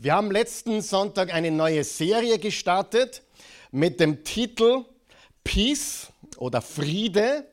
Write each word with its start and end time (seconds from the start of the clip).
Wir 0.00 0.14
haben 0.14 0.30
letzten 0.30 0.80
Sonntag 0.80 1.34
eine 1.34 1.50
neue 1.50 1.82
Serie 1.82 2.38
gestartet 2.38 3.20
mit 3.72 3.98
dem 3.98 4.22
Titel 4.22 4.84
Peace 5.42 6.12
oder 6.36 6.62
Friede. 6.62 7.48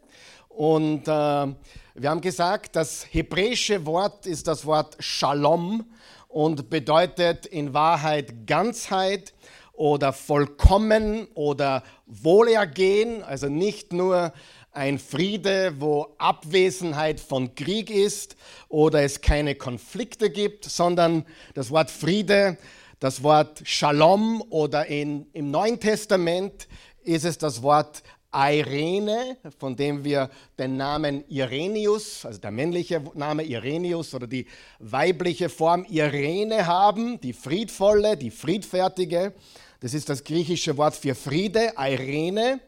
Und 0.48 1.08
äh, 1.08 1.12
wir 1.12 1.56
haben 2.04 2.22
gesagt, 2.22 2.76
das 2.76 3.08
hebräische 3.10 3.88
Wort 3.88 4.28
ist 4.28 4.48
das 4.48 4.64
Wort 4.64 4.96
Shalom 5.00 5.86
und 6.28 6.70
bedeutet 6.70 7.48
in 7.48 7.74
Wahrheit 7.74 8.46
Ganzheit 8.46 9.34
oder 9.74 10.14
vollkommen 10.14 11.28
oder 11.34 11.82
Wohlergehen, 12.06 13.24
also 13.24 13.50
nicht 13.50 13.92
nur 13.92 14.34
ein 14.76 15.00
Friede, 15.00 15.74
wo 15.80 16.08
Abwesenheit 16.18 17.20
von 17.20 17.56
Krieg 17.56 17.90
ist 17.90 18.36
oder 18.68 19.04
es 19.04 19.22
keine 19.22 19.56
Konflikte 19.56 20.30
gibt, 20.30 20.66
sondern 20.66 21.26
das 21.54 21.72
Wort 21.72 21.90
Friede, 21.90 22.58
das 23.00 23.24
Wort 23.24 23.62
Shalom 23.64 24.44
oder 24.50 24.88
in, 24.88 25.28
im 25.34 25.50
Neuen 25.50 25.80
Testament 25.80 26.68
ist 27.04 27.24
es 27.24 27.38
das 27.38 27.62
Wort 27.62 28.04
Irene, 28.34 29.38
von 29.60 29.78
dem 29.78 30.04
wir 30.04 30.30
den 30.60 30.76
Namen 30.76 31.24
Irenius, 31.30 32.26
also 32.26 32.38
der 32.40 32.52
männliche 32.52 33.02
Name 33.14 33.44
Irenius 33.44 34.14
oder 34.14 34.28
die 34.28 34.46
weibliche 34.80 35.48
Form 35.48 35.86
Irene 35.86 36.68
haben, 36.68 37.22
die 37.22 37.32
friedvolle, 37.32 38.18
die 38.18 38.32
friedfertige. 38.32 39.34
Das 39.80 39.94
ist 39.94 40.10
das 40.10 40.26
griechische 40.26 40.76
Wort 40.76 40.96
für 40.96 41.16
Friede, 41.16 41.74
Irene. 41.78 42.60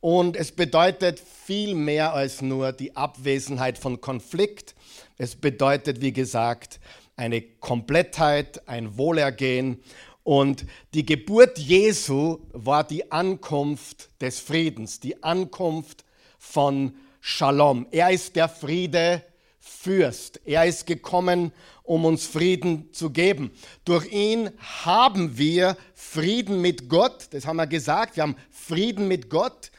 Und 0.00 0.36
es 0.36 0.52
bedeutet 0.52 1.20
viel 1.20 1.74
mehr 1.74 2.14
als 2.14 2.40
nur 2.40 2.72
die 2.72 2.96
Abwesenheit 2.96 3.78
von 3.78 4.00
Konflikt. 4.00 4.74
Es 5.18 5.36
bedeutet, 5.36 6.00
wie 6.00 6.12
gesagt, 6.12 6.80
eine 7.16 7.42
Komplettheit, 7.42 8.66
ein 8.66 8.96
Wohlergehen. 8.96 9.82
Und 10.22 10.64
die 10.94 11.04
Geburt 11.04 11.58
Jesu 11.58 12.38
war 12.52 12.84
die 12.84 13.12
Ankunft 13.12 14.08
des 14.22 14.40
Friedens, 14.40 15.00
die 15.00 15.22
Ankunft 15.22 16.04
von 16.38 16.94
Shalom. 17.20 17.86
Er 17.90 18.10
ist 18.10 18.36
der 18.36 18.48
Friedefürst. 18.48 20.40
Er 20.46 20.64
ist 20.64 20.86
gekommen, 20.86 21.52
um 21.82 22.06
uns 22.06 22.24
Frieden 22.24 22.90
zu 22.92 23.10
geben. 23.10 23.50
Durch 23.84 24.10
ihn 24.10 24.50
haben 24.84 25.36
wir 25.36 25.76
Frieden 25.94 26.62
mit 26.62 26.88
Gott. 26.88 27.28
Das 27.32 27.44
haben 27.44 27.56
wir 27.56 27.66
gesagt. 27.66 28.16
Wir 28.16 28.22
haben 28.22 28.36
Frieden 28.50 29.08
mit 29.08 29.28
Gott. 29.28 29.70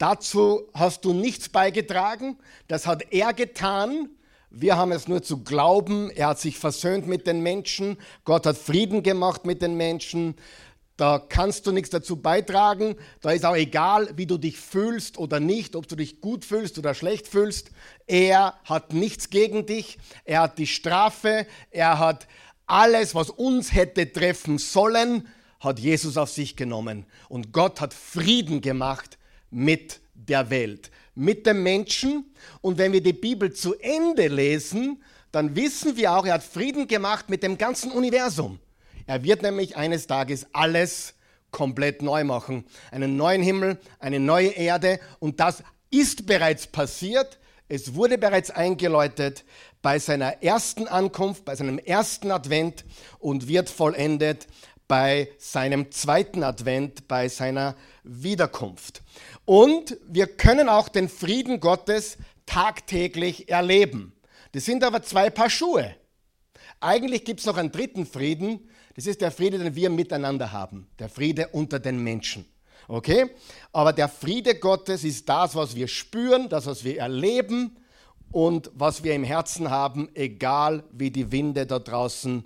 Dazu 0.00 0.62
hast 0.72 1.04
du 1.04 1.12
nichts 1.12 1.50
beigetragen, 1.50 2.38
das 2.68 2.86
hat 2.86 3.12
er 3.12 3.34
getan. 3.34 4.08
Wir 4.48 4.78
haben 4.78 4.92
es 4.92 5.08
nur 5.08 5.22
zu 5.22 5.44
glauben, 5.44 6.10
er 6.10 6.28
hat 6.28 6.40
sich 6.40 6.56
versöhnt 6.58 7.06
mit 7.06 7.26
den 7.26 7.42
Menschen, 7.42 7.98
Gott 8.24 8.46
hat 8.46 8.56
Frieden 8.56 9.02
gemacht 9.02 9.44
mit 9.44 9.60
den 9.60 9.76
Menschen. 9.76 10.36
Da 10.96 11.18
kannst 11.18 11.66
du 11.66 11.72
nichts 11.72 11.90
dazu 11.90 12.16
beitragen. 12.16 12.96
Da 13.20 13.32
ist 13.32 13.44
auch 13.44 13.54
egal, 13.54 14.08
wie 14.16 14.24
du 14.24 14.38
dich 14.38 14.58
fühlst 14.58 15.18
oder 15.18 15.38
nicht, 15.38 15.76
ob 15.76 15.86
du 15.86 15.96
dich 15.96 16.22
gut 16.22 16.46
fühlst 16.46 16.78
oder 16.78 16.94
schlecht 16.94 17.28
fühlst. 17.28 17.70
Er 18.06 18.54
hat 18.64 18.94
nichts 18.94 19.28
gegen 19.28 19.66
dich. 19.66 19.98
Er 20.24 20.40
hat 20.42 20.56
die 20.56 20.66
Strafe. 20.66 21.46
Er 21.70 21.98
hat 21.98 22.26
alles, 22.66 23.14
was 23.14 23.28
uns 23.28 23.74
hätte 23.74 24.10
treffen 24.10 24.56
sollen, 24.56 25.28
hat 25.58 25.78
Jesus 25.78 26.16
auf 26.16 26.30
sich 26.30 26.56
genommen. 26.56 27.04
Und 27.28 27.52
Gott 27.52 27.82
hat 27.82 27.92
Frieden 27.92 28.62
gemacht 28.62 29.18
mit 29.50 30.00
der 30.14 30.50
Welt, 30.50 30.90
mit 31.14 31.46
dem 31.46 31.62
Menschen. 31.62 32.32
Und 32.60 32.78
wenn 32.78 32.92
wir 32.92 33.02
die 33.02 33.12
Bibel 33.12 33.52
zu 33.52 33.74
Ende 33.74 34.28
lesen, 34.28 35.02
dann 35.32 35.54
wissen 35.56 35.96
wir 35.96 36.12
auch, 36.12 36.26
er 36.26 36.34
hat 36.34 36.42
Frieden 36.42 36.88
gemacht 36.88 37.28
mit 37.28 37.42
dem 37.42 37.58
ganzen 37.58 37.92
Universum. 37.92 38.58
Er 39.06 39.22
wird 39.24 39.42
nämlich 39.42 39.76
eines 39.76 40.06
Tages 40.06 40.46
alles 40.52 41.14
komplett 41.50 42.02
neu 42.02 42.24
machen. 42.24 42.64
Einen 42.90 43.16
neuen 43.16 43.42
Himmel, 43.42 43.78
eine 43.98 44.20
neue 44.20 44.50
Erde. 44.50 45.00
Und 45.18 45.40
das 45.40 45.62
ist 45.90 46.26
bereits 46.26 46.66
passiert. 46.66 47.38
Es 47.68 47.94
wurde 47.94 48.18
bereits 48.18 48.50
eingeläutet 48.50 49.44
bei 49.82 49.98
seiner 49.98 50.42
ersten 50.42 50.88
Ankunft, 50.88 51.44
bei 51.44 51.54
seinem 51.54 51.78
ersten 51.78 52.30
Advent 52.30 52.84
und 53.18 53.48
wird 53.48 53.70
vollendet 53.70 54.46
bei 54.90 55.28
seinem 55.38 55.92
zweiten 55.92 56.42
Advent, 56.42 57.06
bei 57.06 57.28
seiner 57.28 57.76
Wiederkunft. 58.02 59.02
Und 59.44 59.96
wir 60.08 60.26
können 60.26 60.68
auch 60.68 60.88
den 60.88 61.08
Frieden 61.08 61.60
Gottes 61.60 62.18
tagtäglich 62.44 63.48
erleben. 63.48 64.12
Das 64.50 64.64
sind 64.64 64.82
aber 64.82 65.04
zwei 65.04 65.30
Paar 65.30 65.48
Schuhe. 65.48 65.94
Eigentlich 66.80 67.24
gibt 67.24 67.38
es 67.38 67.46
noch 67.46 67.56
einen 67.56 67.70
dritten 67.70 68.04
Frieden. 68.04 68.68
Das 68.96 69.06
ist 69.06 69.20
der 69.20 69.30
Friede, 69.30 69.58
den 69.58 69.76
wir 69.76 69.90
miteinander 69.90 70.50
haben. 70.50 70.88
Der 70.98 71.08
Friede 71.08 71.46
unter 71.52 71.78
den 71.78 72.02
Menschen. 72.02 72.44
Okay? 72.88 73.30
Aber 73.72 73.92
der 73.92 74.08
Friede 74.08 74.56
Gottes 74.56 75.04
ist 75.04 75.28
das, 75.28 75.54
was 75.54 75.76
wir 75.76 75.86
spüren, 75.86 76.48
das, 76.48 76.66
was 76.66 76.82
wir 76.82 76.98
erleben 76.98 77.76
und 78.32 78.72
was 78.74 79.04
wir 79.04 79.14
im 79.14 79.22
Herzen 79.22 79.70
haben, 79.70 80.08
egal 80.14 80.82
wie 80.90 81.12
die 81.12 81.30
Winde 81.30 81.64
da 81.64 81.78
draußen 81.78 82.44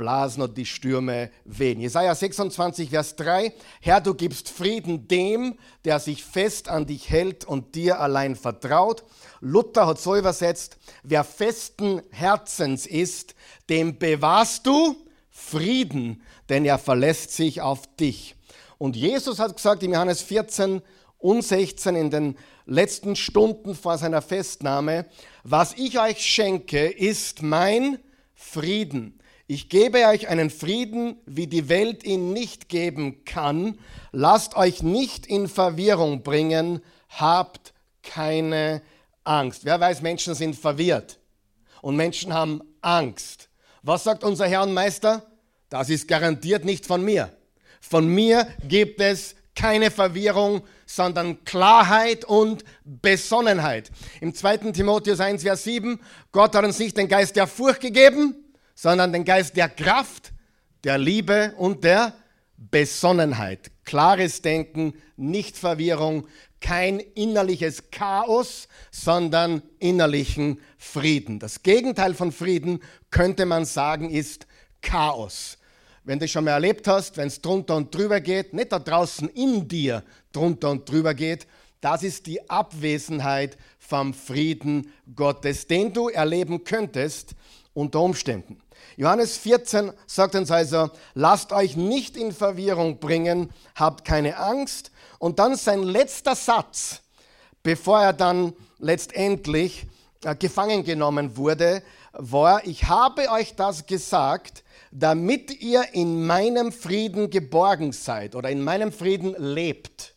blasen 0.00 0.42
und 0.42 0.56
die 0.56 0.64
Stürme 0.64 1.30
wehen. 1.44 1.78
Jesaja 1.78 2.14
26, 2.14 2.88
Vers 2.88 3.16
3. 3.16 3.52
Herr, 3.82 4.00
du 4.00 4.14
gibst 4.14 4.48
Frieden 4.48 5.08
dem, 5.08 5.58
der 5.84 6.00
sich 6.00 6.24
fest 6.24 6.70
an 6.70 6.86
dich 6.86 7.10
hält 7.10 7.44
und 7.44 7.74
dir 7.74 8.00
allein 8.00 8.34
vertraut. 8.34 9.04
Luther 9.42 9.86
hat 9.86 10.00
so 10.00 10.16
übersetzt, 10.16 10.78
wer 11.02 11.22
festen 11.22 12.00
Herzens 12.12 12.86
ist, 12.86 13.34
dem 13.68 13.98
bewahrst 13.98 14.66
du 14.66 14.96
Frieden, 15.28 16.22
denn 16.48 16.64
er 16.64 16.78
verlässt 16.78 17.32
sich 17.32 17.60
auf 17.60 17.82
dich. 17.96 18.36
Und 18.78 18.96
Jesus 18.96 19.38
hat 19.38 19.54
gesagt 19.54 19.82
im 19.82 19.92
Johannes 19.92 20.22
14 20.22 20.80
und 21.18 21.44
16 21.44 21.94
in 21.94 22.10
den 22.10 22.38
letzten 22.64 23.16
Stunden 23.16 23.74
vor 23.74 23.98
seiner 23.98 24.22
Festnahme, 24.22 25.04
was 25.44 25.74
ich 25.74 26.00
euch 26.00 26.24
schenke, 26.24 26.86
ist 26.88 27.42
mein 27.42 27.98
Frieden. 28.34 29.19
Ich 29.52 29.68
gebe 29.68 30.06
euch 30.06 30.28
einen 30.28 30.48
Frieden, 30.48 31.16
wie 31.26 31.48
die 31.48 31.68
Welt 31.68 32.04
ihn 32.04 32.32
nicht 32.32 32.68
geben 32.68 33.24
kann. 33.24 33.80
Lasst 34.12 34.54
euch 34.54 34.84
nicht 34.84 35.26
in 35.26 35.48
Verwirrung 35.48 36.22
bringen. 36.22 36.80
Habt 37.08 37.72
keine 38.04 38.80
Angst. 39.24 39.64
Wer 39.64 39.80
weiß, 39.80 40.02
Menschen 40.02 40.36
sind 40.36 40.54
verwirrt 40.54 41.18
und 41.82 41.96
Menschen 41.96 42.32
haben 42.32 42.60
Angst. 42.80 43.48
Was 43.82 44.04
sagt 44.04 44.22
unser 44.22 44.46
Herr 44.46 44.62
und 44.62 44.72
Meister? 44.72 45.26
Das 45.68 45.90
ist 45.90 46.06
garantiert 46.06 46.64
nicht 46.64 46.86
von 46.86 47.04
mir. 47.04 47.36
Von 47.80 48.06
mir 48.06 48.46
gibt 48.68 49.00
es 49.00 49.34
keine 49.56 49.90
Verwirrung, 49.90 50.62
sondern 50.86 51.44
Klarheit 51.44 52.24
und 52.24 52.62
Besonnenheit. 52.84 53.90
Im 54.20 54.32
2. 54.32 54.58
Timotheus 54.70 55.18
1, 55.18 55.42
Vers 55.42 55.64
7, 55.64 55.98
Gott 56.30 56.54
hat 56.54 56.64
uns 56.64 56.78
nicht 56.78 56.96
den 56.96 57.08
Geist 57.08 57.34
der 57.34 57.48
Furcht 57.48 57.80
gegeben, 57.80 58.39
sondern 58.80 59.12
den 59.12 59.26
Geist 59.26 59.58
der 59.58 59.68
Kraft, 59.68 60.32
der 60.84 60.96
Liebe 60.96 61.52
und 61.58 61.84
der 61.84 62.14
Besonnenheit. 62.56 63.70
Klares 63.84 64.40
Denken, 64.40 64.94
nicht 65.18 65.58
Verwirrung, 65.58 66.26
kein 66.62 66.98
innerliches 66.98 67.90
Chaos, 67.90 68.68
sondern 68.90 69.60
innerlichen 69.80 70.62
Frieden. 70.78 71.38
Das 71.38 71.62
Gegenteil 71.62 72.14
von 72.14 72.32
Frieden 72.32 72.80
könnte 73.10 73.44
man 73.44 73.66
sagen 73.66 74.08
ist 74.08 74.46
Chaos. 74.80 75.58
Wenn 76.04 76.18
du 76.18 76.26
schon 76.26 76.44
mal 76.44 76.52
erlebt 76.52 76.88
hast, 76.88 77.18
wenn 77.18 77.28
es 77.28 77.42
drunter 77.42 77.76
und 77.76 77.94
drüber 77.94 78.22
geht, 78.22 78.54
nicht 78.54 78.72
da 78.72 78.78
draußen 78.78 79.28
in 79.28 79.68
dir 79.68 80.02
drunter 80.32 80.70
und 80.70 80.88
drüber 80.88 81.12
geht, 81.12 81.46
das 81.82 82.02
ist 82.02 82.26
die 82.26 82.48
Abwesenheit 82.48 83.58
vom 83.78 84.14
Frieden 84.14 84.90
Gottes, 85.14 85.66
den 85.66 85.92
du 85.92 86.08
erleben 86.08 86.64
könntest 86.64 87.34
unter 87.74 88.00
Umständen. 88.00 88.58
Johannes 88.96 89.36
14 89.38 89.92
sagt 90.06 90.34
uns 90.34 90.50
also, 90.50 90.90
lasst 91.14 91.52
euch 91.52 91.76
nicht 91.76 92.16
in 92.16 92.32
Verwirrung 92.32 92.98
bringen, 92.98 93.50
habt 93.74 94.04
keine 94.04 94.36
Angst. 94.36 94.90
Und 95.18 95.38
dann 95.38 95.56
sein 95.56 95.82
letzter 95.82 96.34
Satz, 96.34 97.02
bevor 97.62 98.00
er 98.00 98.12
dann 98.12 98.52
letztendlich 98.78 99.86
äh, 100.24 100.34
gefangen 100.34 100.84
genommen 100.84 101.36
wurde, 101.36 101.82
war, 102.12 102.66
ich 102.66 102.84
habe 102.84 103.30
euch 103.30 103.54
das 103.54 103.86
gesagt, 103.86 104.64
damit 104.90 105.60
ihr 105.62 105.94
in 105.94 106.26
meinem 106.26 106.72
Frieden 106.72 107.30
geborgen 107.30 107.92
seid 107.92 108.34
oder 108.34 108.50
in 108.50 108.62
meinem 108.62 108.92
Frieden 108.92 109.34
lebt. 109.38 110.14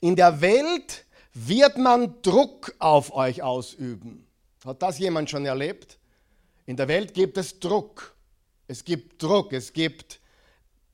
In 0.00 0.16
der 0.16 0.40
Welt 0.40 1.06
wird 1.32 1.78
man 1.78 2.20
Druck 2.22 2.74
auf 2.78 3.14
euch 3.14 3.42
ausüben. 3.42 4.26
Hat 4.64 4.82
das 4.82 4.98
jemand 4.98 5.30
schon 5.30 5.46
erlebt? 5.46 5.98
In 6.66 6.76
der 6.76 6.88
Welt 6.88 7.14
gibt 7.14 7.36
es 7.38 7.58
Druck. 7.58 8.14
Es 8.68 8.84
gibt 8.84 9.22
Druck, 9.22 9.52
es 9.52 9.72
gibt 9.72 10.20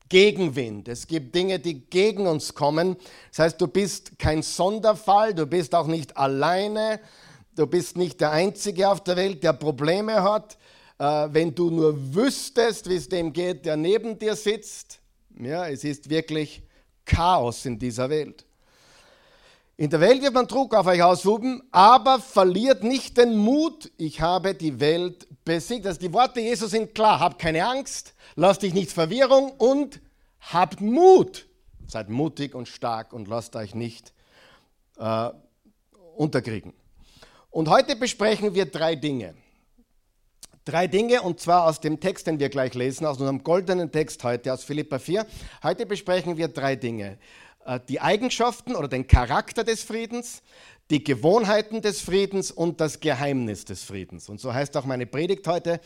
Gegenwind, 0.08 0.88
es 0.88 1.06
gibt 1.06 1.34
Dinge, 1.34 1.58
die 1.58 1.80
gegen 1.80 2.26
uns 2.26 2.54
kommen. 2.54 2.96
Das 3.30 3.40
heißt, 3.40 3.60
du 3.60 3.68
bist 3.68 4.18
kein 4.18 4.42
Sonderfall, 4.42 5.34
du 5.34 5.46
bist 5.46 5.74
auch 5.74 5.86
nicht 5.86 6.16
alleine, 6.16 6.98
du 7.54 7.66
bist 7.66 7.96
nicht 7.96 8.20
der 8.20 8.30
Einzige 8.30 8.88
auf 8.88 9.04
der 9.04 9.16
Welt, 9.16 9.42
der 9.42 9.52
Probleme 9.52 10.22
hat. 10.22 10.56
Äh, 10.98 11.28
wenn 11.30 11.54
du 11.54 11.70
nur 11.70 12.14
wüsstest, 12.14 12.88
wie 12.88 12.96
es 12.96 13.08
dem 13.08 13.32
geht, 13.32 13.66
der 13.66 13.76
neben 13.76 14.18
dir 14.18 14.34
sitzt. 14.34 15.00
Ja, 15.38 15.68
es 15.68 15.84
ist 15.84 16.08
wirklich 16.08 16.62
Chaos 17.04 17.66
in 17.66 17.78
dieser 17.78 18.08
Welt. 18.10 18.47
In 19.80 19.90
der 19.90 20.00
Welt 20.00 20.20
wird 20.22 20.34
man 20.34 20.48
Druck 20.48 20.74
auf 20.74 20.88
euch 20.88 21.00
ausüben, 21.04 21.62
aber 21.70 22.18
verliert 22.18 22.82
nicht 22.82 23.16
den 23.16 23.36
Mut. 23.36 23.92
Ich 23.96 24.20
habe 24.20 24.52
die 24.52 24.80
Welt 24.80 25.28
besiegt. 25.44 25.86
Also 25.86 26.00
die 26.00 26.12
Worte 26.12 26.40
Jesus 26.40 26.72
sind 26.72 26.96
klar. 26.96 27.20
Habt 27.20 27.38
keine 27.38 27.64
Angst, 27.64 28.12
lasst 28.34 28.62
dich 28.62 28.74
nicht 28.74 28.90
Verwirrung 28.90 29.52
und 29.52 30.00
habt 30.40 30.80
Mut. 30.80 31.46
Seid 31.86 32.08
mutig 32.08 32.56
und 32.56 32.66
stark 32.66 33.12
und 33.12 33.28
lasst 33.28 33.54
euch 33.54 33.76
nicht 33.76 34.12
äh, 34.98 35.30
unterkriegen. 36.16 36.72
Und 37.48 37.68
heute 37.68 37.94
besprechen 37.94 38.56
wir 38.56 38.66
drei 38.66 38.96
Dinge. 38.96 39.36
Drei 40.64 40.88
Dinge 40.88 41.22
und 41.22 41.38
zwar 41.38 41.66
aus 41.66 41.78
dem 41.78 42.00
Text, 42.00 42.26
den 42.26 42.40
wir 42.40 42.48
gleich 42.48 42.74
lesen, 42.74 43.06
aus 43.06 43.18
unserem 43.18 43.44
goldenen 43.44 43.92
Text 43.92 44.24
heute 44.24 44.52
aus 44.52 44.64
Philippa 44.64 44.98
4. 44.98 45.24
Heute 45.62 45.86
besprechen 45.86 46.36
wir 46.36 46.48
drei 46.48 46.74
Dinge. 46.74 47.16
Äh, 47.68 47.80
die 47.86 48.00
Eigenschaften 48.00 48.74
oder 48.74 48.88
den 48.88 49.06
Charakter 49.06 49.62
des 49.62 49.82
Friedens, 49.82 50.42
die 50.90 51.04
Gewohnheiten 51.04 51.82
des 51.82 52.00
Friedens 52.00 52.50
und 52.50 52.80
das 52.80 53.00
Geheimnis 53.00 53.66
des 53.66 53.84
Friedens. 53.84 54.30
Und 54.30 54.40
so 54.40 54.54
heißt 54.54 54.74
auch 54.78 54.86
meine 54.86 55.04
Predigt 55.04 55.46
heute, 55.46 55.80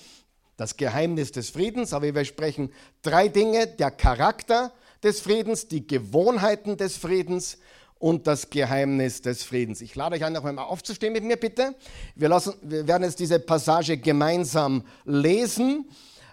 das 0.56 0.76
Geheimnis 0.76 1.32
des 1.32 1.50
Friedens. 1.50 1.92
Aber 1.92 2.14
wir 2.14 2.24
sprechen 2.24 2.72
drei 3.02 3.26
Dinge, 3.26 3.66
der 3.66 3.90
Charakter 3.90 4.72
des 5.02 5.20
Friedens, 5.20 5.66
die 5.66 5.84
Gewohnheiten 5.84 6.76
des 6.76 6.96
Friedens 6.96 7.58
und 7.98 8.28
das 8.28 8.50
Geheimnis 8.50 9.22
des 9.22 9.42
Friedens. 9.42 9.80
Ich 9.80 9.96
lade 9.96 10.14
euch 10.14 10.24
ein, 10.24 10.32
noch 10.34 10.44
einmal 10.44 10.66
aufzustehen 10.66 11.12
mit 11.12 11.24
mir, 11.24 11.36
bitte. 11.36 11.74
Wir, 12.14 12.28
lassen, 12.28 12.54
wir 12.62 12.86
werden 12.86 13.02
jetzt 13.02 13.18
diese 13.18 13.40
Passage 13.40 13.96
gemeinsam 13.96 14.84
lesen. 15.04 15.88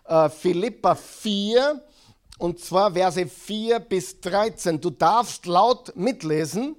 Äh, 0.05 0.29
Philippa 0.29 0.93
4, 0.93 1.81
und 2.39 2.59
zwar 2.59 2.93
Verse 2.93 3.27
4 3.27 3.79
bis 3.79 4.21
13. 4.21 4.81
Du 4.81 4.89
darfst 4.89 5.45
laut 5.45 5.95
mitlesen. 5.95 6.77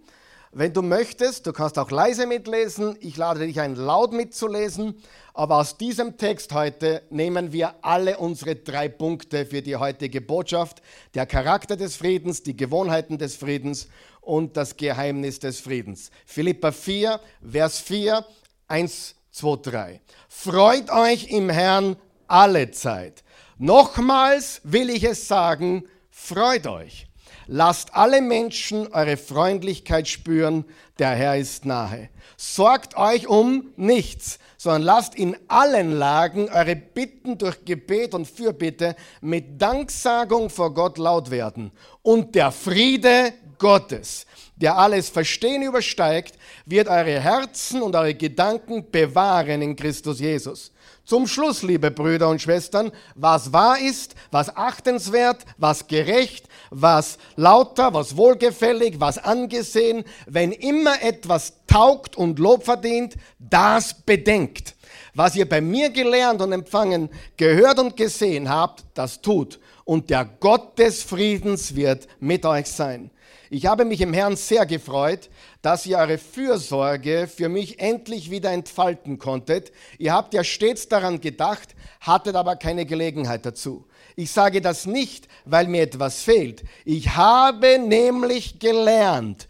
Wenn 0.52 0.72
du 0.72 0.82
möchtest, 0.82 1.46
du 1.46 1.52
kannst 1.52 1.78
auch 1.78 1.92
leise 1.92 2.26
mitlesen. 2.26 2.96
Ich 3.00 3.16
lade 3.16 3.46
dich 3.46 3.60
ein, 3.60 3.76
laut 3.76 4.12
mitzulesen. 4.12 5.00
Aber 5.34 5.58
aus 5.58 5.76
diesem 5.76 6.16
Text 6.16 6.52
heute 6.52 7.02
nehmen 7.10 7.52
wir 7.52 7.74
alle 7.82 8.18
unsere 8.18 8.56
drei 8.56 8.88
Punkte 8.88 9.46
für 9.46 9.62
die 9.62 9.76
heutige 9.76 10.20
Botschaft. 10.20 10.82
Der 11.14 11.26
Charakter 11.26 11.76
des 11.76 11.94
Friedens, 11.94 12.42
die 12.42 12.56
Gewohnheiten 12.56 13.18
des 13.18 13.36
Friedens 13.36 13.86
und 14.22 14.56
das 14.56 14.76
Geheimnis 14.76 15.38
des 15.38 15.60
Friedens. 15.60 16.10
Philippa 16.24 16.72
4, 16.72 17.20
Vers 17.48 17.78
4, 17.80 18.24
1, 18.66 19.14
2, 19.30 19.56
3. 19.70 20.00
Freut 20.28 20.90
euch 20.90 21.30
im 21.30 21.50
Herrn 21.50 21.96
alle 22.26 22.70
Zeit. 22.70 23.22
Nochmals 23.62 24.62
will 24.64 24.88
ich 24.88 25.04
es 25.04 25.28
sagen, 25.28 25.84
freut 26.10 26.66
euch. 26.66 27.06
Lasst 27.46 27.94
alle 27.94 28.22
Menschen 28.22 28.86
eure 28.94 29.18
Freundlichkeit 29.18 30.08
spüren, 30.08 30.64
der 30.98 31.10
Herr 31.10 31.36
ist 31.36 31.66
nahe. 31.66 32.08
Sorgt 32.38 32.96
euch 32.96 33.26
um 33.26 33.70
nichts, 33.76 34.38
sondern 34.56 34.80
lasst 34.80 35.14
in 35.14 35.36
allen 35.48 35.92
Lagen 35.92 36.48
eure 36.48 36.74
Bitten 36.74 37.36
durch 37.36 37.62
Gebet 37.66 38.14
und 38.14 38.26
Fürbitte 38.26 38.96
mit 39.20 39.60
Danksagung 39.60 40.48
vor 40.48 40.72
Gott 40.72 40.96
laut 40.96 41.30
werden. 41.30 41.70
Und 42.00 42.34
der 42.34 42.52
Friede 42.52 43.34
Gottes, 43.58 44.24
der 44.56 44.78
alles 44.78 45.10
Verstehen 45.10 45.60
übersteigt, 45.60 46.38
wird 46.64 46.88
eure 46.88 47.20
Herzen 47.20 47.82
und 47.82 47.94
eure 47.94 48.14
Gedanken 48.14 48.90
bewahren 48.90 49.60
in 49.60 49.76
Christus 49.76 50.18
Jesus. 50.18 50.72
Zum 51.10 51.26
Schluss, 51.26 51.62
liebe 51.64 51.90
Brüder 51.90 52.28
und 52.28 52.40
Schwestern, 52.40 52.92
was 53.16 53.52
wahr 53.52 53.80
ist, 53.80 54.14
was 54.30 54.56
achtenswert, 54.56 55.44
was 55.56 55.88
gerecht, 55.88 56.46
was 56.70 57.18
lauter, 57.34 57.92
was 57.92 58.16
wohlgefällig, 58.16 59.00
was 59.00 59.18
angesehen, 59.18 60.04
wenn 60.26 60.52
immer 60.52 61.02
etwas 61.02 61.54
taugt 61.66 62.14
und 62.14 62.38
Lob 62.38 62.62
verdient, 62.64 63.16
das 63.40 63.92
bedenkt. 63.92 64.76
Was 65.12 65.34
ihr 65.34 65.48
bei 65.48 65.60
mir 65.60 65.90
gelernt 65.90 66.42
und 66.42 66.52
empfangen, 66.52 67.08
gehört 67.36 67.80
und 67.80 67.96
gesehen 67.96 68.48
habt, 68.48 68.84
das 68.94 69.20
tut. 69.20 69.58
Und 69.84 70.10
der 70.10 70.24
Gott 70.24 70.78
des 70.78 71.02
Friedens 71.02 71.74
wird 71.74 72.06
mit 72.20 72.46
euch 72.46 72.66
sein. 72.66 73.10
Ich 73.52 73.66
habe 73.66 73.84
mich 73.84 74.00
im 74.00 74.12
Herrn 74.12 74.36
sehr 74.36 74.64
gefreut, 74.64 75.28
dass 75.60 75.84
ihr 75.84 75.98
eure 75.98 76.18
Fürsorge 76.18 77.26
für 77.26 77.48
mich 77.48 77.80
endlich 77.80 78.30
wieder 78.30 78.52
entfalten 78.52 79.18
konntet. 79.18 79.72
Ihr 79.98 80.12
habt 80.12 80.34
ja 80.34 80.44
stets 80.44 80.86
daran 80.86 81.20
gedacht, 81.20 81.74
hattet 82.00 82.36
aber 82.36 82.54
keine 82.54 82.86
Gelegenheit 82.86 83.44
dazu. 83.44 83.88
Ich 84.14 84.30
sage 84.30 84.60
das 84.60 84.86
nicht, 84.86 85.26
weil 85.46 85.66
mir 85.66 85.82
etwas 85.82 86.22
fehlt. 86.22 86.62
Ich 86.84 87.16
habe 87.16 87.80
nämlich 87.80 88.60
gelernt, 88.60 89.48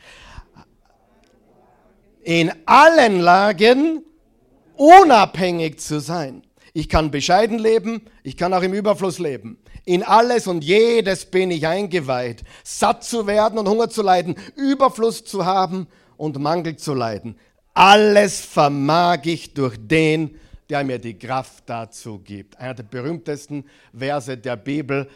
in 2.23 2.51
allen 2.65 3.21
Lagen 3.21 4.03
unabhängig 4.77 5.79
zu 5.79 6.01
sein. 6.01 6.43
Ich 6.73 6.89
kann 6.89 7.11
bescheiden 7.11 7.59
leben, 7.59 8.01
ich 8.23 8.39
kann 8.39 8.55
auch 8.55 8.63
im 8.63 8.73
Überfluss 8.73 9.19
leben. 9.19 9.59
In 9.85 10.03
alles 10.03 10.47
und 10.47 10.63
jedes 10.63 11.25
bin 11.25 11.51
ich 11.51 11.67
eingeweiht, 11.67 12.43
satt 12.65 13.05
zu 13.05 13.27
werden 13.27 13.59
und 13.59 13.69
Hunger 13.69 13.89
zu 13.89 14.03
leiden, 14.03 14.37
Überfluss 14.57 15.25
zu 15.25 15.45
haben 15.45 15.87
und 16.17 16.39
Mangel 16.39 16.77
zu 16.77 16.95
leiden. 16.95 17.37
Alles 17.75 18.41
vermag 18.41 19.21
ich 19.25 19.55
durch 19.55 19.77
den, 19.79 20.39
der 20.69 20.85
mir 20.85 20.99
die 20.99 21.19
Kraft 21.19 21.65
dazu 21.67 22.19
gibt. 22.19 22.59
Einer 22.59 22.75
der 22.75 22.83
berühmtesten 22.85 23.65
Verse 23.97 24.37
der 24.37 24.57
Bibel. 24.57 25.09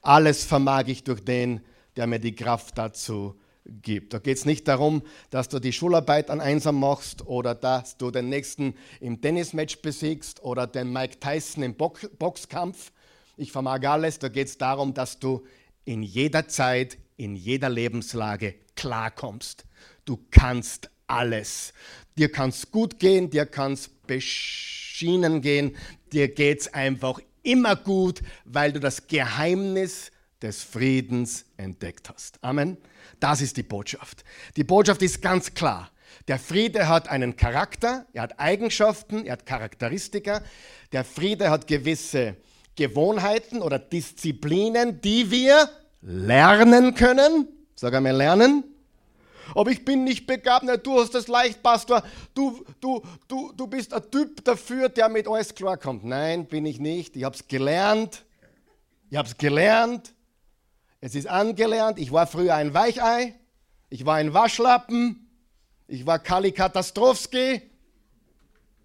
Alles 0.00 0.44
vermag 0.44 0.84
ich 0.86 1.04
durch 1.04 1.24
den, 1.24 1.60
der 1.96 2.06
mir 2.06 2.18
die 2.18 2.34
Kraft 2.34 2.78
dazu 2.78 3.34
gibt. 3.64 4.14
Da 4.14 4.18
geht 4.18 4.38
es 4.38 4.44
nicht 4.44 4.68
darum, 4.68 5.02
dass 5.30 5.48
du 5.48 5.58
die 5.58 5.72
Schularbeit 5.72 6.30
an 6.30 6.40
einsam 6.40 6.78
machst 6.80 7.26
oder 7.26 7.54
dass 7.54 7.96
du 7.96 8.10
den 8.10 8.28
nächsten 8.28 8.74
im 9.00 9.20
Tennismatch 9.20 9.82
besiegst 9.82 10.42
oder 10.42 10.66
den 10.66 10.92
Mike 10.92 11.18
Tyson 11.20 11.62
im 11.62 11.74
Boxkampf 11.74 12.91
ich 13.36 13.52
vermag 13.52 13.86
alles. 13.86 14.18
Da 14.18 14.28
geht 14.28 14.48
es 14.48 14.58
darum, 14.58 14.94
dass 14.94 15.18
du 15.18 15.44
in 15.84 16.02
jeder 16.02 16.48
Zeit, 16.48 16.98
in 17.16 17.36
jeder 17.36 17.68
Lebenslage 17.68 18.54
klarkommst. 18.76 19.64
Du 20.04 20.18
kannst 20.30 20.90
alles. 21.06 21.72
Dir 22.16 22.30
kann 22.30 22.50
es 22.50 22.70
gut 22.70 22.98
gehen, 22.98 23.30
dir 23.30 23.46
kann 23.46 23.72
es 23.72 23.88
beschienen 23.88 25.40
gehen, 25.40 25.76
dir 26.12 26.28
geht 26.28 26.60
es 26.60 26.74
einfach 26.74 27.20
immer 27.42 27.76
gut, 27.76 28.22
weil 28.44 28.72
du 28.72 28.80
das 28.80 29.06
Geheimnis 29.06 30.10
des 30.40 30.62
Friedens 30.62 31.44
entdeckt 31.56 32.10
hast. 32.10 32.42
Amen. 32.42 32.76
Das 33.20 33.40
ist 33.40 33.56
die 33.56 33.62
Botschaft. 33.62 34.24
Die 34.56 34.64
Botschaft 34.64 35.02
ist 35.02 35.22
ganz 35.22 35.54
klar. 35.54 35.90
Der 36.28 36.38
Friede 36.38 36.88
hat 36.88 37.08
einen 37.08 37.36
Charakter, 37.36 38.06
er 38.12 38.22
hat 38.22 38.38
Eigenschaften, 38.38 39.24
er 39.24 39.32
hat 39.32 39.46
Charakteristika. 39.46 40.42
Der 40.92 41.04
Friede 41.04 41.50
hat 41.50 41.66
gewisse 41.66 42.36
Gewohnheiten 42.76 43.62
oder 43.62 43.78
Disziplinen, 43.78 45.00
die 45.00 45.30
wir 45.30 45.68
lernen 46.00 46.94
können. 46.94 47.48
Sag 47.74 47.94
einmal 47.94 48.16
lernen. 48.16 48.64
Aber 49.54 49.70
ich 49.70 49.84
bin 49.84 50.04
nicht 50.04 50.26
begabt, 50.26 50.64
Na, 50.64 50.76
du 50.76 51.00
hast 51.00 51.14
das 51.14 51.28
leicht, 51.28 51.62
Pastor. 51.62 52.02
Du, 52.34 52.64
du, 52.80 53.02
du, 53.28 53.52
du 53.52 53.66
bist 53.66 53.92
ein 53.92 54.10
Typ 54.10 54.44
dafür, 54.44 54.88
der 54.88 55.08
mit 55.08 55.28
alles 55.28 55.54
klarkommt. 55.54 56.04
Nein, 56.04 56.46
bin 56.46 56.64
ich 56.64 56.80
nicht. 56.80 57.16
Ich 57.16 57.24
habe 57.24 57.34
es 57.36 57.46
gelernt. 57.48 58.24
Ich 59.10 59.16
habe 59.16 59.28
es 59.28 59.36
gelernt. 59.36 60.14
Es 61.00 61.14
ist 61.14 61.26
angelernt. 61.26 61.98
Ich 61.98 62.12
war 62.12 62.26
früher 62.26 62.54
ein 62.54 62.72
Weichei. 62.72 63.34
Ich 63.90 64.06
war 64.06 64.16
ein 64.16 64.32
Waschlappen. 64.32 65.28
Ich 65.86 66.06
war 66.06 66.18
Kali 66.18 66.52
Katastrowski. 66.52 67.62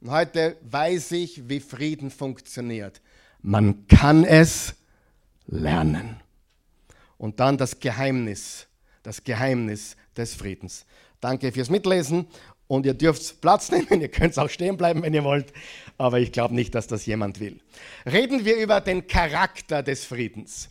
Und 0.02 0.12
heute 0.12 0.58
weiß 0.64 1.12
ich, 1.14 1.48
wie 1.48 1.60
Frieden 1.60 2.12
funktioniert. 2.12 3.02
Man 3.48 3.88
kann 3.88 4.26
es 4.26 4.76
lernen. 5.46 6.20
Und 7.18 7.40
dann 7.40 7.58
das 7.58 7.80
Geheimnis, 7.80 8.68
das 9.04 9.24
Geheimnis 9.24 9.96
des 10.18 10.36
Friedens. 10.36 10.86
Danke 11.22 11.54
fürs 11.54 11.70
Mitlesen 11.70 12.28
und 12.68 12.86
ihr 12.86 12.94
dürft 12.94 13.40
Platz 13.40 13.72
nehmen, 13.72 14.02
ihr 14.02 14.10
könnt 14.10 14.38
auch 14.38 14.50
stehen 14.50 14.76
bleiben, 14.76 15.02
wenn 15.02 15.14
ihr 15.14 15.24
wollt, 15.24 15.54
aber 15.98 16.20
ich 16.20 16.34
glaube 16.34 16.56
nicht, 16.56 16.76
dass 16.76 16.88
das 16.88 17.06
jemand 17.06 17.40
will. 17.40 17.62
Reden 18.06 18.44
wir 18.44 18.58
über 18.58 18.82
den 18.82 19.08
Charakter 19.08 19.82
des 19.82 20.04
Friedens, 20.04 20.70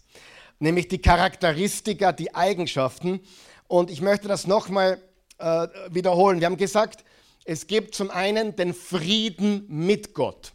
nämlich 0.58 0.86
die 0.86 1.00
Charakteristika, 1.00 2.12
die 2.12 2.34
Eigenschaften. 2.34 3.20
Und 3.68 3.90
ich 3.90 4.02
möchte 4.02 4.28
das 4.28 4.46
nochmal 4.46 5.00
äh, 5.38 5.66
wiederholen. 5.88 6.40
Wir 6.40 6.46
haben 6.46 6.58
gesagt, 6.58 7.06
es 7.46 7.68
gibt 7.68 7.94
zum 7.94 8.10
einen 8.10 8.54
den 8.54 8.74
Frieden 8.74 9.64
mit 9.66 10.12
Gott. 10.12 10.52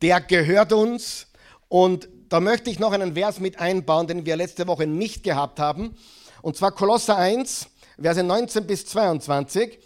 Der 0.00 0.22
gehört 0.22 0.72
uns, 0.72 1.26
und 1.70 2.08
da 2.28 2.40
möchte 2.40 2.68
ich 2.68 2.80
noch 2.80 2.90
einen 2.90 3.14
Vers 3.14 3.38
mit 3.38 3.60
einbauen, 3.60 4.08
den 4.08 4.26
wir 4.26 4.34
letzte 4.34 4.66
Woche 4.66 4.88
nicht 4.88 5.22
gehabt 5.22 5.60
haben. 5.60 5.96
Und 6.42 6.56
zwar 6.56 6.72
Kolosser 6.72 7.16
1, 7.16 7.68
Verse 7.96 8.22
19 8.22 8.66
bis 8.66 8.86
22. 8.86 9.78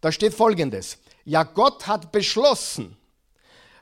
Da 0.00 0.12
steht 0.12 0.32
folgendes. 0.32 0.96
Ja, 1.24 1.42
Gott 1.42 1.88
hat 1.88 2.12
beschlossen, 2.12 2.96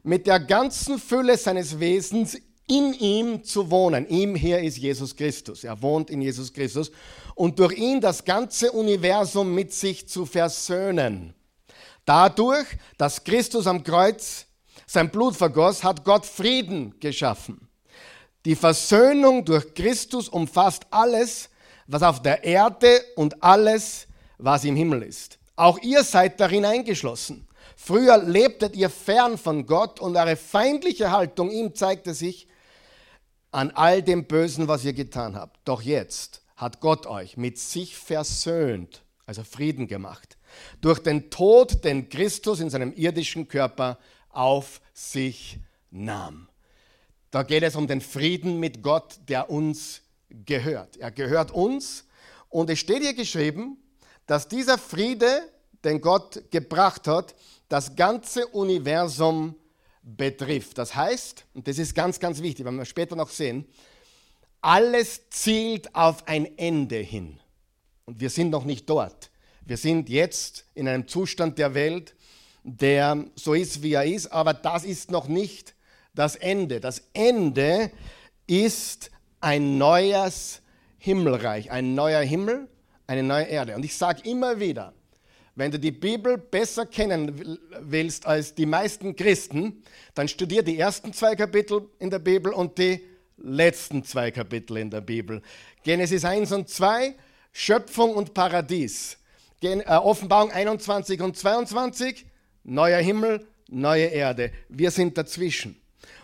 mit 0.03 0.27
der 0.27 0.41
ganzen 0.41 0.99
Fülle 0.99 1.37
seines 1.37 1.79
Wesens 1.79 2.39
in 2.67 2.95
ihm 2.95 3.45
zu 3.45 3.71
wohnen. 3.71 4.09
Ihm 4.09 4.35
hier 4.35 4.61
ist 4.61 4.79
Jesus 4.79 5.15
Christus. 5.15 5.63
Er 5.63 5.83
wohnt 5.83 6.09
in 6.09 6.23
Jesus 6.23 6.55
Christus. 6.55 6.91
Und 7.35 7.59
durch 7.59 7.77
ihn 7.77 8.01
das 8.01 8.25
ganze 8.25 8.73
Universum 8.73 9.55
mit 9.55 9.75
sich 9.75 10.09
zu 10.09 10.25
versöhnen. 10.25 11.35
Dadurch, 12.07 12.67
dass 12.97 13.25
Christus 13.25 13.67
am 13.67 13.85
Kreuz 13.85 14.47
sein 14.93 15.11
Blut 15.11 15.37
vergoss, 15.37 15.83
hat 15.83 16.05
Gott 16.05 16.27
Frieden 16.27 16.99
geschaffen. 17.01 17.69
Die 18.45 18.57
Versöhnung 18.57 19.45
durch 19.45 19.75
Christus 19.75 20.29
umfasst 20.29 20.87
alles, 20.91 21.49
was 21.87 22.03
auf 22.03 22.21
der 22.21 22.45
Erde 22.45 23.03
und 23.17 23.43
alles, 23.43 24.07
was 24.39 24.65
im 24.65 24.77
Himmel 24.77 25.03
ist. 25.03 25.39
Auch 25.57 25.79
ihr 25.79 26.05
seid 26.05 26.41
darin 26.41 26.65
eingeschlossen. 26.65 27.47
Früher 27.77 28.19
lebtet 28.19 28.77
ihr 28.77 28.91
fern 28.91 29.39
von 29.39 29.67
Gott 29.67 30.01
und 30.01 30.17
eure 30.17 30.37
feindliche 30.37 31.11
Haltung 31.11 31.51
ihm 31.51 31.75
zeigte 31.75 32.15
sich 32.15 32.49
an 33.51 33.71
all 33.71 34.03
dem 34.03 34.27
Bösen, 34.27 34.69
was 34.69 34.85
ihr 34.85 34.93
getan 34.93 35.37
habt. 35.37 35.61
Doch 35.65 35.83
jetzt 35.83 36.43
hat 36.57 36.81
Gott 36.81 37.07
euch 37.07 37.37
mit 37.37 37.59
sich 37.59 37.97
versöhnt, 37.97 39.03
also 39.27 39.43
Frieden 39.43 39.89
gemacht, 39.89 40.37
durch 40.81 40.99
den 40.99 41.31
Tod, 41.31 41.85
den 41.85 42.09
Christus 42.09 42.61
in 42.61 42.71
seinem 42.71 42.93
irdischen 42.93 43.49
Körper 43.49 43.99
auf 44.33 44.81
sich 44.93 45.59
nahm. 45.91 46.49
Da 47.31 47.43
geht 47.43 47.63
es 47.63 47.77
um 47.77 47.87
den 47.87 48.01
Frieden 48.01 48.61
mit 48.61 48.83
Gott, 48.83 49.21
der 49.29 49.51
uns 49.51 50.03
gehört. 50.29 50.97
Er 50.97 51.11
gehört 51.11 51.51
uns 51.51 52.05
und 52.49 52.69
es 52.69 52.79
steht 52.79 53.03
hier 53.03 53.15
geschrieben, 53.15 53.79
dass 54.27 54.49
dieser 54.49 54.79
Friede, 54.79 55.49
den 55.85 56.01
Gott 56.01 56.51
gebracht 56.51 57.09
hat, 57.09 57.35
das 57.69 57.97
ganze 57.97 58.47
Universum 58.49 59.57
betrifft. 60.03 60.79
Das 60.79 60.95
heißt, 60.95 61.45
und 61.55 61.67
das 61.67 61.79
ist 61.79 61.95
ganz, 61.95 62.21
ganz 62.21 62.43
wichtig, 62.43 62.65
wenn 62.67 62.77
wir 62.77 62.85
später 62.85 63.17
noch 63.17 63.31
sehen, 63.31 63.67
alles 64.61 65.29
zielt 65.31 65.95
auf 65.95 66.27
ein 66.29 66.57
Ende 66.59 66.97
hin. 66.97 67.41
Und 68.05 68.21
wir 68.21 68.31
sind 68.31 68.51
noch 68.51 68.65
nicht 68.65 68.89
dort. 68.89 69.31
Wir 69.65 69.77
sind 69.77 70.09
jetzt 70.09 70.67
in 70.75 70.89
einem 70.89 71.09
Zustand 71.09 71.59
der 71.59 71.75
Welt, 71.75 72.15
der 72.63 73.25
so 73.35 73.55
ist, 73.55 73.83
wie 73.83 73.95
er 73.95 74.05
ist, 74.05 74.29
aber 74.29 74.55
das 74.55 74.85
ist 74.85 75.11
noch 75.11 75.29
nicht 75.29 75.75
das 76.15 76.37
Ende. 76.37 76.81
Das 76.81 77.03
Ende 77.13 77.91
ist 78.47 79.11
ein 79.41 79.79
neues 79.79 80.63
Himmelreich, 80.99 81.71
ein 81.71 81.95
neuer 81.95 82.23
Himmel, 82.23 82.69
eine 83.07 83.23
neue 83.23 83.45
Erde. 83.45 83.75
Und 83.75 83.85
ich 83.85 83.97
sage 83.97 84.23
immer 84.29 84.61
wieder, 84.61 84.93
wenn 85.55 85.71
du 85.71 85.79
die 85.79 85.91
Bibel 85.91 86.39
besser 86.39 86.87
kennen 86.87 87.59
willst 87.81 88.27
als 88.27 88.55
die 88.55 88.65
meisten 88.65 89.17
Christen, 89.17 89.83
dann 90.15 90.29
studier 90.29 90.63
die 90.63 90.79
ersten 90.79 91.13
zwei 91.13 91.35
Kapitel 91.35 91.89
in 91.99 92.09
der 92.09 92.21
Bibel 92.21 92.53
und 92.53 92.79
die 92.79 93.03
letzten 93.37 94.05
zwei 94.05 94.31
Kapitel 94.31 94.79
in 94.79 94.91
der 94.91 95.01
Bibel. 95.01 95.43
Genesis 95.83 96.25
1 96.25 96.53
und 96.53 96.69
2, 96.69 97.15
Schöpfung 97.53 98.15
und 98.15 98.33
Paradies. 98.33 99.19
Gen 99.61 99.81
äh, 99.81 99.85
Offenbarung 99.89 100.51
21 100.51 101.21
und 101.21 101.37
22, 101.37 102.27
neuer 102.65 102.99
Himmel, 102.99 103.47
neue 103.69 104.07
Erde. 104.07 104.53
Wir 104.69 104.91
sind 104.91 105.17
dazwischen. 105.17 105.81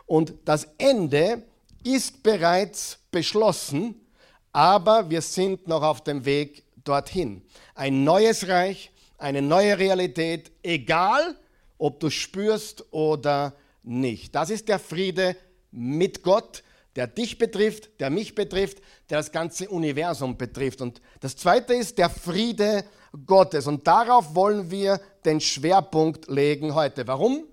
Und 0.07 0.35
das 0.45 0.67
Ende 0.79 1.43
ist 1.85 2.23
bereits 2.23 2.99
beschlossen, 3.11 3.95
aber 4.53 5.09
wir 5.11 5.23
sind 5.23 5.69
noch 5.69 5.83
auf 5.83 6.03
dem 6.03 6.25
Weg 6.25 6.65
dorthin. 6.85 7.43
Ein 7.75 8.05
neues 8.05 8.49
Reich, 8.49 8.91
eine 9.19 9.43
neue 9.43 9.79
Realität, 9.79 10.51
egal 10.63 11.37
ob 11.77 12.01
du 12.01 12.11
spürst 12.11 12.85
oder 12.93 13.55
nicht. 13.83 14.35
Das 14.35 14.51
ist 14.51 14.69
der 14.69 14.79
Friede 14.79 15.37
mit 15.71 16.23
Gott, 16.23 16.63
der 16.97 17.07
dich 17.07 17.39
betrifft, 17.39 18.01
der 18.01 18.11
mich 18.11 18.35
betrifft, 18.35 18.79
der 19.11 19.19
das 19.19 19.31
ganze 19.31 19.69
Universum 19.69 20.37
betrifft. 20.37 20.81
Und 20.81 21.01
das 21.21 21.37
Zweite 21.37 21.75
ist 21.75 21.99
der 21.99 22.11
Friede 22.11 22.85
Gottes. 23.27 23.67
Und 23.67 23.87
darauf 23.87 24.35
wollen 24.35 24.71
wir 24.71 25.01
den 25.29 25.41
Schwerpunkt 25.41 26.29
legen 26.29 26.75
heute. 26.75 27.07
Warum? 27.07 27.45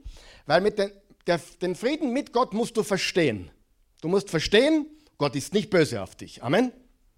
Weil 0.46 0.62
mit 0.62 0.79
den, 0.79 0.91
der, 1.27 1.39
den 1.62 1.75
Frieden 1.75 2.13
mit 2.13 2.32
Gott 2.32 2.53
musst 2.53 2.77
du 2.77 2.84
verstehen. 2.84 3.51
Du 4.01 4.08
musst 4.08 4.29
verstehen, 4.29 4.86
Gott 5.17 5.36
ist 5.36 5.53
nicht 5.53 5.70
böse 5.70 6.01
auf 6.01 6.15
dich. 6.15 6.41
Amen. 6.41 6.72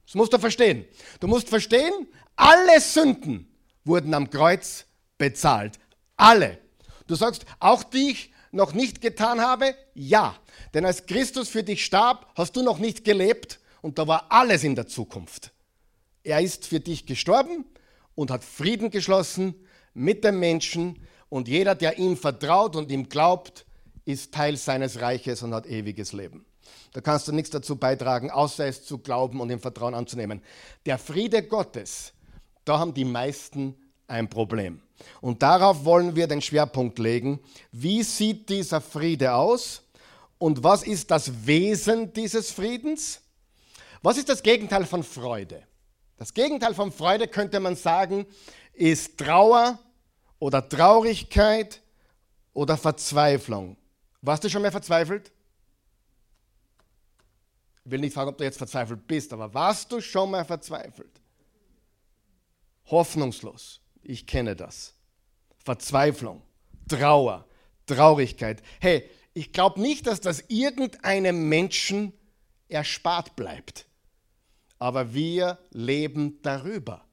Das 0.06 0.16
musst 0.16 0.34
du 0.34 0.40
verstehen. 0.40 0.86
Du 1.20 1.28
musst 1.28 1.50
verstehen, 1.50 2.08
alle 2.36 2.80
Sünden 2.82 3.52
wurden 3.84 4.14
am 4.14 4.30
Kreuz 4.30 4.86
bezahlt. 5.18 5.78
Alle. 6.16 6.58
Du 7.08 7.16
sagst, 7.16 7.46
auch 7.60 7.84
die 7.84 8.12
ich 8.12 8.32
noch 8.52 8.74
nicht 8.74 9.02
getan 9.02 9.42
habe? 9.42 9.76
Ja. 9.94 10.36
Denn 10.74 10.86
als 10.86 11.06
Christus 11.06 11.50
für 11.50 11.64
dich 11.64 11.86
starb, 11.86 12.32
hast 12.36 12.56
du 12.56 12.64
noch 12.64 12.80
nicht 12.80 13.04
gelebt 13.04 13.60
und 13.82 14.00
da 14.00 14.08
war 14.08 14.26
alles 14.30 14.64
in 14.64 14.76
der 14.76 14.88
Zukunft. 14.88 15.52
Er 16.24 16.42
ist 16.42 16.66
für 16.66 16.80
dich 16.80 17.06
gestorben 17.06 17.66
und 18.16 18.32
hat 18.32 18.44
Frieden 18.44 18.90
geschlossen 18.90 19.54
mit 19.98 20.24
dem 20.24 20.40
Menschen 20.40 21.00
und 21.30 21.48
jeder, 21.48 21.76
der 21.76 21.98
ihm 21.98 22.16
vertraut 22.16 22.76
und 22.76 22.92
ihm 22.92 23.10
glaubt, 23.10 23.66
ist 24.06 24.34
Teil 24.34 24.56
seines 24.58 25.02
Reiches 25.02 25.44
und 25.44 25.54
hat 25.54 25.66
ewiges 25.66 26.14
Leben. 26.14 26.46
Da 26.94 27.02
kannst 27.02 27.28
du 27.28 27.32
nichts 27.32 27.50
dazu 27.50 27.76
beitragen, 27.76 28.32
außer 28.32 28.66
es 28.66 28.86
zu 28.86 29.00
glauben 29.00 29.42
und 29.42 29.50
im 29.50 29.60
Vertrauen 29.60 29.94
anzunehmen. 29.94 30.42
Der 30.86 30.98
Friede 30.98 31.44
Gottes 31.44 32.14
da 32.68 32.80
haben 32.80 32.94
die 32.94 33.06
meisten 33.06 33.76
ein 34.08 34.30
Problem. 34.30 34.82
Und 35.22 35.42
darauf 35.42 35.86
wollen 35.86 36.18
wir 36.18 36.28
den 36.28 36.42
Schwerpunkt 36.42 37.00
legen. 37.00 37.40
Wie 37.72 38.04
sieht 38.04 38.50
dieser 38.50 38.82
Friede 38.82 39.34
aus? 39.34 39.84
Und 40.38 40.64
was 40.64 40.84
ist 40.84 41.10
das 41.10 41.48
Wesen 41.48 42.12
dieses 42.12 42.52
Friedens? 42.52 43.22
Was 44.02 44.18
ist 44.18 44.28
das 44.28 44.44
Gegenteil 44.44 44.86
von 44.86 45.02
Freude? 45.04 45.64
Das 46.18 46.34
Gegenteil 46.34 46.74
von 46.74 46.92
Freude 46.92 47.30
könnte 47.30 47.62
man 47.62 47.78
sagen, 47.78 48.26
ist 48.74 49.18
Trauer 49.18 49.80
oder 50.40 50.68
Traurigkeit 50.68 51.82
oder 52.54 52.78
Verzweiflung. 52.78 53.78
Warst 54.22 54.44
du 54.44 54.50
schon 54.50 54.62
mal 54.62 54.72
verzweifelt? 54.72 55.32
Ich 57.86 57.92
will 57.92 58.00
nicht 58.00 58.14
fragen, 58.14 58.30
ob 58.30 58.38
du 58.38 58.44
jetzt 58.44 58.58
verzweifelt 58.58 59.08
bist, 59.08 59.32
aber 59.32 59.54
warst 59.54 59.92
du 59.92 60.02
schon 60.02 60.32
mal 60.32 60.44
verzweifelt? 60.44 61.18
hoffnungslos. 62.90 63.82
Ich 64.02 64.26
kenne 64.26 64.56
das. 64.56 64.94
Verzweiflung, 65.64 66.42
Trauer, 66.88 67.46
Traurigkeit. 67.86 68.62
Hey, 68.80 69.10
ich 69.34 69.52
glaube 69.52 69.82
nicht, 69.82 70.08
dass 70.08 70.22
das 70.22 70.44
irgendeinem 70.48 71.50
Menschen 71.50 72.14
erspart 72.70 73.36
bleibt. 73.36 73.86
Aber 74.80 75.14
wir 75.14 75.58
leben 75.72 76.40
darüber. 76.42 77.04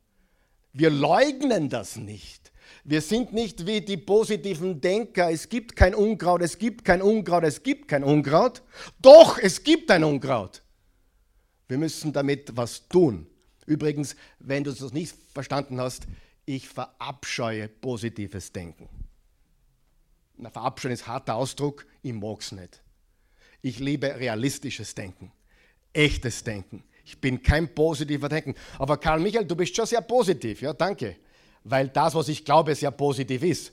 Wir 0.72 0.90
leugnen 0.90 1.68
das 1.68 1.96
nicht. 1.96 2.52
Wir 2.84 3.00
sind 3.00 3.32
nicht 3.32 3.66
wie 3.66 3.80
die 3.80 3.96
positiven 3.96 4.80
Denker, 4.80 5.30
es 5.30 5.48
gibt 5.48 5.74
kein 5.76 5.94
Unkraut, 5.94 6.42
es 6.42 6.58
gibt 6.58 6.84
kein 6.84 7.00
Unkraut, 7.02 7.44
es 7.44 7.62
gibt 7.62 7.88
kein 7.88 8.04
Unkraut. 8.04 8.62
Doch, 9.00 9.38
es 9.38 9.62
gibt 9.62 9.90
ein 9.90 10.04
Unkraut. 10.04 10.62
Wir 11.68 11.78
müssen 11.78 12.12
damit 12.12 12.56
was 12.56 12.88
tun. 12.88 13.26
Übrigens, 13.66 14.16
wenn 14.38 14.64
du 14.64 14.72
das 14.72 14.92
nicht 14.92 15.16
verstanden 15.32 15.80
hast, 15.80 16.06
ich 16.44 16.68
verabscheue 16.68 17.68
positives 17.68 18.52
Denken. 18.52 18.88
Na, 20.36 20.50
verabscheuen 20.50 20.92
ist 20.92 21.06
harter 21.06 21.36
Ausdruck, 21.36 21.86
ich 22.02 22.12
mag 22.12 22.40
es 22.40 22.52
nicht. 22.52 22.82
Ich 23.62 23.78
liebe 23.78 24.14
realistisches 24.16 24.94
Denken, 24.94 25.32
echtes 25.92 26.44
Denken. 26.44 26.84
Ich 27.06 27.20
bin 27.20 27.42
kein 27.42 27.74
positiver 27.74 28.28
Denken. 28.28 28.54
Aber 28.78 28.96
Karl 28.98 29.20
Michael, 29.20 29.46
du 29.46 29.56
bist 29.56 29.74
schon 29.76 29.86
sehr 29.86 30.00
positiv, 30.00 30.60
ja, 30.62 30.72
danke. 30.72 31.16
Weil 31.64 31.88
das, 31.88 32.14
was 32.14 32.28
ich 32.28 32.44
glaube, 32.44 32.74
sehr 32.74 32.90
positiv 32.90 33.42
ist. 33.42 33.72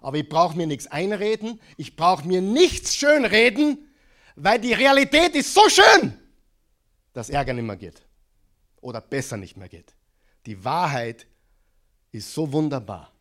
Aber 0.00 0.18
ich 0.18 0.28
brauche 0.28 0.56
mir 0.56 0.66
nichts 0.66 0.86
einreden, 0.86 1.60
ich 1.76 1.96
brauche 1.96 2.26
mir 2.26 2.42
nichts 2.42 2.94
schönreden, 2.96 3.88
weil 4.36 4.58
die 4.58 4.72
Realität 4.72 5.34
ist 5.34 5.54
so 5.54 5.68
schön, 5.68 6.18
dass 7.12 7.30
Ärger 7.30 7.52
nicht 7.52 7.64
mehr 7.64 7.76
geht 7.76 8.02
oder 8.80 9.00
besser 9.00 9.36
nicht 9.36 9.56
mehr 9.56 9.68
geht. 9.68 9.94
Die 10.44 10.62
Wahrheit 10.64 11.26
ist 12.12 12.34
so 12.34 12.52
wunderbar, 12.52 13.12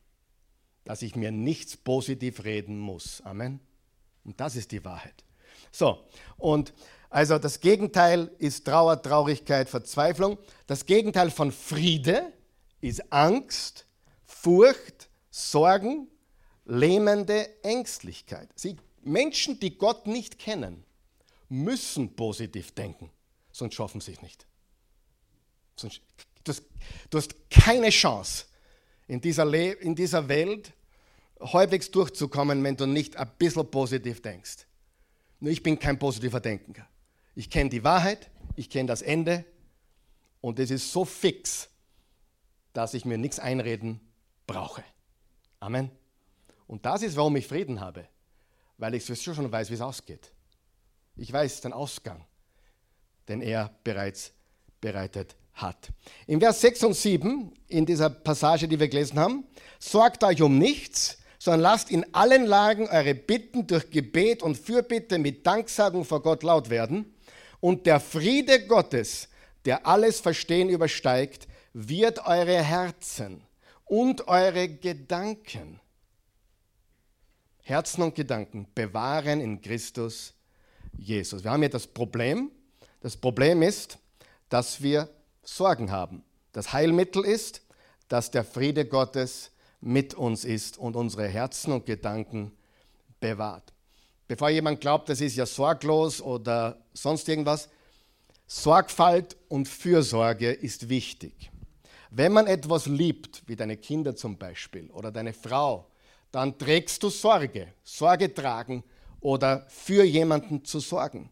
dass 0.83 1.01
ich 1.01 1.15
mir 1.15 1.31
nichts 1.31 1.77
positiv 1.77 2.43
reden 2.43 2.77
muss. 2.77 3.21
Amen. 3.21 3.61
Und 4.25 4.39
das 4.39 4.55
ist 4.55 4.71
die 4.71 4.83
Wahrheit. 4.83 5.23
So, 5.71 6.05
und 6.37 6.73
also 7.09 7.37
das 7.37 7.59
Gegenteil 7.61 8.29
ist 8.39 8.65
Trauer, 8.65 9.01
Traurigkeit, 9.01 9.69
Verzweiflung. 9.69 10.37
Das 10.67 10.85
Gegenteil 10.85 11.31
von 11.31 11.51
Friede 11.51 12.32
ist 12.83 13.13
Angst, 13.13 13.85
Furcht, 14.25 15.09
Sorgen, 15.29 16.07
lähmende 16.65 17.63
Ängstlichkeit. 17.63 18.49
Sie, 18.55 18.75
Menschen, 19.01 19.59
die 19.59 19.77
Gott 19.77 20.05
nicht 20.05 20.37
kennen, 20.37 20.83
müssen 21.47 22.15
positiv 22.15 22.73
denken, 22.73 23.09
sonst 23.51 23.75
schaffen 23.75 24.01
sie 24.01 24.11
es 24.11 24.21
nicht. 24.21 24.45
Du 25.79 25.87
hast, 26.47 26.63
du 27.09 27.17
hast 27.17 27.49
keine 27.49 27.89
Chance 27.89 28.45
in 29.07 29.21
dieser, 29.21 29.51
in 29.81 29.95
dieser 29.95 30.27
Welt 30.27 30.73
halbwegs 31.39 31.89
durchzukommen, 31.89 32.63
wenn 32.63 32.75
du 32.75 32.85
nicht 32.85 33.15
ein 33.15 33.31
bisschen 33.37 33.69
positiv 33.69 34.21
denkst. 34.21 34.67
Nur 35.39 35.51
ich 35.51 35.63
bin 35.63 35.79
kein 35.79 35.97
positiver 35.97 36.41
Denker. 36.41 36.87
Ich 37.33 37.49
kenne 37.49 37.69
die 37.69 37.83
Wahrheit, 37.83 38.29
ich 38.55 38.69
kenne 38.69 38.87
das 38.87 39.01
Ende 39.01 39.45
und 40.41 40.59
es 40.59 40.69
ist 40.69 40.91
so 40.91 41.05
fix, 41.05 41.69
dass 42.73 42.93
ich 42.93 43.05
mir 43.05 43.17
nichts 43.17 43.39
einreden 43.39 44.01
brauche. 44.47 44.83
Amen. 45.59 45.89
Und 46.67 46.85
das 46.85 47.03
ist, 47.03 47.15
warum 47.15 47.35
ich 47.35 47.47
Frieden 47.47 47.79
habe, 47.79 48.07
weil 48.77 48.95
ich 48.95 49.05
sowieso 49.05 49.33
schon 49.33 49.51
weiß, 49.51 49.69
wie 49.69 49.75
es 49.75 49.81
ausgeht. 49.81 50.31
Ich 51.15 51.31
weiß 51.31 51.61
den 51.61 51.73
Ausgang, 51.73 52.25
den 53.27 53.41
er 53.41 53.69
bereits 53.83 54.33
bereitet 54.81 55.35
hat. 55.53 55.89
Im 56.25 56.39
Vers 56.39 56.61
6 56.61 56.83
und 56.85 56.93
7, 56.95 57.53
in 57.67 57.85
dieser 57.85 58.09
Passage, 58.09 58.67
die 58.67 58.79
wir 58.79 58.87
gelesen 58.87 59.19
haben, 59.19 59.45
sorgt 59.79 60.23
euch 60.23 60.41
um 60.41 60.57
nichts, 60.57 61.19
sondern 61.37 61.61
lasst 61.61 61.91
in 61.91 62.13
allen 62.13 62.45
Lagen 62.45 62.87
eure 62.87 63.13
Bitten 63.13 63.67
durch 63.67 63.91
Gebet 63.91 64.41
und 64.41 64.57
Fürbitte 64.57 65.19
mit 65.19 65.45
Danksagung 65.45 66.05
vor 66.05 66.21
Gott 66.21 66.41
laut 66.41 66.69
werden. 66.69 67.13
Und 67.59 67.85
der 67.85 67.99
Friede 67.99 68.65
Gottes, 68.65 69.29
der 69.65 69.85
alles 69.85 70.19
Verstehen 70.19 70.69
übersteigt, 70.69 71.47
wird 71.73 72.25
eure 72.25 72.61
Herzen 72.61 73.41
und 73.85 74.27
eure 74.27 74.69
Gedanken, 74.69 75.79
Herzen 77.61 78.03
und 78.03 78.15
Gedanken 78.15 78.67
bewahren 78.73 79.41
in 79.41 79.61
Christus 79.61 80.33
Jesus. 80.97 81.43
Wir 81.43 81.51
haben 81.51 81.61
hier 81.61 81.69
das 81.69 81.87
Problem. 81.87 82.51
Das 83.01 83.17
Problem 83.17 83.61
ist, 83.61 83.97
dass 84.49 84.81
wir 84.81 85.09
Sorgen 85.41 85.91
haben. 85.91 86.23
Das 86.51 86.71
Heilmittel 86.71 87.25
ist, 87.25 87.61
dass 88.07 88.31
der 88.31 88.43
Friede 88.43 88.85
Gottes 88.85 89.51
mit 89.81 90.13
uns 90.13 90.45
ist 90.45 90.77
und 90.77 90.95
unsere 90.95 91.27
Herzen 91.27 91.73
und 91.73 91.85
Gedanken 91.85 92.51
bewahrt. 93.19 93.73
Bevor 94.27 94.49
jemand 94.49 94.79
glaubt, 94.79 95.09
das 95.09 95.19
ist 95.19 95.35
ja 95.35 95.45
sorglos 95.45 96.21
oder 96.21 96.77
sonst 96.93 97.27
irgendwas, 97.27 97.69
Sorgfalt 98.47 99.35
und 99.49 99.67
Fürsorge 99.67 100.51
ist 100.51 100.89
wichtig. 100.89 101.51
Wenn 102.15 102.31
man 102.31 102.45
etwas 102.45 102.85
liebt, 102.85 103.41
wie 103.47 103.55
deine 103.55 103.75
Kinder 103.75 104.15
zum 104.15 104.37
Beispiel 104.37 104.87
oder 104.91 105.11
deine 105.11 105.33
Frau, 105.33 105.89
dann 106.31 106.55
trägst 106.59 107.01
du 107.01 107.09
Sorge. 107.09 107.73
Sorge 107.83 108.31
tragen 108.31 108.83
oder 109.19 109.65
für 109.67 110.03
jemanden 110.03 110.63
zu 110.63 110.79
sorgen. 110.79 111.31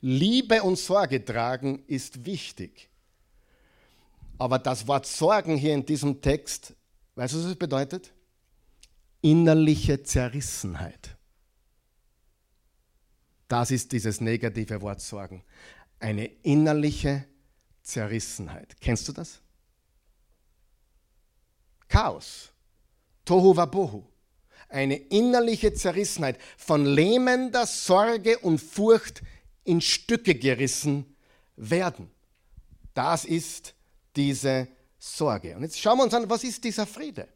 Liebe 0.00 0.62
und 0.62 0.78
Sorge 0.78 1.24
tragen 1.24 1.82
ist 1.88 2.24
wichtig. 2.24 2.88
Aber 4.38 4.60
das 4.60 4.86
Wort 4.86 5.04
Sorgen 5.04 5.56
hier 5.56 5.74
in 5.74 5.84
diesem 5.84 6.20
Text, 6.20 6.74
weißt 7.16 7.34
du, 7.34 7.38
was 7.38 7.46
es 7.46 7.56
bedeutet? 7.56 8.12
Innerliche 9.22 10.00
Zerrissenheit. 10.04 11.16
Das 13.48 13.72
ist 13.72 13.90
dieses 13.90 14.20
negative 14.20 14.80
Wort 14.80 15.00
Sorgen. 15.00 15.42
Eine 15.98 16.26
innerliche 16.26 17.24
Zerrissenheit. 17.82 18.76
Kennst 18.80 19.08
du 19.08 19.12
das? 19.12 19.42
Chaos. 21.90 22.50
Tohu 23.24 23.54
Wabohu. 23.54 24.04
Eine 24.68 24.96
innerliche 24.96 25.74
Zerrissenheit, 25.74 26.38
von 26.56 26.86
lähmender 26.86 27.66
Sorge 27.66 28.38
und 28.38 28.58
Furcht 28.58 29.22
in 29.64 29.80
Stücke 29.80 30.36
gerissen 30.36 31.16
werden. 31.56 32.08
Das 32.94 33.24
ist 33.24 33.74
diese 34.14 34.68
Sorge. 34.98 35.56
Und 35.56 35.62
jetzt 35.62 35.80
schauen 35.80 35.98
wir 35.98 36.04
uns 36.04 36.14
an, 36.14 36.30
was 36.30 36.44
ist 36.44 36.62
dieser 36.62 36.86
Friede? 36.86 37.26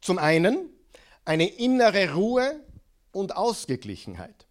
Zum 0.00 0.18
einen 0.18 0.70
eine 1.26 1.46
innere 1.46 2.14
Ruhe 2.14 2.64
und 3.12 3.36
Ausgeglichenheit. 3.36 4.46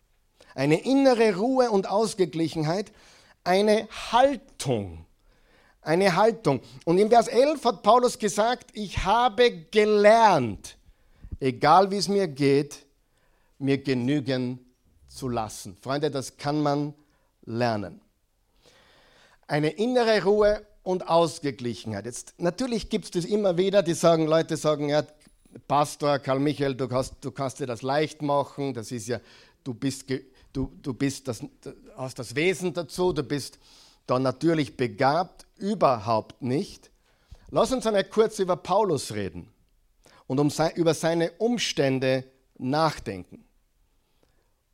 Eine 0.54 0.84
innere 0.86 1.36
Ruhe 1.36 1.72
und 1.72 1.90
Ausgeglichenheit, 1.90 2.92
eine 3.44 3.88
Haltung 4.12 5.07
eine 5.88 6.16
Haltung. 6.16 6.60
Und 6.86 6.98
im 6.98 7.10
Vers 7.10 7.28
11 7.30 7.64
hat 7.64 7.82
Paulus 7.82 8.20
gesagt, 8.20 8.72
ich 8.74 9.06
habe 9.06 9.52
gelernt, 9.72 10.78
egal 11.40 11.90
wie 11.90 11.98
es 11.98 12.10
mir 12.10 12.28
geht, 12.28 12.86
mir 13.58 13.78
genügen 13.78 14.60
zu 15.08 15.30
lassen. 15.30 15.78
Freunde, 15.82 16.12
das 16.12 16.38
kann 16.38 16.62
man 16.62 16.94
lernen. 17.46 18.02
Eine 19.48 19.70
innere 19.70 20.24
Ruhe 20.24 20.62
und 20.84 21.08
Ausgeglichenheit. 21.08 22.06
Jetzt, 22.06 22.34
natürlich 22.38 22.90
gibt 22.90 23.06
es 23.06 23.12
das 23.12 23.26
immer 23.26 23.58
wieder, 23.58 23.82
die 23.82 23.94
sagen, 23.94 24.28
Leute 24.28 24.58
sagen, 24.58 24.90
ja, 24.90 25.04
Pastor 25.70 26.20
Karl 26.20 26.40
Michael, 26.40 26.76
du 26.76 26.90
kannst, 26.90 27.16
du 27.22 27.32
kannst 27.32 27.62
dir 27.62 27.66
das 27.66 27.82
leicht 27.82 28.22
machen, 28.22 28.74
das 28.74 28.92
ist 28.92 29.08
ja, 29.08 29.22
du 29.64 29.74
bist, 29.74 30.06
du, 30.52 30.72
du 30.82 30.94
bist 30.94 31.28
das, 31.30 31.42
hast 31.96 32.20
das 32.20 32.36
Wesen 32.36 32.74
dazu, 32.74 33.14
du 33.14 33.24
bist 33.24 33.58
dann 34.08 34.24
natürlich 34.24 34.78
begabt, 34.78 35.46
überhaupt 35.58 36.42
nicht. 36.42 36.92
Lass 37.50 37.72
uns 37.72 37.86
einmal 37.86 38.04
kurz 38.04 38.40
über 38.40 38.56
Paulus 38.56 39.14
reden 39.14 39.50
und 40.26 40.40
um 40.40 40.52
über 40.76 40.94
seine 40.94 41.32
Umstände 41.34 42.26
nachdenken. 42.58 43.46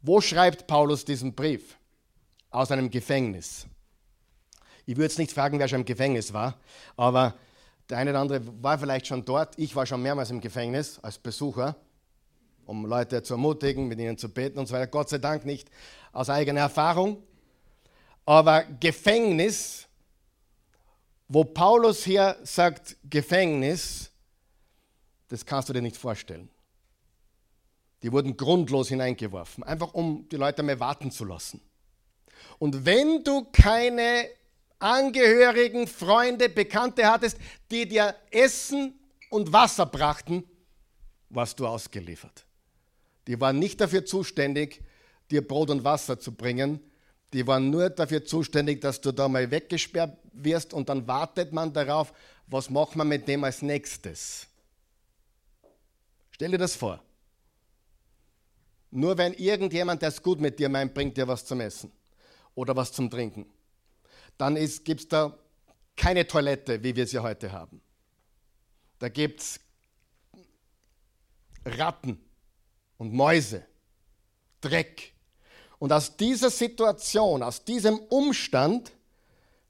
Wo 0.02 0.22
schreibt 0.22 0.68
Paulus 0.68 1.06
diesen 1.06 1.34
Brief? 1.34 1.78
Aus 2.50 2.72
einem 2.72 2.90
Gefängnis. 2.90 3.66
Ich 4.86 4.96
würde 4.96 5.06
jetzt 5.06 5.18
nicht 5.18 5.32
fragen, 5.32 5.58
wer 5.60 5.68
schon 5.68 5.80
im 5.80 5.86
Gefängnis 5.86 6.34
war, 6.34 6.60
aber 6.98 7.36
der 7.90 7.98
eine 7.98 8.12
oder 8.12 8.20
andere 8.20 8.42
war 8.62 8.78
vielleicht 8.78 9.08
schon 9.08 9.26
dort. 9.26 9.58
Ich 9.58 9.76
war 9.76 9.86
schon 9.86 10.02
mehrmals 10.02 10.30
im 10.30 10.42
Gefängnis 10.42 11.00
als 11.02 11.18
Besucher, 11.18 11.76
um 12.66 12.86
Leute 12.86 13.24
zu 13.24 13.34
ermutigen, 13.34 13.88
mit 13.88 14.00
ihnen 14.00 14.18
zu 14.18 14.30
beten 14.30 14.60
und 14.60 14.68
so 14.68 14.76
weiter. 14.76 14.88
Gott 14.88 15.10
sei 15.10 15.18
Dank 15.18 15.46
nicht 15.46 15.70
aus 16.12 16.30
eigener 16.30 16.62
Erfahrung. 16.62 17.24
Aber 18.26 18.64
Gefängnis, 18.80 19.88
wo 21.28 21.44
Paulus 21.44 22.04
hier 22.04 22.38
sagt 22.44 22.98
Gefängnis, 23.10 24.12
das 25.28 25.46
kannst 25.46 25.70
du 25.70 25.74
dir 25.74 25.82
nicht 25.82 25.98
vorstellen. 25.98 26.50
Die 28.02 28.12
wurden 28.12 28.36
grundlos 28.36 28.90
hineingeworfen, 28.90 29.64
einfach 29.64 29.94
um 29.94 30.28
die 30.30 30.36
Leute 30.36 30.62
mehr 30.62 30.80
warten 30.80 31.10
zu 31.10 31.26
lassen. 31.26 31.62
Und 32.60 32.86
wenn 32.86 33.24
du 33.24 33.46
keine 33.52 34.30
Angehörigen, 34.80 35.88
Freunde, 35.88 36.50
Bekannte 36.50 37.10
hattest, 37.10 37.38
die 37.72 37.88
dir 37.88 38.16
Essen 38.32 39.00
und 39.30 39.54
Wasser 39.54 39.86
brachten, 39.86 40.44
warst 41.30 41.60
du 41.60 41.68
ausgeliefert. 41.68 42.46
Die 43.28 43.40
waren 43.40 43.58
nicht 43.58 43.80
dafür 43.80 44.06
zuständig, 44.06 44.84
dir 45.32 45.48
Brot 45.48 45.70
und 45.70 45.84
Wasser 45.86 46.20
zu 46.20 46.34
bringen, 46.34 46.82
die 47.34 47.46
waren 47.48 47.70
nur 47.72 47.90
dafür 47.90 48.24
zuständig, 48.24 48.80
dass 48.82 49.02
du 49.02 49.12
da 49.12 49.28
mal 49.28 49.50
weggesperrt 49.50 50.18
wirst 50.34 50.74
und 50.74 50.88
dann 50.88 51.08
wartet 51.08 51.52
man 51.52 51.74
darauf, 51.74 52.14
was 52.48 52.70
macht 52.70 52.96
man 52.96 53.08
mit 53.08 53.28
dem 53.28 53.44
als 53.44 53.62
nächstes. 53.62 54.48
Stell 56.32 56.52
dir 56.52 56.60
das 56.60 56.76
vor. 56.76 57.02
Nur 58.92 59.18
wenn 59.18 59.34
irgendjemand, 59.34 60.04
der 60.04 60.10
es 60.10 60.22
gut 60.22 60.40
mit 60.40 60.60
dir 60.60 60.70
meint, 60.70 60.94
bringt 60.94 61.18
dir 61.18 61.28
was 61.28 61.44
zum 61.44 61.60
Essen 61.62 61.92
oder 62.54 62.76
was 62.76 62.92
zum 62.92 63.10
Trinken, 63.10 63.48
dann 64.38 64.56
gibt 64.84 65.02
es 65.02 65.08
da 65.08 65.36
keine 65.96 66.28
Toilette, 66.28 66.84
wie 66.84 66.96
wir 66.96 67.08
sie 67.08 67.20
heute 67.20 67.52
haben. 67.52 67.82
Da 69.00 69.10
gibt 69.10 69.42
es 69.42 69.60
Ratten 71.66 72.24
und 72.98 73.14
Mäuse, 73.14 73.66
Dreck, 74.62 75.13
und 75.84 75.92
aus 75.92 76.16
dieser 76.16 76.50
Situation, 76.50 77.44
aus 77.44 77.66
diesem 77.66 78.00
Umstand 78.00 78.94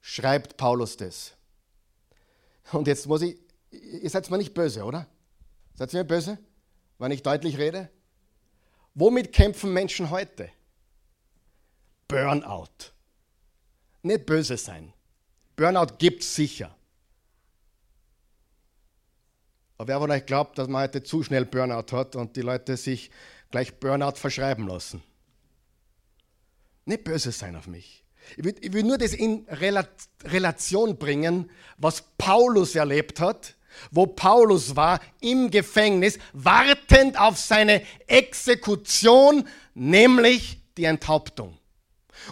schreibt 0.00 0.56
Paulus 0.56 0.96
das. 0.96 1.32
Und 2.70 2.86
jetzt 2.86 3.08
muss 3.08 3.22
ich, 3.22 3.36
ihr 3.72 4.08
seid 4.08 4.30
mir 4.30 4.38
nicht 4.38 4.54
böse, 4.54 4.84
oder? 4.84 5.08
Seid 5.74 5.92
ihr 5.92 5.98
mir 5.98 6.04
böse, 6.04 6.38
wenn 7.00 7.10
ich 7.10 7.24
deutlich 7.24 7.58
rede? 7.58 7.90
Womit 8.94 9.32
kämpfen 9.32 9.72
Menschen 9.72 10.10
heute? 10.10 10.52
Burnout. 12.06 12.92
Nicht 14.02 14.24
böse 14.24 14.56
sein. 14.56 14.92
Burnout 15.56 15.96
gibt 15.98 16.22
es 16.22 16.32
sicher. 16.32 16.72
Aber 19.78 19.88
wer 19.88 19.98
von 19.98 20.12
euch 20.12 20.26
glaubt, 20.26 20.58
dass 20.58 20.68
man 20.68 20.84
heute 20.84 21.02
zu 21.02 21.24
schnell 21.24 21.44
Burnout 21.44 21.90
hat 21.90 22.14
und 22.14 22.36
die 22.36 22.42
Leute 22.42 22.76
sich 22.76 23.10
gleich 23.50 23.80
Burnout 23.80 24.14
verschreiben 24.14 24.68
lassen? 24.68 25.02
Nicht 26.84 27.04
böse 27.04 27.32
sein 27.32 27.56
auf 27.56 27.66
mich. 27.66 28.04
Ich 28.36 28.44
will, 28.44 28.54
ich 28.60 28.72
will 28.72 28.82
nur 28.82 28.98
das 28.98 29.12
in 29.12 29.46
Relation 29.48 30.98
bringen, 30.98 31.50
was 31.76 32.04
Paulus 32.16 32.74
erlebt 32.74 33.20
hat, 33.20 33.54
wo 33.90 34.06
Paulus 34.06 34.76
war 34.76 35.00
im 35.20 35.50
Gefängnis, 35.50 36.18
wartend 36.32 37.18
auf 37.18 37.38
seine 37.38 37.82
Exekution, 38.06 39.46
nämlich 39.74 40.58
die 40.76 40.84
Enthauptung. 40.84 41.58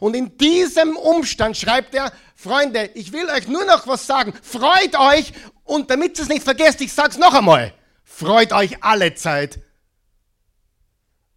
Und 0.01 0.15
in 0.15 0.39
diesem 0.39 0.97
Umstand 0.97 1.57
schreibt 1.57 1.95
er, 1.95 2.13
Freunde, 2.35 2.91
ich 2.95 3.13
will 3.13 3.29
euch 3.29 3.49
nur 3.49 3.65
noch 3.67 3.87
was 3.87 4.07
sagen. 4.07 4.33
Freut 4.43 4.99
euch 4.99 5.33
und 5.65 5.91
damit 5.91 6.19
ihr 6.19 6.23
es 6.23 6.29
nicht 6.29 6.43
vergesst, 6.43 6.81
ich 6.81 6.93
sage 6.93 7.11
es 7.11 7.19
noch 7.19 7.35
einmal, 7.35 7.75
freut 8.05 8.53
euch 8.53 8.83
alle 8.83 9.15
Zeit 9.15 9.61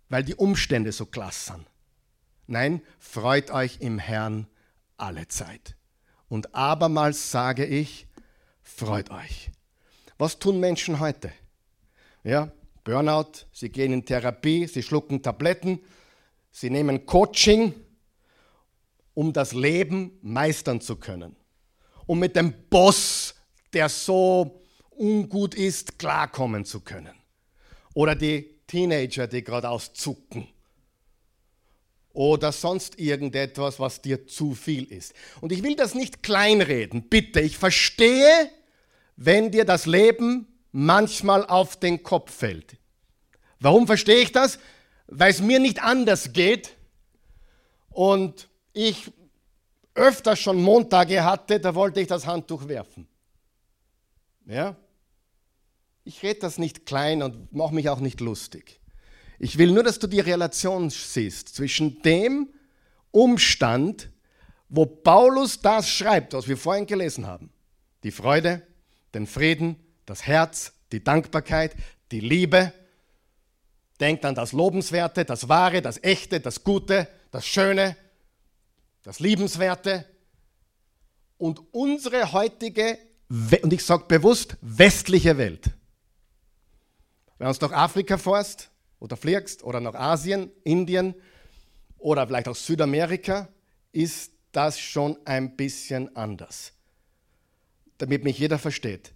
weil 0.10 0.24
die 0.24 0.36
Umstände 0.36 0.92
so 0.92 1.06
klasse 1.06 1.54
sind. 1.54 1.68
Nein, 2.48 2.82
freut 3.00 3.52
euch 3.52 3.78
im 3.82 4.00
Herrn 4.00 4.48
alle 4.98 5.28
Zeit. 5.28 5.76
Und 6.28 6.54
abermals 6.56 7.32
sage 7.32 7.66
ich, 7.66 8.08
freut 8.62 9.10
euch. 9.12 9.52
Was 10.18 10.40
tun 10.40 10.60
Menschen 10.60 11.00
heute? 11.00 11.32
Ja, 12.24 12.52
Burnout, 12.84 13.46
sie 13.52 13.70
gehen 13.70 13.94
in 13.94 14.06
Therapie, 14.06 14.68
sie 14.68 14.84
schlucken 14.84 15.22
Tabletten, 15.22 15.80
sie 16.52 16.70
nehmen 16.70 17.06
Coaching, 17.06 17.74
um 19.14 19.34
das 19.34 19.54
Leben 19.54 20.18
meistern 20.22 20.82
zu 20.82 20.98
können. 20.98 21.36
Um 22.06 22.20
mit 22.20 22.36
dem 22.36 22.54
Boss, 22.70 23.34
der 23.74 23.90
so 23.90 24.64
ungut 24.92 25.56
ist, 25.56 25.98
klarkommen 25.98 26.64
zu 26.64 26.82
können. 26.82 27.16
Oder 27.94 28.16
die 28.16 28.62
Teenager, 28.68 29.28
die 29.28 29.44
geradeaus 29.44 29.94
zucken. 29.94 30.48
Oder 32.16 32.54
sonst 32.54 32.98
irgendetwas, 32.98 33.80
was 33.80 34.02
dir 34.02 34.26
zu 34.26 34.56
viel 34.56 34.86
ist. 34.86 35.14
Und 35.42 35.52
ich 35.52 35.64
will 35.64 35.76
das 35.76 35.96
nicht 35.96 36.24
kleinreden, 36.24 37.10
bitte. 37.10 37.42
Ich 37.42 37.58
verstehe, 37.58 38.50
wenn 39.18 39.52
dir 39.52 39.66
das 39.66 39.86
Leben 39.86 40.48
manchmal 40.72 41.46
auf 41.46 41.78
den 41.78 42.04
Kopf 42.04 42.34
fällt. 42.34 42.78
Warum 43.60 43.86
verstehe 43.86 44.22
ich 44.22 44.32
das? 44.32 44.60
Weil 45.08 45.32
es 45.32 45.42
mir 45.42 45.60
nicht 45.60 45.84
anders 45.84 46.32
geht 46.32 46.74
und 47.90 48.48
ich 48.72 49.12
öfter 49.94 50.38
schon 50.38 50.62
Montage 50.62 51.24
hatte, 51.24 51.60
da 51.60 51.76
wollte 51.76 52.00
ich 52.00 52.08
das 52.08 52.26
Handtuch 52.26 52.68
werfen. 52.70 53.08
Ja? 54.46 54.78
Ich 56.06 56.24
rede 56.24 56.40
das 56.40 56.58
nicht 56.58 56.86
klein 56.86 57.24
und 57.24 57.52
mache 57.54 57.76
mich 57.76 57.90
auch 57.90 58.00
nicht 58.00 58.22
lustig. 58.22 58.80
Ich 59.40 59.58
will 59.58 59.72
nur, 59.72 59.84
dass 59.84 60.00
du 60.00 60.08
die 60.08 60.20
Relation 60.20 60.90
siehst 60.90 61.50
zwischen 61.50 62.02
dem 62.02 62.50
Umstand, 63.12 64.10
wo 64.70 64.86
Paulus 64.86 65.60
das 65.60 65.90
schreibt, 65.90 66.34
was 66.34 66.48
wir 66.48 66.58
vorhin 66.58 66.86
gelesen 66.86 67.28
haben. 67.28 67.52
Die 68.04 68.12
Freude, 68.12 68.62
den 69.14 69.28
Frieden, 69.28 69.78
das 70.06 70.26
Herz, 70.26 70.74
die 70.92 71.04
Dankbarkeit, 71.04 71.76
die 72.12 72.20
Liebe. 72.20 72.74
Denkt 74.00 74.26
an 74.26 74.36
das 74.36 74.52
Lobenswerte, 74.52 75.26
das 75.26 75.48
Wahre, 75.48 75.82
das 75.82 76.04
Echte, 76.04 76.40
das 76.40 76.64
Gute, 76.64 77.08
das 77.32 77.46
Schöne, 77.46 77.96
das 79.04 79.20
Liebenswerte. 79.20 80.06
Und 81.38 81.62
unsere 81.74 82.34
heutige, 82.34 82.98
und 83.62 83.72
ich 83.72 83.84
sage 83.84 84.06
bewusst, 84.08 84.58
westliche 84.62 85.38
Welt. 85.38 85.72
Wenn 87.38 87.52
du 87.52 87.68
nach 87.68 87.72
Afrika 87.74 88.18
fährst 88.18 88.70
oder 89.00 89.18
fliegst 89.18 89.64
oder 89.64 89.80
nach 89.80 89.96
Asien, 89.96 90.52
Indien 90.64 91.16
oder 91.98 92.28
vielleicht 92.28 92.48
auch 92.48 92.56
Südamerika, 92.56 93.50
ist 93.92 94.32
das 94.52 94.80
schon 94.80 95.18
ein 95.26 95.56
bisschen 95.56 96.16
anders. 96.16 96.74
Damit 97.98 98.24
mich 98.24 98.40
jeder 98.40 98.60
versteht 98.60 99.16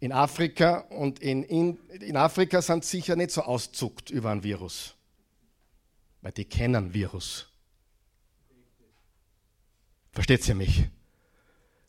in 0.00 0.12
Afrika 0.12 0.78
und 0.90 1.18
in, 1.18 1.42
in, 1.44 1.78
in 2.00 2.16
Afrika 2.16 2.62
sind 2.62 2.84
sicher 2.84 3.16
nicht 3.16 3.30
so 3.30 3.42
auszuckt 3.42 4.10
über 4.10 4.30
ein 4.30 4.42
Virus, 4.42 4.94
weil 6.22 6.32
die 6.32 6.44
kennen 6.44 6.94
Virus. 6.94 7.46
Versteht 10.12 10.48
ihr 10.48 10.54
mich? 10.54 10.84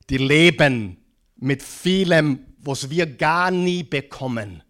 Die 0.10 0.18
leben 0.18 0.98
mit 1.36 1.62
vielem, 1.64 2.46
was 2.58 2.90
wir 2.90 3.06
gar 3.06 3.52
nie 3.52 3.84
bekommen. 3.84 4.64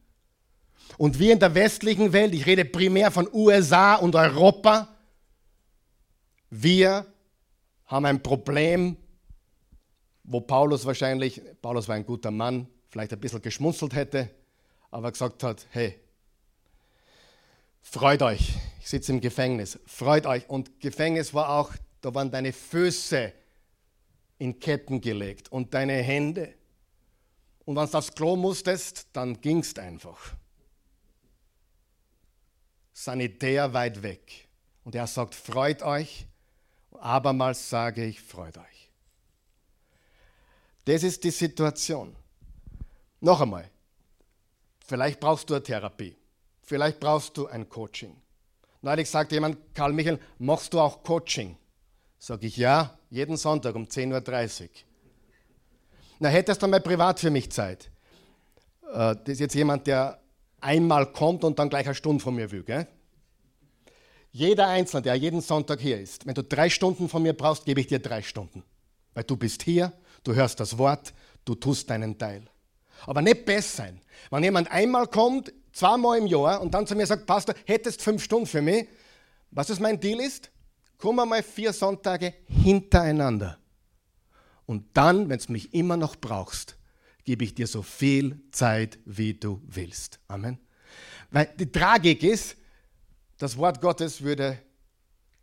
Und 1.00 1.18
wir 1.18 1.32
in 1.32 1.40
der 1.40 1.56
westlichen 1.56 2.12
Welt, 2.12 2.34
ich 2.34 2.46
rede 2.46 2.66
primär 2.66 3.10
von 3.10 3.30
USA 3.32 3.96
und 3.96 4.16
Europa, 4.16 4.94
wir 6.50 7.06
haben 7.86 8.06
ein 8.06 8.22
Problem, 8.22 8.98
wo 10.26 10.42
Paulus 10.42 10.86
wahrscheinlich, 10.86 11.42
Paulus 11.62 11.88
war 11.88 11.96
ein 11.96 12.06
guter 12.06 12.32
Mann, 12.32 12.68
vielleicht 12.90 13.14
ein 13.14 13.20
bisschen 13.22 13.42
geschmunzelt 13.42 13.96
hätte, 13.96 14.30
aber 14.92 15.10
gesagt 15.10 15.42
hat, 15.42 15.66
hey, 15.70 15.98
freut 17.82 18.22
euch, 18.22 18.56
ich 18.82 18.90
sitze 18.90 19.14
im 19.14 19.22
Gefängnis, 19.22 19.80
freut 19.86 20.26
euch. 20.26 20.50
Und 20.50 20.82
Gefängnis 20.82 21.34
war 21.34 21.48
auch, 21.48 21.72
da 22.02 22.14
waren 22.14 22.30
deine 22.30 22.52
Füße 22.52 23.32
in 24.38 24.60
Ketten 24.60 25.00
gelegt 25.00 25.50
und 25.50 25.74
deine 25.74 25.94
Hände. 25.94 26.54
Und 27.64 27.78
wenn 27.78 27.90
du 27.90 27.98
aufs 27.98 28.14
Klo 28.14 28.36
musstest, 28.36 29.08
dann 29.14 29.40
gingst 29.40 29.80
einfach. 29.80 30.36
Sanitär 33.02 33.74
weit 33.74 34.04
weg. 34.04 34.50
Und 34.84 34.94
er 34.94 35.08
sagt, 35.08 35.34
freut 35.34 35.84
euch. 35.84 36.28
Abermals 37.00 37.70
sage 37.70 38.04
ich, 38.04 38.22
freut 38.22 38.58
euch. 38.58 38.92
Das 40.84 41.04
ist 41.04 41.24
die 41.24 41.32
Situation. 41.32 42.14
Noch 43.22 43.40
einmal, 43.40 43.70
vielleicht 44.86 45.22
brauchst 45.22 45.50
du 45.50 45.54
eine 45.54 45.64
Therapie, 45.64 46.18
vielleicht 46.62 47.00
brauchst 47.00 47.38
du 47.38 47.48
ein 47.48 47.70
Coaching. 47.70 48.18
Neulich 48.82 49.10
sagte 49.10 49.36
jemand, 49.36 49.58
Karl 49.74 49.94
Michael, 49.94 50.20
machst 50.38 50.74
du 50.74 50.82
auch 50.82 51.02
Coaching? 51.02 51.58
Sag 52.18 52.44
ich, 52.44 52.58
ja, 52.58 52.98
jeden 53.10 53.38
Sonntag 53.38 53.76
um 53.76 53.86
10.30 53.86 54.64
Uhr. 54.64 54.70
Na, 56.20 56.28
hättest 56.28 56.62
du 56.62 56.68
mal 56.68 56.82
privat 56.82 57.22
für 57.22 57.30
mich 57.30 57.50
Zeit? 57.50 57.90
Äh, 58.92 59.16
das 59.16 59.28
ist 59.28 59.40
jetzt 59.40 59.56
jemand, 59.56 59.88
der 59.88 60.20
einmal 60.62 61.12
kommt 61.12 61.44
und 61.44 61.60
dann 61.60 61.70
gleich 61.70 61.86
eine 61.86 61.96
Stunde 61.96 62.24
von 62.24 62.36
mir 62.36 62.52
will. 62.52 62.64
Gell? 62.64 62.88
Jeder 64.32 64.68
Einzelne, 64.68 65.02
der 65.02 65.16
jeden 65.16 65.42
Sonntag 65.42 65.80
hier 65.80 66.00
ist, 66.00 66.26
wenn 66.26 66.36
du 66.36 66.44
drei 66.44 66.70
Stunden 66.70 67.10
von 67.10 67.24
mir 67.24 67.34
brauchst, 67.34 67.66
gebe 67.66 67.82
ich 67.82 67.88
dir 67.88 68.00
drei 68.00 68.22
Stunden. 68.22 68.64
Weil 69.14 69.24
du 69.24 69.36
bist 69.36 69.64
hier, 69.64 69.92
du 70.24 70.36
hörst 70.36 70.60
das 70.60 70.78
Wort, 70.78 71.14
du 71.46 71.56
tust 71.56 71.90
deinen 71.90 72.18
Teil 72.18 72.44
aber 73.06 73.22
nicht 73.22 73.46
besser 73.46 73.84
sein. 73.84 74.02
Wenn 74.30 74.44
jemand 74.44 74.72
einmal 74.72 75.08
kommt, 75.08 75.54
zweimal 75.72 76.18
im 76.18 76.28
Jahr 76.28 76.62
und 76.62 76.74
dann 76.74 76.88
zu 76.88 76.96
mir 76.96 77.06
sagt, 77.06 77.26
Pastor, 77.26 77.56
hättest 77.66 78.02
fünf 78.02 78.24
Stunden 78.24 78.48
für 78.48 78.62
mich, 78.62 78.88
was 79.52 79.68
das 79.68 79.80
mein 79.80 80.00
Deal 80.00 80.20
ist? 80.20 80.52
Komm 80.98 81.20
einmal 81.20 81.44
vier 81.44 81.74
Sonntage 81.74 82.34
hintereinander. 82.46 83.58
Und 84.66 84.86
dann, 84.94 85.30
wenn 85.30 85.40
du 85.40 85.52
mich 85.52 85.74
immer 85.74 85.98
noch 85.98 86.16
brauchst, 86.16 86.76
gebe 87.24 87.44
ich 87.44 87.56
dir 87.56 87.68
so 87.68 87.82
viel 87.82 88.42
Zeit, 88.52 89.00
wie 89.06 89.34
du 89.34 89.62
willst. 89.66 90.20
Amen. 90.28 90.58
Weil 91.32 91.54
die 91.58 91.72
Tragik 91.72 92.24
ist, 92.24 92.58
das 93.38 93.58
Wort 93.58 93.82
Gottes 93.82 94.22
würde 94.22 94.60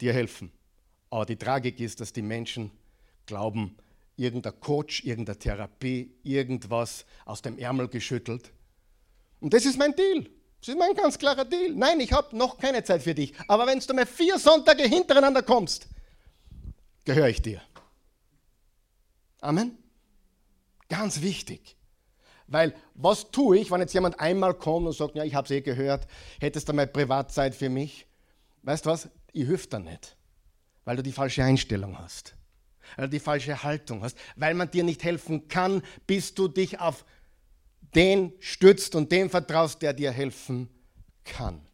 dir 0.01 0.13
helfen. 0.13 0.53
Aber 1.11 1.25
die 1.25 1.37
Tragik 1.37 1.81
ist, 1.81 2.01
dass 2.01 2.13
die 2.13 2.23
Menschen 2.23 2.71
glauben, 3.25 3.77
irgendein 4.17 4.59
Coach, 4.61 5.05
irgendeine 5.05 5.39
Therapie, 5.39 6.15
irgendwas 6.23 7.05
aus 7.25 7.43
dem 7.43 7.59
Ärmel 7.59 7.89
geschüttelt. 7.89 8.53
Und 9.41 9.55
das 9.55 9.65
ist 9.65 9.79
mein 9.79 9.95
Deal. 9.95 10.29
Das 10.61 10.69
ist 10.69 10.79
mein 10.79 10.95
ganz 10.95 11.19
klarer 11.19 11.45
Deal. 11.45 11.73
Nein, 11.75 12.01
ich 12.01 12.13
habe 12.13 12.37
noch 12.37 12.59
keine 12.59 12.83
Zeit 12.83 13.03
für 13.03 13.15
dich. 13.15 13.33
Aber 13.47 13.67
wenn 13.67 13.79
du 13.79 13.95
mal 13.95 14.07
vier 14.07 14.39
Sonntage 14.39 14.85
hintereinander 14.85 15.43
kommst, 15.43 15.87
gehöre 17.05 17.29
ich 17.29 17.41
dir. 17.41 17.61
Amen. 19.41 19.79
Ganz 20.89 21.21
wichtig. 21.21 21.77
Weil 22.47 22.75
was 22.95 23.31
tue 23.31 23.59
ich, 23.59 23.71
wenn 23.71 23.81
jetzt 23.81 23.95
jemand 23.95 24.21
einmal 24.21 24.55
kommt 24.55 24.87
und 24.87 24.93
sagt, 24.93 25.17
ja, 25.17 25.25
ich 25.25 25.35
habe 25.35 25.47
es 25.47 25.51
eh 25.51 25.61
gehört, 25.61 26.07
hättest 26.39 26.69
du 26.69 26.73
mal 26.73 26.87
Privatzeit 26.87 27.55
für 27.55 27.69
mich? 27.69 28.07
Weißt 28.63 28.87
du 28.87 28.91
was? 28.91 29.09
Ich 29.33 29.47
hilft 29.47 29.73
dir 29.73 29.81
nicht, 29.81 30.17
weil 30.85 30.97
du 30.97 31.03
die 31.03 31.13
falsche 31.13 31.43
Einstellung 31.43 31.99
hast 31.99 32.37
weil 32.95 33.07
du 33.07 33.11
die 33.11 33.21
falsche 33.21 33.63
Haltung 33.63 34.03
hast, 34.03 34.17
weil 34.37 34.55
man 34.55 34.71
dir 34.71 34.85
nicht 34.85 35.03
helfen 35.03 35.49
kann, 35.49 35.83
bis 36.07 36.35
du 36.35 36.49
dich 36.49 36.79
auf 36.79 37.05
den 37.95 38.33
stützt 38.41 38.95
und 38.95 39.11
dem 39.11 39.31
vertraust, 39.31 39.83
der 39.83 39.93
dir 39.93 40.13
helfen 40.13 40.69
kann. 41.25 41.67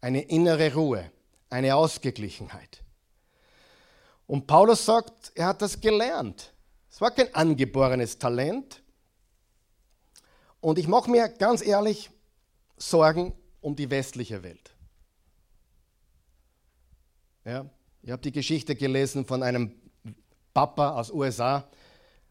Eine 0.00 0.22
innere 0.22 0.74
Ruhe, 0.74 1.10
eine 1.50 1.74
Ausgeglichenheit. 1.76 2.82
Und 4.26 4.46
Paulus 4.46 4.84
sagt, 4.84 5.32
er 5.34 5.46
hat 5.46 5.62
das 5.62 5.80
gelernt. 5.80 6.52
Es 6.94 7.00
war 7.00 7.10
kein 7.10 7.34
angeborenes 7.34 8.20
Talent. 8.20 8.80
Und 10.60 10.78
ich 10.78 10.86
mache 10.86 11.10
mir 11.10 11.28
ganz 11.28 11.60
ehrlich 11.60 12.08
Sorgen 12.76 13.32
um 13.60 13.74
die 13.74 13.90
westliche 13.90 14.44
Welt. 14.44 14.70
Ja, 17.44 17.68
ich 18.00 18.12
habe 18.12 18.22
die 18.22 18.30
Geschichte 18.30 18.76
gelesen 18.76 19.26
von 19.26 19.42
einem 19.42 19.74
Papa 20.54 20.90
aus 20.90 21.10
USA, 21.10 21.68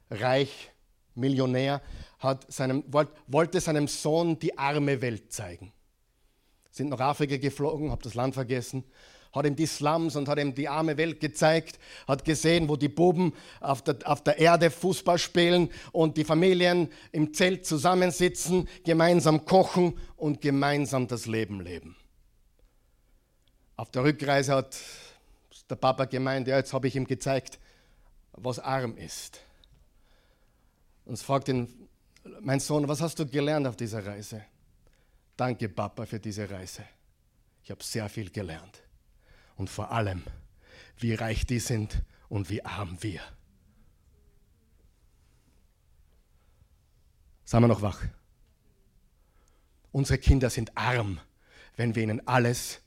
reich, 0.10 0.72
Millionär, 1.14 1.82
hat 2.20 2.50
seinem, 2.50 2.86
wollte 3.28 3.60
seinem 3.60 3.90
Sohn 3.90 4.40
die 4.40 4.58
arme 4.58 5.02
Welt 5.02 5.34
zeigen. 5.34 5.74
Sind 6.72 6.88
nach 6.88 7.02
Afrika 7.02 7.36
geflogen, 7.36 7.92
habe 7.92 8.02
das 8.02 8.14
Land 8.14 8.34
vergessen, 8.34 8.86
hat 9.34 9.46
ihm 9.46 9.56
die 9.56 9.66
Slums 9.66 10.16
und 10.16 10.28
hat 10.30 10.38
ihm 10.38 10.54
die 10.54 10.70
arme 10.70 10.96
Welt 10.98 11.20
gezeigt, 11.20 11.80
hat 12.08 12.24
gesehen, 12.24 12.70
wo 12.70 12.76
die 12.76 12.88
Buben 12.88 13.34
auf 13.60 13.82
der, 13.82 13.98
auf 14.06 14.24
der 14.24 14.38
Erde 14.38 14.70
Fußball 14.70 15.18
spielen 15.18 15.70
und 15.92 16.18
die 16.18 16.24
Familien 16.24 16.90
im 17.12 17.34
Zelt 17.34 17.66
zusammensitzen, 17.66 18.70
gemeinsam 18.86 19.46
kochen 19.46 20.00
und 20.16 20.40
gemeinsam 20.42 21.08
das 21.08 21.26
Leben 21.26 21.62
leben. 21.62 21.96
Auf 23.76 23.90
der 23.90 24.04
Rückreise 24.04 24.54
hat 24.54 24.80
der 25.70 25.76
Papa 25.76 26.06
gemeint, 26.06 26.48
ja, 26.48 26.58
jetzt 26.58 26.72
habe 26.72 26.88
ich 26.88 26.96
ihm 26.96 27.08
gezeigt, 27.08 27.58
was 28.34 28.60
arm 28.60 28.98
ist. 28.98 29.40
Und 31.06 31.18
fragt 31.18 31.48
ihn, 31.50 31.68
mein 32.40 32.60
Sohn, 32.60 32.88
was 32.88 33.02
hast 33.02 33.18
du 33.18 33.26
gelernt 33.26 33.66
auf 33.66 33.76
dieser 33.76 34.06
Reise? 34.06 34.46
Danke, 35.36 35.68
Papa, 35.70 36.06
für 36.06 36.20
diese 36.20 36.50
Reise. 36.50 36.84
Ich 37.64 37.72
habe 37.72 37.84
sehr 37.84 38.08
viel 38.10 38.30
gelernt. 38.30 38.83
Und 39.56 39.70
vor 39.70 39.92
allem, 39.92 40.24
wie 40.98 41.14
reich 41.14 41.46
die 41.46 41.60
sind 41.60 42.02
und 42.30 42.50
wie 42.50 42.64
arm 42.66 42.98
wir. 43.02 43.22
Seien 47.46 47.62
wir 47.62 47.68
noch 47.68 47.82
wach? 47.82 48.02
Unsere 49.92 50.18
Kinder 50.18 50.50
sind 50.50 50.76
arm, 50.76 51.20
wenn 51.76 51.94
wir 51.94 52.04
ihnen 52.04 52.28
alles 52.28 52.82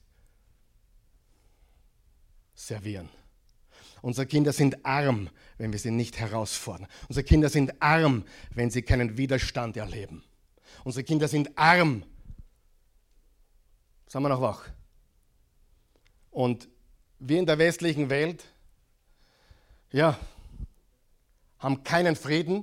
servieren. 2.54 3.08
Unsere 4.02 4.26
Kinder 4.26 4.52
sind 4.52 4.84
arm, 4.84 5.30
wenn 5.58 5.72
wir 5.72 5.78
sie 5.78 5.90
nicht 5.90 6.18
herausfordern. 6.18 6.88
Unsere 7.08 7.24
Kinder 7.24 7.48
sind 7.48 7.80
arm, 7.80 8.24
wenn 8.50 8.70
sie 8.70 8.82
keinen 8.82 9.16
Widerstand 9.16 9.76
erleben. 9.76 10.24
Unsere 10.84 11.04
Kinder 11.04 11.28
sind 11.28 11.56
arm. 11.56 12.04
Sagen 14.06 14.24
wir 14.24 14.28
noch 14.28 14.40
wach. 14.40 14.68
Und 16.36 16.68
wir 17.18 17.38
in 17.38 17.46
der 17.46 17.56
westlichen 17.56 18.10
Welt, 18.10 18.44
ja, 19.90 20.18
haben 21.58 21.82
keinen 21.82 22.14
Frieden, 22.14 22.62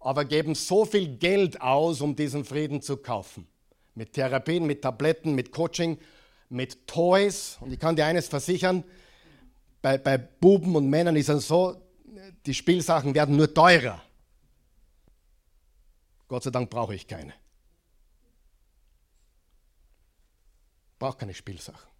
aber 0.00 0.24
geben 0.24 0.56
so 0.56 0.84
viel 0.84 1.16
Geld 1.16 1.60
aus, 1.60 2.00
um 2.00 2.16
diesen 2.16 2.44
Frieden 2.44 2.82
zu 2.82 2.96
kaufen. 2.96 3.46
Mit 3.94 4.14
Therapien, 4.14 4.66
mit 4.66 4.82
Tabletten, 4.82 5.36
mit 5.36 5.52
Coaching, 5.52 6.00
mit 6.48 6.88
Toys. 6.88 7.58
Und 7.60 7.72
ich 7.72 7.78
kann 7.78 7.94
dir 7.94 8.06
eines 8.06 8.26
versichern, 8.26 8.82
bei, 9.80 9.98
bei 9.98 10.18
Buben 10.18 10.74
und 10.74 10.90
Männern 10.90 11.14
ist 11.14 11.28
es 11.28 11.46
so, 11.46 11.80
die 12.44 12.54
Spielsachen 12.54 13.14
werden 13.14 13.36
nur 13.36 13.54
teurer. 13.54 14.02
Gott 16.26 16.42
sei 16.42 16.50
Dank 16.50 16.70
brauche 16.70 16.96
ich 16.96 17.06
keine. 17.06 17.34
Brauche 20.98 21.18
keine 21.18 21.34
Spielsachen. 21.34 21.95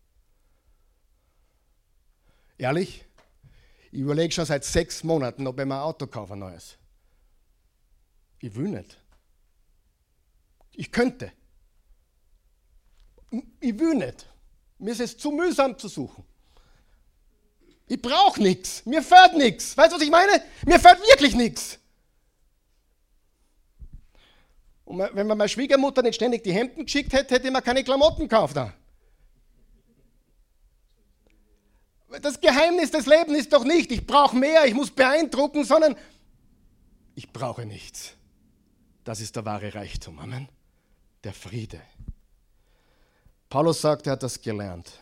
Ehrlich? 2.59 3.05
Ich 3.93 4.01
überlege 4.01 4.33
schon 4.33 4.47
seit 4.47 4.65
sechs 4.65 5.05
Monaten, 5.05 5.47
ob 5.47 5.59
ich 5.59 5.67
mir 5.67 5.75
ein 5.75 5.81
Auto 5.81 6.07
kaufe, 6.07 6.35
ein 6.35 6.41
neues. 6.41 6.77
Ich 8.41 8.55
will 8.55 8.69
nicht. 8.69 8.99
Ich 10.73 10.93
könnte. 10.93 11.33
Ich 13.61 13.79
will 13.79 13.95
nicht. 13.95 14.29
Mir 14.79 14.93
ist 14.93 15.01
es 15.01 15.17
zu 15.17 15.31
mühsam 15.31 15.79
zu 15.79 15.89
suchen. 15.89 16.25
Ich 17.87 18.01
brauche 18.01 18.43
nichts. 18.43 18.85
Mir 18.85 19.03
fährt 19.03 19.37
nichts. 19.37 19.77
Weißt 19.77 19.93
du, 19.93 19.97
was 19.97 20.03
ich 20.03 20.11
meine? 20.11 20.43
Mir 20.65 20.79
fährt 20.79 21.01
wirklich 21.01 21.35
nichts. 21.35 21.79
Und 24.85 24.99
wenn 24.99 25.27
man 25.27 25.39
meine 25.39 25.49
Schwiegermutter 25.49 26.03
nicht 26.03 26.15
ständig 26.17 26.45
die 26.45 26.53
Hemden 26.53 26.85
geschickt 26.85 27.13
hätte, 27.13 27.35
hätte 27.35 27.47
ich 27.47 27.53
mir 27.53 27.63
keine 27.63 27.83
Klamotten 27.83 28.23
gekauft. 28.23 28.57
Das 32.23 32.41
Geheimnis 32.41 32.91
des 32.91 33.07
Lebens 33.07 33.39
ist 33.39 33.53
doch 33.53 33.65
nicht, 33.65 33.91
ich 33.93 34.07
brauche 34.07 34.37
mehr, 34.37 34.67
ich 34.67 34.75
muss 34.75 34.91
beeindrucken, 34.91 35.65
sondern 35.65 35.97
ich 37.15 37.33
brauche 37.33 37.67
nichts. 37.67 38.15
Das 39.05 39.21
ist 39.21 39.37
der 39.37 39.45
wahre 39.45 39.75
Reichtum. 39.75 40.19
Amen. 40.19 40.49
Der 41.25 41.33
Friede. 41.33 41.81
Paulus 43.49 43.81
sagt, 43.81 44.07
er 44.07 44.13
hat 44.13 44.23
das 44.23 44.41
gelernt. 44.41 44.93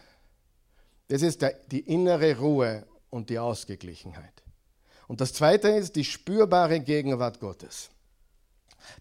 Das 1.08 1.22
ist 1.22 1.42
der, 1.42 1.54
die 1.70 1.80
innere 1.80 2.38
Ruhe 2.38 2.86
und 3.10 3.30
die 3.30 3.38
Ausgeglichenheit. 3.38 4.42
Und 5.06 5.20
das 5.20 5.32
Zweite 5.32 5.68
ist 5.68 5.96
die 5.96 6.04
spürbare 6.04 6.80
Gegenwart 6.80 7.40
Gottes. 7.40 7.90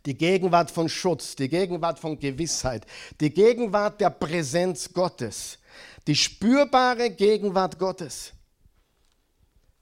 Die 0.06 0.18
Gegenwart 0.18 0.72
von 0.72 0.88
Schutz, 0.88 1.36
die 1.36 1.50
Gegenwart 1.50 2.00
von 2.00 2.18
Gewissheit, 2.18 2.86
die 3.20 3.30
Gegenwart 3.30 4.00
der 4.00 4.10
Präsenz 4.10 4.92
Gottes, 4.94 5.60
die 6.08 6.16
spürbare 6.16 7.10
Gegenwart 7.10 7.80
Gottes. 7.80 8.34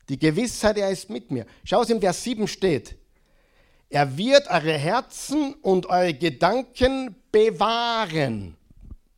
Die 0.10 0.19
Gewissheit, 0.19 0.77
er 0.77 0.89
ist 0.89 1.10
mit 1.10 1.31
mir. 1.31 1.45
Schau, 1.63 1.81
es 1.81 1.89
im 1.89 2.01
Vers 2.01 2.23
7 2.23 2.47
steht, 2.47 2.97
er 3.89 4.17
wird 4.17 4.47
eure 4.47 4.77
Herzen 4.77 5.53
und 5.55 5.86
eure 5.88 6.13
Gedanken 6.13 7.15
bewahren. 7.31 8.55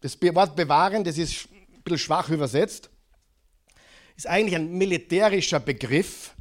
Das 0.02 0.20
Wort 0.22 0.56
bewahren, 0.56 1.04
das 1.04 1.18
ist 1.18 1.48
ein 1.52 1.82
bisschen 1.84 2.00
schwach 2.00 2.30
übersetzt 2.30 2.90
ist 4.16 4.28
eigentlich 4.28 4.56
ein 4.56 4.72
militärischer 4.78 5.60
Begriff 5.60 6.34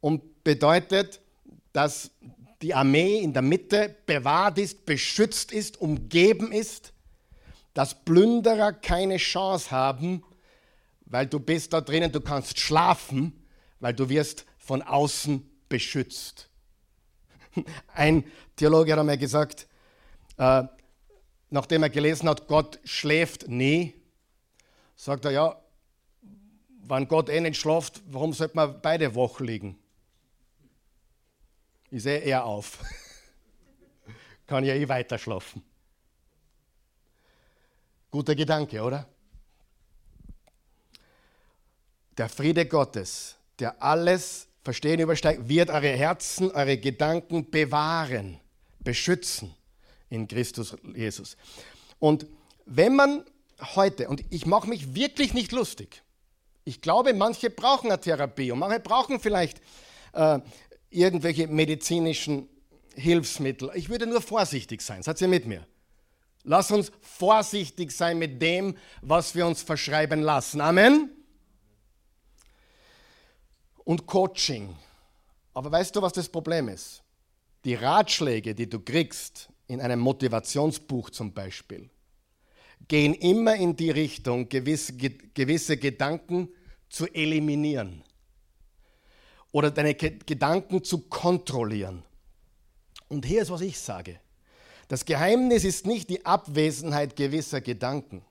und 0.00 0.44
bedeutet, 0.44 1.20
dass 1.72 2.10
die 2.62 2.74
Armee 2.74 3.18
in 3.18 3.32
der 3.32 3.42
Mitte 3.42 3.94
bewahrt 4.06 4.58
ist, 4.58 4.86
beschützt 4.86 5.52
ist, 5.52 5.80
umgeben 5.80 6.52
ist, 6.52 6.92
dass 7.76 8.06
Plünderer 8.06 8.72
keine 8.72 9.18
Chance 9.18 9.70
haben, 9.70 10.24
weil 11.04 11.26
du 11.26 11.38
bist 11.38 11.74
da 11.74 11.82
drinnen, 11.82 12.10
du 12.10 12.22
kannst 12.22 12.58
schlafen, 12.58 13.46
weil 13.80 13.92
du 13.92 14.08
wirst 14.08 14.46
von 14.56 14.80
außen 14.80 15.46
beschützt. 15.68 16.48
Ein 17.94 18.24
Theologe 18.56 18.92
hat 18.92 18.98
einmal 18.98 19.18
gesagt, 19.18 19.68
äh, 20.38 20.62
nachdem 21.50 21.82
er 21.82 21.90
gelesen 21.90 22.30
hat, 22.30 22.48
Gott 22.48 22.80
schläft 22.84 23.46
nie, 23.46 23.92
sagt 24.94 25.26
er, 25.26 25.32
ja, 25.32 25.60
wenn 26.78 27.06
Gott 27.06 27.28
eh 27.28 27.42
nicht 27.42 27.60
schlaft, 27.60 28.00
warum 28.06 28.32
sollte 28.32 28.56
man 28.56 28.80
beide 28.80 29.14
wach 29.14 29.38
liegen? 29.38 29.78
Ich 31.90 32.04
sehe 32.04 32.20
er 32.20 32.46
auf. 32.46 32.78
Kann 34.46 34.64
ja 34.64 34.72
eh 34.72 34.88
weiter 34.88 35.18
schlafen. 35.18 35.62
Guter 38.16 38.34
Gedanke, 38.34 38.80
oder? 38.80 39.06
Der 42.16 42.30
Friede 42.30 42.64
Gottes, 42.64 43.36
der 43.58 43.82
alles 43.82 44.48
Verstehen 44.62 45.00
übersteigt, 45.00 45.46
wird 45.50 45.68
eure 45.68 45.90
Herzen, 45.90 46.50
eure 46.52 46.78
Gedanken 46.78 47.50
bewahren, 47.50 48.40
beschützen 48.80 49.54
in 50.08 50.26
Christus 50.26 50.78
Jesus. 50.94 51.36
Und 51.98 52.26
wenn 52.64 52.96
man 52.96 53.22
heute, 53.74 54.08
und 54.08 54.24
ich 54.30 54.46
mache 54.46 54.66
mich 54.66 54.94
wirklich 54.94 55.34
nicht 55.34 55.52
lustig, 55.52 56.02
ich 56.64 56.80
glaube, 56.80 57.12
manche 57.12 57.50
brauchen 57.50 57.90
eine 57.90 58.00
Therapie 58.00 58.50
und 58.50 58.60
manche 58.60 58.80
brauchen 58.80 59.20
vielleicht 59.20 59.60
äh, 60.14 60.38
irgendwelche 60.88 61.48
medizinischen 61.48 62.48
Hilfsmittel. 62.94 63.72
Ich 63.74 63.90
würde 63.90 64.06
nur 64.06 64.22
vorsichtig 64.22 64.80
sein. 64.80 65.02
Seid 65.02 65.20
ihr 65.20 65.28
mit 65.28 65.44
mir? 65.44 65.66
Lass 66.48 66.70
uns 66.70 66.92
vorsichtig 67.00 67.90
sein 67.90 68.18
mit 68.18 68.40
dem, 68.40 68.76
was 69.02 69.34
wir 69.34 69.46
uns 69.46 69.62
verschreiben 69.62 70.22
lassen. 70.22 70.60
Amen. 70.60 71.10
Und 73.82 74.06
Coaching. 74.06 74.76
Aber 75.54 75.72
weißt 75.72 75.96
du, 75.96 76.02
was 76.02 76.12
das 76.12 76.28
Problem 76.28 76.68
ist? 76.68 77.02
Die 77.64 77.74
Ratschläge, 77.74 78.54
die 78.54 78.70
du 78.70 78.78
kriegst, 78.78 79.48
in 79.66 79.80
einem 79.80 79.98
Motivationsbuch 79.98 81.10
zum 81.10 81.34
Beispiel, 81.34 81.90
gehen 82.86 83.14
immer 83.14 83.56
in 83.56 83.74
die 83.74 83.90
Richtung, 83.90 84.48
gewisse, 84.48 84.92
gewisse 84.92 85.76
Gedanken 85.76 86.48
zu 86.88 87.06
eliminieren 87.06 88.04
oder 89.50 89.72
deine 89.72 89.96
Gedanken 89.96 90.84
zu 90.84 91.08
kontrollieren. 91.08 92.04
Und 93.08 93.26
hier 93.26 93.42
ist, 93.42 93.50
was 93.50 93.62
ich 93.62 93.80
sage. 93.80 94.20
Das 94.88 95.04
Geheimnis 95.04 95.64
ist 95.64 95.86
nicht 95.86 96.10
die 96.10 96.24
Abwesenheit 96.24 97.16
gewisser 97.16 97.60
Gedanken, 97.60 98.22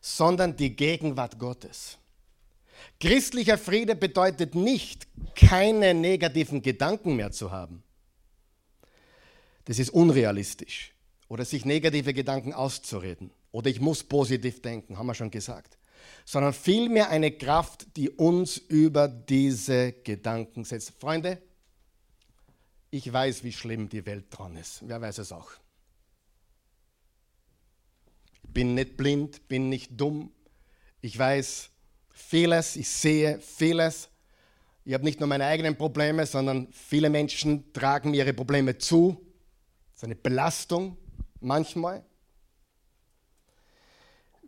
sondern 0.00 0.56
die 0.56 0.74
Gegenwart 0.74 1.38
Gottes. 1.38 1.98
Christlicher 3.00 3.58
Friede 3.58 3.94
bedeutet 3.94 4.54
nicht, 4.54 5.06
keine 5.34 5.94
negativen 5.94 6.62
Gedanken 6.62 7.16
mehr 7.16 7.32
zu 7.32 7.50
haben. 7.50 7.82
Das 9.66 9.78
ist 9.78 9.90
unrealistisch. 9.90 10.92
Oder 11.28 11.44
sich 11.44 11.64
negative 11.64 12.12
Gedanken 12.12 12.52
auszureden. 12.52 13.30
Oder 13.50 13.70
ich 13.70 13.80
muss 13.80 14.04
positiv 14.04 14.60
denken, 14.62 14.98
haben 14.98 15.06
wir 15.06 15.14
schon 15.14 15.30
gesagt 15.30 15.78
sondern 16.24 16.52
vielmehr 16.52 17.10
eine 17.10 17.32
Kraft, 17.32 17.96
die 17.96 18.10
uns 18.10 18.56
über 18.56 19.08
diese 19.08 19.92
Gedanken 19.92 20.64
setzt. 20.64 20.92
Freunde, 20.98 21.40
ich 22.90 23.12
weiß, 23.12 23.44
wie 23.44 23.52
schlimm 23.52 23.88
die 23.88 24.06
Welt 24.06 24.26
dran 24.30 24.56
ist. 24.56 24.82
Wer 24.86 25.00
weiß 25.00 25.18
es 25.18 25.32
auch. 25.32 25.50
Bin 28.54 28.74
nicht 28.74 28.96
blind, 28.96 29.46
bin 29.48 29.68
nicht 29.68 30.00
dumm. 30.00 30.32
Ich 31.02 31.18
weiß 31.18 31.70
vieles, 32.08 32.76
ich 32.76 32.88
sehe 32.88 33.38
vieles. 33.40 34.08
Ich 34.84 34.94
habe 34.94 35.04
nicht 35.04 35.20
nur 35.20 35.28
meine 35.28 35.44
eigenen 35.44 35.76
Probleme, 35.76 36.24
sondern 36.24 36.68
viele 36.72 37.10
Menschen 37.10 37.72
tragen 37.72 38.10
mir 38.10 38.18
ihre 38.18 38.32
Probleme 38.32 38.78
zu. 38.78 39.20
Das 39.92 39.98
ist 39.98 40.04
eine 40.04 40.14
Belastung 40.14 40.96
manchmal. 41.40 42.04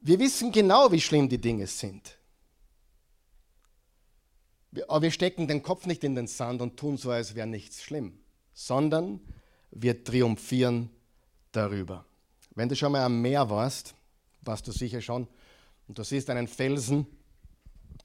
Wir 0.03 0.19
wissen 0.19 0.53
genau, 0.53 0.93
wie 0.93 1.01
schlimm 1.01 1.29
die 1.29 1.41
Dinge 1.41 1.67
sind. 1.67 2.17
Aber 4.89 5.03
wir 5.03 5.11
stecken 5.11 5.49
den 5.49 5.63
Kopf 5.63 5.87
nicht 5.87 6.05
in 6.05 6.15
den 6.15 6.27
Sand 6.27 6.61
und 6.61 6.77
tun 6.77 6.97
so, 6.97 7.11
als 7.11 7.35
wäre 7.35 7.47
nichts 7.47 7.83
schlimm, 7.83 8.19
sondern 8.53 9.21
wir 9.71 10.05
triumphieren 10.05 10.91
darüber. 11.51 12.05
Wenn 12.57 12.69
du 12.69 12.75
schon 12.75 12.91
mal 12.91 13.05
am 13.05 13.21
Meer 13.21 13.49
warst, 13.49 13.95
warst 14.41 14.67
du 14.67 14.73
sicher 14.73 15.01
schon, 15.01 15.29
und 15.87 15.99
du 15.99 16.03
siehst 16.03 16.29
einen 16.31 16.49
Felsen 16.49 17.07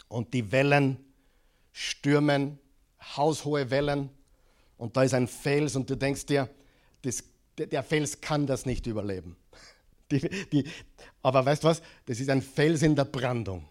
und 0.07 0.33
die 0.33 0.51
Wellen 0.51 0.97
stürmen, 1.71 2.59
haushohe 3.15 3.71
Wellen, 3.71 4.09
und 4.77 4.97
da 4.97 5.03
ist 5.03 5.13
ein 5.13 5.27
Fels 5.27 5.75
und 5.75 5.89
du 5.89 5.95
denkst 5.95 6.25
dir, 6.25 6.49
das, 7.01 7.23
der 7.57 7.81
Fels 7.81 8.19
kann 8.19 8.45
das 8.45 8.65
nicht 8.65 8.85
überleben. 8.85 9.35
Die, 10.11 10.19
die, 10.51 10.65
aber 11.21 11.45
weißt 11.45 11.63
du 11.63 11.69
was? 11.69 11.81
Das 12.05 12.19
ist 12.19 12.29
ein 12.29 12.41
Fels 12.41 12.81
in 12.81 12.97
der 12.97 13.05
Brandung. 13.05 13.69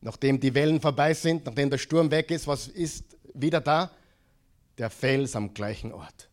Nachdem 0.00 0.40
die 0.40 0.52
Wellen 0.52 0.80
vorbei 0.80 1.14
sind, 1.14 1.46
nachdem 1.46 1.70
der 1.70 1.78
Sturm 1.78 2.10
weg 2.10 2.32
ist, 2.32 2.48
was 2.48 2.66
ist 2.66 3.04
wieder 3.32 3.60
da? 3.60 3.92
Der 4.76 4.90
Fels 4.90 5.36
am 5.36 5.54
gleichen 5.54 5.92
Ort. 5.92 6.27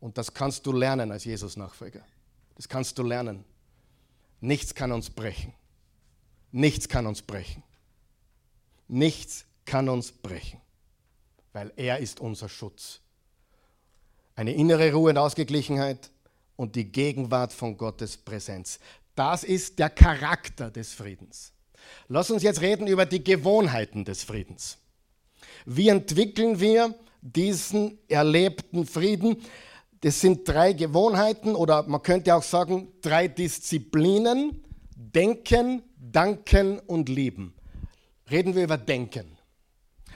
Und 0.00 0.18
das 0.18 0.32
kannst 0.32 0.66
du 0.66 0.72
lernen 0.72 1.10
als 1.10 1.24
Jesus-Nachfolger. 1.24 2.04
Das 2.56 2.68
kannst 2.68 2.98
du 2.98 3.02
lernen. 3.02 3.44
Nichts 4.40 4.74
kann 4.74 4.92
uns 4.92 5.10
brechen. 5.10 5.52
Nichts 6.52 6.88
kann 6.88 7.06
uns 7.06 7.22
brechen. 7.22 7.62
Nichts 8.88 9.44
kann 9.64 9.88
uns 9.88 10.12
brechen, 10.12 10.60
weil 11.52 11.72
er 11.76 11.98
ist 11.98 12.20
unser 12.20 12.48
Schutz. 12.48 13.00
Eine 14.34 14.54
innere 14.54 14.92
Ruhe 14.92 15.10
und 15.10 15.18
Ausgeglichenheit 15.18 16.10
und 16.56 16.74
die 16.74 16.90
Gegenwart 16.90 17.52
von 17.52 17.76
Gottes 17.76 18.16
Präsenz. 18.16 18.78
Das 19.14 19.44
ist 19.44 19.78
der 19.78 19.90
Charakter 19.90 20.70
des 20.70 20.94
Friedens. 20.94 21.52
Lass 22.08 22.30
uns 22.30 22.42
jetzt 22.42 22.60
reden 22.60 22.86
über 22.86 23.04
die 23.04 23.22
Gewohnheiten 23.22 24.04
des 24.04 24.22
Friedens. 24.22 24.78
Wie 25.66 25.88
entwickeln 25.88 26.60
wir 26.60 26.94
diesen 27.20 27.98
erlebten 28.08 28.86
Frieden? 28.86 29.36
Das 30.00 30.20
sind 30.20 30.48
drei 30.48 30.72
Gewohnheiten 30.72 31.54
oder 31.54 31.82
man 31.82 32.02
könnte 32.02 32.34
auch 32.34 32.42
sagen 32.42 32.92
drei 33.00 33.28
Disziplinen. 33.28 34.64
Denken, 34.94 35.82
Danken 35.96 36.78
und 36.80 37.08
Lieben. 37.08 37.54
Reden 38.30 38.54
wir 38.54 38.64
über 38.64 38.78
Denken. 38.78 39.38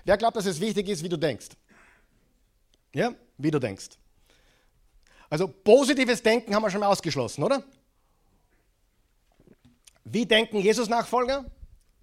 Wer 0.04 0.16
glaubt, 0.16 0.36
dass 0.36 0.46
es 0.46 0.60
wichtig 0.60 0.88
ist, 0.88 1.02
wie 1.02 1.08
du 1.08 1.16
denkst? 1.16 1.48
Ja, 2.94 3.14
wie 3.38 3.50
du 3.50 3.58
denkst. 3.58 3.90
Also 5.30 5.48
positives 5.48 6.22
Denken 6.22 6.54
haben 6.54 6.62
wir 6.62 6.70
schon 6.70 6.80
mal 6.80 6.88
ausgeschlossen, 6.88 7.42
oder? 7.42 7.64
Wie 10.04 10.26
denken 10.26 10.58
Jesus-Nachfolger? 10.58 11.44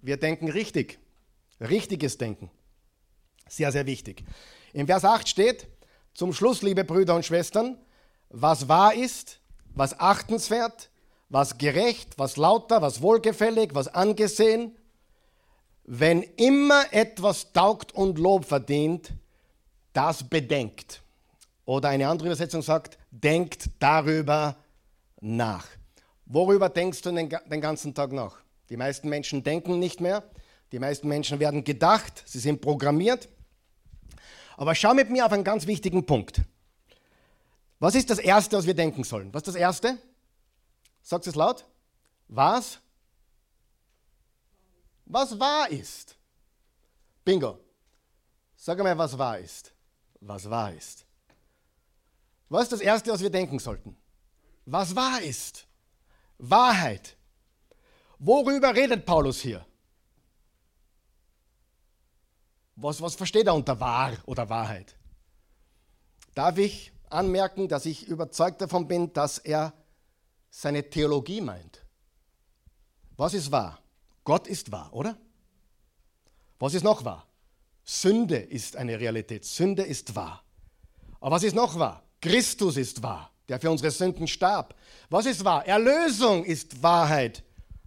Wir 0.02 0.16
denken 0.16 0.48
richtig. 0.48 0.98
Richtiges 1.60 2.18
Denken. 2.18 2.50
Sehr, 3.46 3.70
sehr 3.70 3.86
wichtig. 3.86 4.24
Im 4.72 4.86
Vers 4.86 5.04
8 5.04 5.28
steht, 5.28 5.68
zum 6.20 6.34
Schluss, 6.34 6.60
liebe 6.60 6.84
Brüder 6.84 7.14
und 7.14 7.24
Schwestern, 7.24 7.78
was 8.28 8.68
wahr 8.68 8.92
ist, 8.92 9.40
was 9.74 9.98
achtenswert, 9.98 10.90
was 11.30 11.56
gerecht, 11.56 12.18
was 12.18 12.36
lauter, 12.36 12.82
was 12.82 13.00
wohlgefällig, 13.00 13.70
was 13.72 13.88
angesehen, 13.88 14.76
wenn 15.84 16.22
immer 16.22 16.84
etwas 16.92 17.54
taugt 17.54 17.94
und 17.94 18.18
Lob 18.18 18.44
verdient, 18.44 19.14
das 19.94 20.28
bedenkt. 20.28 21.00
Oder 21.64 21.88
eine 21.88 22.06
andere 22.06 22.28
Übersetzung 22.28 22.60
sagt, 22.60 22.98
denkt 23.10 23.70
darüber 23.78 24.56
nach. 25.22 25.66
Worüber 26.26 26.68
denkst 26.68 27.00
du 27.00 27.12
den, 27.12 27.30
ganzen 27.30 27.94
Tag 27.94 28.12
nach? 28.12 28.36
Die 28.68 28.76
meisten 28.76 29.08
Menschen 29.08 29.42
denken 29.42 29.78
nicht 29.78 30.02
mehr. 30.02 30.22
Die 30.70 30.80
meisten 30.80 31.08
Menschen 31.08 31.40
werden 31.40 31.64
gedacht, 31.64 32.24
sie 32.26 32.40
sind 32.40 32.60
programmiert. 32.60 33.26
Aber 34.60 34.74
schau 34.74 34.92
mit 34.92 35.08
mir 35.08 35.24
auf 35.24 35.32
einen 35.32 35.42
ganz 35.42 35.66
wichtigen 35.66 36.04
Punkt. 36.04 36.42
Was 37.78 37.94
ist 37.94 38.10
das 38.10 38.18
Erste, 38.18 38.58
was 38.58 38.66
wir 38.66 38.74
denken 38.74 39.04
sollen? 39.04 39.32
Was 39.32 39.40
ist 39.40 39.46
das 39.46 39.54
Erste? 39.54 39.96
Sagt 41.00 41.26
es 41.26 41.34
laut. 41.34 41.64
Was? 42.28 42.78
Was 45.06 45.40
wahr 45.40 45.70
ist. 45.70 46.14
Bingo. 47.24 47.58
Sag 48.54 48.78
mal, 48.80 48.98
was 48.98 49.16
wahr 49.16 49.38
ist. 49.38 49.72
Was 50.20 50.50
wahr 50.50 50.74
ist. 50.74 51.06
Was 52.50 52.64
ist 52.64 52.72
das 52.72 52.80
Erste, 52.82 53.12
was 53.12 53.22
wir 53.22 53.30
denken 53.30 53.58
sollten? 53.58 53.96
Was 54.66 54.94
wahr 54.94 55.22
ist. 55.22 55.66
Wahrheit. 56.36 57.16
Worüber 58.18 58.74
redet 58.76 59.06
Paulus 59.06 59.40
hier? 59.40 59.64
Was, 62.80 63.00
was 63.02 63.14
versteht 63.14 63.46
er 63.46 63.54
unter 63.54 63.78
wahr 63.78 64.12
oder 64.24 64.48
Wahrheit? 64.48 64.96
Darf 66.34 66.56
ich 66.56 66.92
anmerken, 67.10 67.68
dass 67.68 67.84
ich 67.84 68.06
überzeugt 68.06 68.60
davon 68.62 68.88
bin, 68.88 69.12
dass 69.12 69.36
er 69.36 69.74
seine 70.50 70.88
Theologie 70.88 71.42
meint? 71.42 71.84
Was 73.16 73.34
ist 73.34 73.52
wahr? 73.52 73.78
Gott 74.24 74.46
ist 74.46 74.72
wahr, 74.72 74.92
oder? 74.92 75.18
Was 76.58 76.72
ist 76.72 76.82
noch 76.82 77.04
wahr? 77.04 77.26
Sünde 77.84 78.36
ist 78.36 78.76
eine 78.76 78.98
Realität. 78.98 79.44
Sünde 79.44 79.82
ist 79.82 80.14
wahr. 80.14 80.42
Aber 81.20 81.36
was 81.36 81.42
ist 81.42 81.54
noch 81.54 81.78
wahr? 81.78 82.02
Christus 82.22 82.78
ist 82.78 83.02
wahr, 83.02 83.30
der 83.48 83.60
für 83.60 83.70
unsere 83.70 83.90
Sünden 83.90 84.26
starb. 84.26 84.74
Was 85.10 85.26
ist 85.26 85.44
wahr? 85.44 85.66
Erlösung 85.66 86.44
ist 86.44 86.82
Wahrheit. 86.82 87.42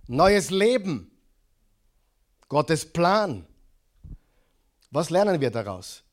Neues 0.08 0.52
Leben. 0.52 1.10
Gottes 2.48 2.92
Plan. 2.92 3.48
Was 4.94 5.10
lernen 5.10 5.42
wir 5.42 5.50
daraus? 5.50 6.04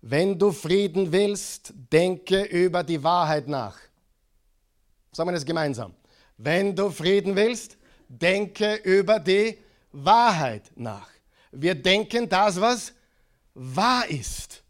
Wenn 0.00 0.38
du 0.38 0.52
Frieden 0.52 1.12
willst, 1.12 1.74
denke 1.92 2.44
über 2.44 2.82
die 2.82 3.02
Wahrheit 3.04 3.46
nach. 3.46 3.78
Sagen 5.12 5.28
wir 5.28 5.34
das 5.34 5.44
gemeinsam. 5.44 5.94
Wenn 6.38 6.74
du 6.74 6.88
Frieden 6.88 7.36
willst, 7.36 7.76
denke 8.08 8.76
über 8.76 9.20
die 9.20 9.58
Wahrheit 9.92 10.72
nach. 10.76 11.10
Wir 11.50 11.74
denken 11.74 12.26
das, 12.26 12.58
was 12.58 12.94
wahr 13.52 14.08
ist. 14.08 14.62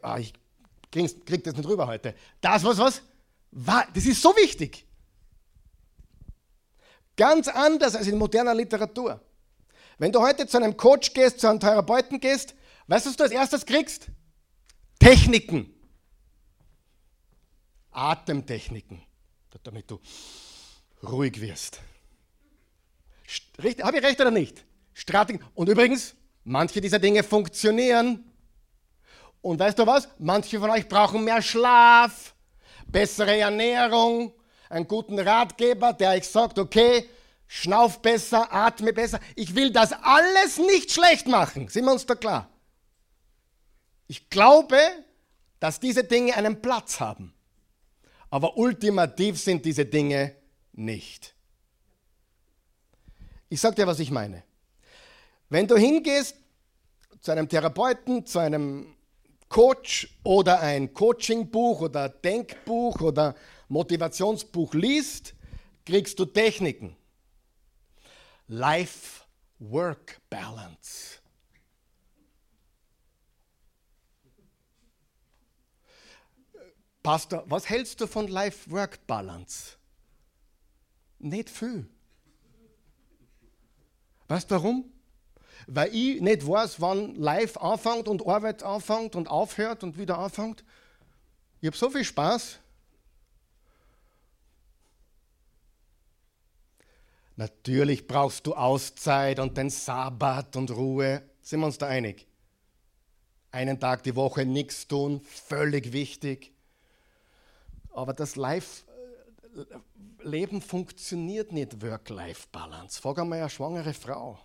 Ah, 0.00 0.18
ich 0.18 0.32
krieg 0.90 1.44
das 1.44 1.54
nicht 1.54 1.68
rüber 1.68 1.86
heute. 1.86 2.14
Das, 2.40 2.64
was 2.64 2.78
was 2.78 3.02
wahr, 3.50 3.86
das 3.92 4.06
ist 4.06 4.22
so 4.22 4.34
wichtig. 4.34 4.86
Ganz 7.16 7.48
anders 7.48 7.94
als 7.94 8.06
in 8.06 8.16
moderner 8.16 8.54
Literatur. 8.54 9.20
Wenn 10.00 10.12
du 10.12 10.20
heute 10.20 10.46
zu 10.46 10.56
einem 10.56 10.78
Coach 10.78 11.12
gehst, 11.12 11.40
zu 11.40 11.46
einem 11.46 11.60
Therapeuten 11.60 12.20
gehst, 12.20 12.54
weißt 12.86 13.04
du, 13.04 13.10
was 13.10 13.16
du 13.18 13.24
als 13.24 13.32
erstes 13.34 13.66
kriegst? 13.66 14.06
Techniken. 14.98 15.74
Atemtechniken, 17.90 19.02
damit 19.62 19.90
du 19.90 20.00
ruhig 21.02 21.38
wirst. 21.42 21.82
Habe 23.82 23.98
ich 23.98 24.02
recht 24.02 24.18
oder 24.18 24.30
nicht? 24.30 24.64
Strategien. 24.94 25.44
Und 25.54 25.68
übrigens, 25.68 26.14
manche 26.44 26.80
dieser 26.80 26.98
Dinge 26.98 27.22
funktionieren. 27.22 28.24
Und 29.42 29.58
weißt 29.58 29.78
du 29.78 29.86
was? 29.86 30.08
Manche 30.18 30.58
von 30.60 30.70
euch 30.70 30.88
brauchen 30.88 31.24
mehr 31.24 31.42
Schlaf, 31.42 32.34
bessere 32.86 33.36
Ernährung, 33.36 34.32
einen 34.70 34.88
guten 34.88 35.18
Ratgeber, 35.18 35.92
der 35.92 36.12
euch 36.12 36.26
sagt, 36.26 36.58
okay, 36.58 37.06
schnauf 37.52 38.00
besser, 38.00 38.52
atme 38.52 38.92
besser. 38.92 39.18
Ich 39.34 39.56
will 39.56 39.72
das 39.72 39.92
alles 39.92 40.58
nicht 40.58 40.92
schlecht 40.92 41.26
machen. 41.26 41.66
Sind 41.66 41.84
wir 41.84 41.90
uns 41.90 42.06
da 42.06 42.14
klar? 42.14 42.48
Ich 44.06 44.30
glaube, 44.30 44.78
dass 45.58 45.80
diese 45.80 46.04
Dinge 46.04 46.36
einen 46.36 46.62
Platz 46.62 47.00
haben. 47.00 47.34
Aber 48.30 48.56
ultimativ 48.56 49.36
sind 49.40 49.64
diese 49.64 49.84
Dinge 49.84 50.36
nicht. 50.72 51.34
Ich 53.48 53.60
sage 53.60 53.74
dir, 53.74 53.86
was 53.88 53.98
ich 53.98 54.12
meine. 54.12 54.44
Wenn 55.48 55.66
du 55.66 55.76
hingehst 55.76 56.36
zu 57.20 57.32
einem 57.32 57.48
Therapeuten, 57.48 58.24
zu 58.26 58.38
einem 58.38 58.94
Coach 59.48 60.16
oder 60.22 60.60
ein 60.60 60.94
Coachingbuch 60.94 61.80
oder 61.80 62.08
Denkbuch 62.10 63.00
oder 63.00 63.34
Motivationsbuch 63.66 64.72
liest, 64.74 65.34
kriegst 65.84 66.16
du 66.20 66.26
Techniken. 66.26 66.96
Life-Work-Balance. 68.52 71.20
Pastor, 77.02 77.44
was 77.46 77.68
hältst 77.68 78.00
du 78.00 78.06
von 78.08 78.28
Life-Work-Balance? 78.28 79.76
Nicht 81.20 81.48
viel. 81.48 81.88
Weißt 84.26 84.50
du 84.50 84.56
warum? 84.56 84.92
Weil 85.66 85.94
ich 85.94 86.20
nicht 86.20 86.44
weiß, 86.46 86.80
wann 86.80 87.14
live 87.14 87.56
anfängt 87.56 88.08
und 88.08 88.26
Arbeit 88.26 88.64
anfängt 88.64 89.14
und 89.14 89.28
aufhört 89.28 89.84
und 89.84 89.96
wieder 89.96 90.18
anfängt. 90.18 90.64
Ich 91.60 91.66
habe 91.66 91.76
so 91.76 91.90
viel 91.90 92.04
Spaß. 92.04 92.59
Natürlich 97.36 98.06
brauchst 98.06 98.46
du 98.46 98.54
Auszeit 98.54 99.38
und 99.38 99.56
den 99.56 99.70
Sabbat 99.70 100.56
und 100.56 100.70
Ruhe. 100.70 101.22
Sind 101.40 101.60
wir 101.60 101.66
uns 101.66 101.78
da 101.78 101.86
einig? 101.86 102.26
Einen 103.50 103.80
Tag 103.80 104.02
die 104.02 104.14
Woche 104.14 104.44
nichts 104.44 104.86
tun, 104.86 105.20
völlig 105.22 105.92
wichtig. 105.92 106.52
Aber 107.92 108.12
das 108.12 108.36
Live-Leben 108.36 108.82
funktioniert 110.60 111.50
nicht, 111.50 111.82
Work-Life-Balance. 111.82 113.00
Frag 113.00 113.18
einmal 113.18 113.40
eine 113.40 113.50
schwangere 113.50 113.92
Frau. 113.94 114.38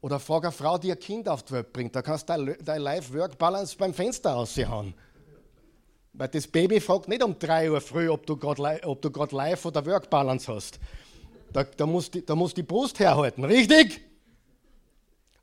Oder 0.00 0.18
frag 0.18 0.44
eine 0.44 0.52
Frau, 0.52 0.78
die 0.78 0.88
ihr 0.88 0.96
Kind 0.96 1.28
auf 1.28 1.42
die 1.42 1.52
Welt 1.52 1.72
bringt. 1.72 1.94
Da 1.94 2.00
kannst 2.02 2.28
du 2.28 2.56
dein 2.62 2.80
Life-Work-Balance 2.80 3.76
beim 3.76 3.92
Fenster 3.92 4.32
raushauen. 4.32 4.94
Weil 6.14 6.28
das 6.28 6.46
Baby 6.46 6.80
fragt 6.80 7.08
nicht 7.08 7.22
um 7.22 7.38
3 7.38 7.70
Uhr 7.70 7.80
früh, 7.80 8.08
ob 8.08 8.26
du 8.26 8.36
gerade 8.36 8.62
Live- 8.62 9.64
oder 9.66 9.84
Work-Balance 9.84 10.52
hast. 10.54 10.78
Da, 11.52 11.64
da, 11.64 11.86
muss 11.86 12.10
die, 12.10 12.24
da 12.24 12.34
muss 12.34 12.54
die 12.54 12.62
Brust 12.62 12.98
herhalten, 12.98 13.44
richtig? 13.44 14.00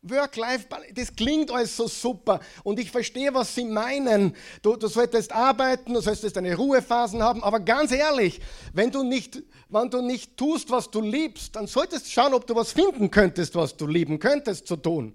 Work-Life-Balance, 0.02 0.94
das 0.94 1.14
klingt 1.14 1.52
alles 1.52 1.76
so 1.76 1.88
super 1.88 2.40
und 2.64 2.80
ich 2.80 2.90
verstehe, 2.90 3.34
was 3.34 3.54
Sie 3.54 3.66
meinen. 3.66 4.34
Du, 4.62 4.78
du 4.78 4.88
solltest 4.88 5.32
arbeiten, 5.34 5.94
du 5.94 6.00
solltest 6.00 6.38
deine 6.38 6.56
Ruhephasen 6.56 7.22
haben, 7.22 7.44
aber 7.44 7.60
ganz 7.60 7.92
ehrlich, 7.92 8.40
wenn 8.74 8.92
du, 8.92 9.04
nicht, 9.04 9.44
wenn 9.68 9.90
du 9.90 10.02
nicht 10.02 10.38
tust, 10.38 10.72
was 10.72 10.90
du 10.90 11.02
liebst, 11.02 11.56
dann 11.56 11.68
solltest 11.68 12.06
du 12.06 12.12
schauen, 12.12 12.34
ob 12.34 12.48
du 12.48 12.56
was 12.56 12.72
finden 12.72 13.12
könntest, 13.12 13.56
was 13.56 13.76
du 13.76 13.88
lieben 13.88 14.20
könntest 14.20 14.68
zu 14.68 14.78
tun. 14.78 15.14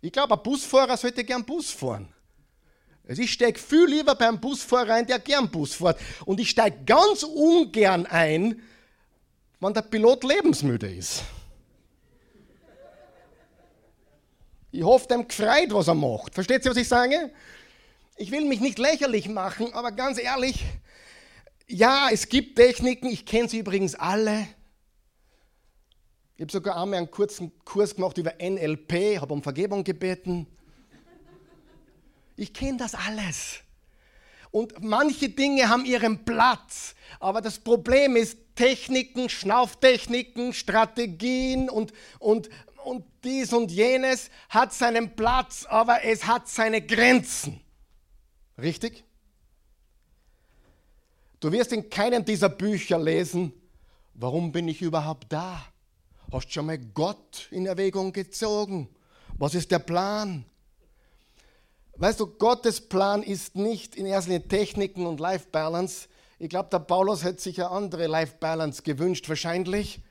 Ich 0.00 0.12
glaube, 0.12 0.34
ein 0.34 0.42
Busfahrer 0.42 0.96
sollte 0.96 1.22
gern 1.22 1.44
Bus 1.44 1.70
fahren. 1.70 2.08
Also 3.08 3.22
ich 3.22 3.32
steige 3.32 3.58
viel 3.58 3.86
lieber 3.86 4.16
beim 4.16 4.40
Busfahrer 4.40 4.94
ein, 4.94 5.06
der 5.06 5.20
gern 5.20 5.48
Bus 5.48 5.74
fährt. 5.74 5.98
Und 6.24 6.40
ich 6.40 6.50
steige 6.50 6.78
ganz 6.84 7.22
ungern 7.22 8.06
ein, 8.06 8.60
wenn 9.60 9.74
der 9.74 9.82
Pilot 9.82 10.24
lebensmüde 10.24 10.92
ist. 10.92 11.22
Ich 14.70 14.82
hoffe, 14.82 15.08
dem 15.08 15.26
gefreut, 15.26 15.72
was 15.72 15.88
er 15.88 15.94
macht. 15.94 16.34
Versteht 16.34 16.64
ihr, 16.64 16.70
was 16.70 16.76
ich 16.76 16.88
sage? 16.88 17.30
Ich 18.16 18.30
will 18.30 18.44
mich 18.44 18.60
nicht 18.60 18.78
lächerlich 18.78 19.28
machen, 19.28 19.72
aber 19.72 19.92
ganz 19.92 20.18
ehrlich, 20.18 20.64
ja, 21.66 22.08
es 22.12 22.28
gibt 22.28 22.56
Techniken, 22.56 23.06
ich 23.06 23.26
kenne 23.26 23.48
sie 23.48 23.58
übrigens 23.58 23.94
alle. 23.94 24.46
Ich 26.36 26.42
habe 26.42 26.52
sogar 26.52 26.80
einmal 26.80 26.98
einen 26.98 27.10
kurzen 27.10 27.52
Kurs 27.64 27.94
gemacht 27.94 28.18
über 28.18 28.34
NLP, 28.38 29.20
habe 29.20 29.32
um 29.32 29.42
Vergebung 29.42 29.82
gebeten. 29.82 30.46
Ich 32.36 32.52
kenne 32.52 32.76
das 32.76 32.94
alles. 32.94 33.60
Und 34.50 34.82
manche 34.82 35.30
Dinge 35.30 35.68
haben 35.68 35.86
ihren 35.86 36.24
Platz. 36.24 36.94
Aber 37.18 37.40
das 37.40 37.58
Problem 37.58 38.16
ist, 38.16 38.38
Techniken, 38.56 39.28
Schnauftechniken, 39.28 40.52
Strategien 40.52 41.70
und, 41.70 41.92
und, 42.18 42.48
und 42.84 43.04
dies 43.22 43.52
und 43.52 43.70
jenes 43.70 44.30
hat 44.48 44.72
seinen 44.72 45.14
Platz, 45.14 45.64
aber 45.68 46.02
es 46.02 46.26
hat 46.26 46.48
seine 46.48 46.82
Grenzen. 46.84 47.60
Richtig? 48.60 49.04
Du 51.38 51.52
wirst 51.52 51.72
in 51.72 51.88
keinem 51.90 52.24
dieser 52.24 52.48
Bücher 52.48 52.98
lesen, 52.98 53.52
warum 54.14 54.50
bin 54.50 54.66
ich 54.66 54.82
überhaupt 54.82 55.32
da? 55.32 55.64
Hast 56.32 56.48
du 56.48 56.52
schon 56.52 56.66
mal 56.66 56.78
Gott 56.78 57.48
in 57.50 57.66
Erwägung 57.66 58.12
gezogen? 58.12 58.88
Was 59.38 59.54
ist 59.54 59.70
der 59.70 59.78
Plan? 59.78 60.44
Weißt 61.98 62.20
du, 62.20 62.26
Gottes 62.26 62.80
Plan 62.80 63.22
ist 63.22 63.54
nicht 63.54 63.96
in 63.96 64.06
erster 64.06 64.32
Linie 64.32 64.48
Techniken 64.48 65.06
und 65.06 65.20
Life 65.20 65.46
Balance. 65.50 66.08
Ich 66.38 66.48
glaube, 66.48 66.68
der 66.70 66.80
Paulus 66.80 67.24
hätte 67.24 67.42
sich 67.42 67.60
eine 67.60 67.70
andere 67.70 68.06
Life 68.06 68.36
Balance 68.38 68.82
gewünscht, 68.82 69.28
wahrscheinlich. 69.28 70.02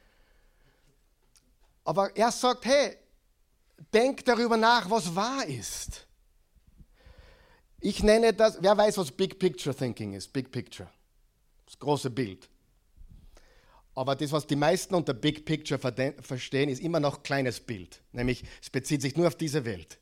Aber 1.84 2.16
er 2.16 2.32
sagt, 2.32 2.66
hey, 2.66 2.98
denk 3.94 4.26
darüber 4.26 4.58
nach, 4.58 4.90
was 4.90 5.16
wahr 5.16 5.46
ist. 5.46 6.08
Ich 7.80 8.02
nenne 8.02 8.34
das, 8.34 8.58
wer 8.62 8.76
weiß, 8.76 8.98
was 8.98 9.12
Big 9.12 9.38
Picture 9.38 9.76
Thinking 9.76 10.14
ist? 10.14 10.34
Big 10.34 10.52
Picture. 10.52 10.90
Das 11.68 11.78
große 11.78 12.10
Bild. 12.10 12.50
Aber 13.94 14.16
das, 14.16 14.32
was 14.32 14.48
die 14.48 14.56
meisten 14.56 14.96
unter 14.96 15.14
Big 15.14 15.46
Picture 15.46 15.80
verstehen, 15.80 16.70
ist 16.70 16.82
immer 16.82 17.00
noch 17.00 17.22
kleines 17.22 17.60
Bild. 17.60 18.02
Nämlich, 18.12 18.44
es 18.62 18.70
bezieht 18.70 19.02
sich 19.02 19.16
nur 19.16 19.28
auf 19.28 19.36
diese 19.36 19.64
Welt. 19.64 20.00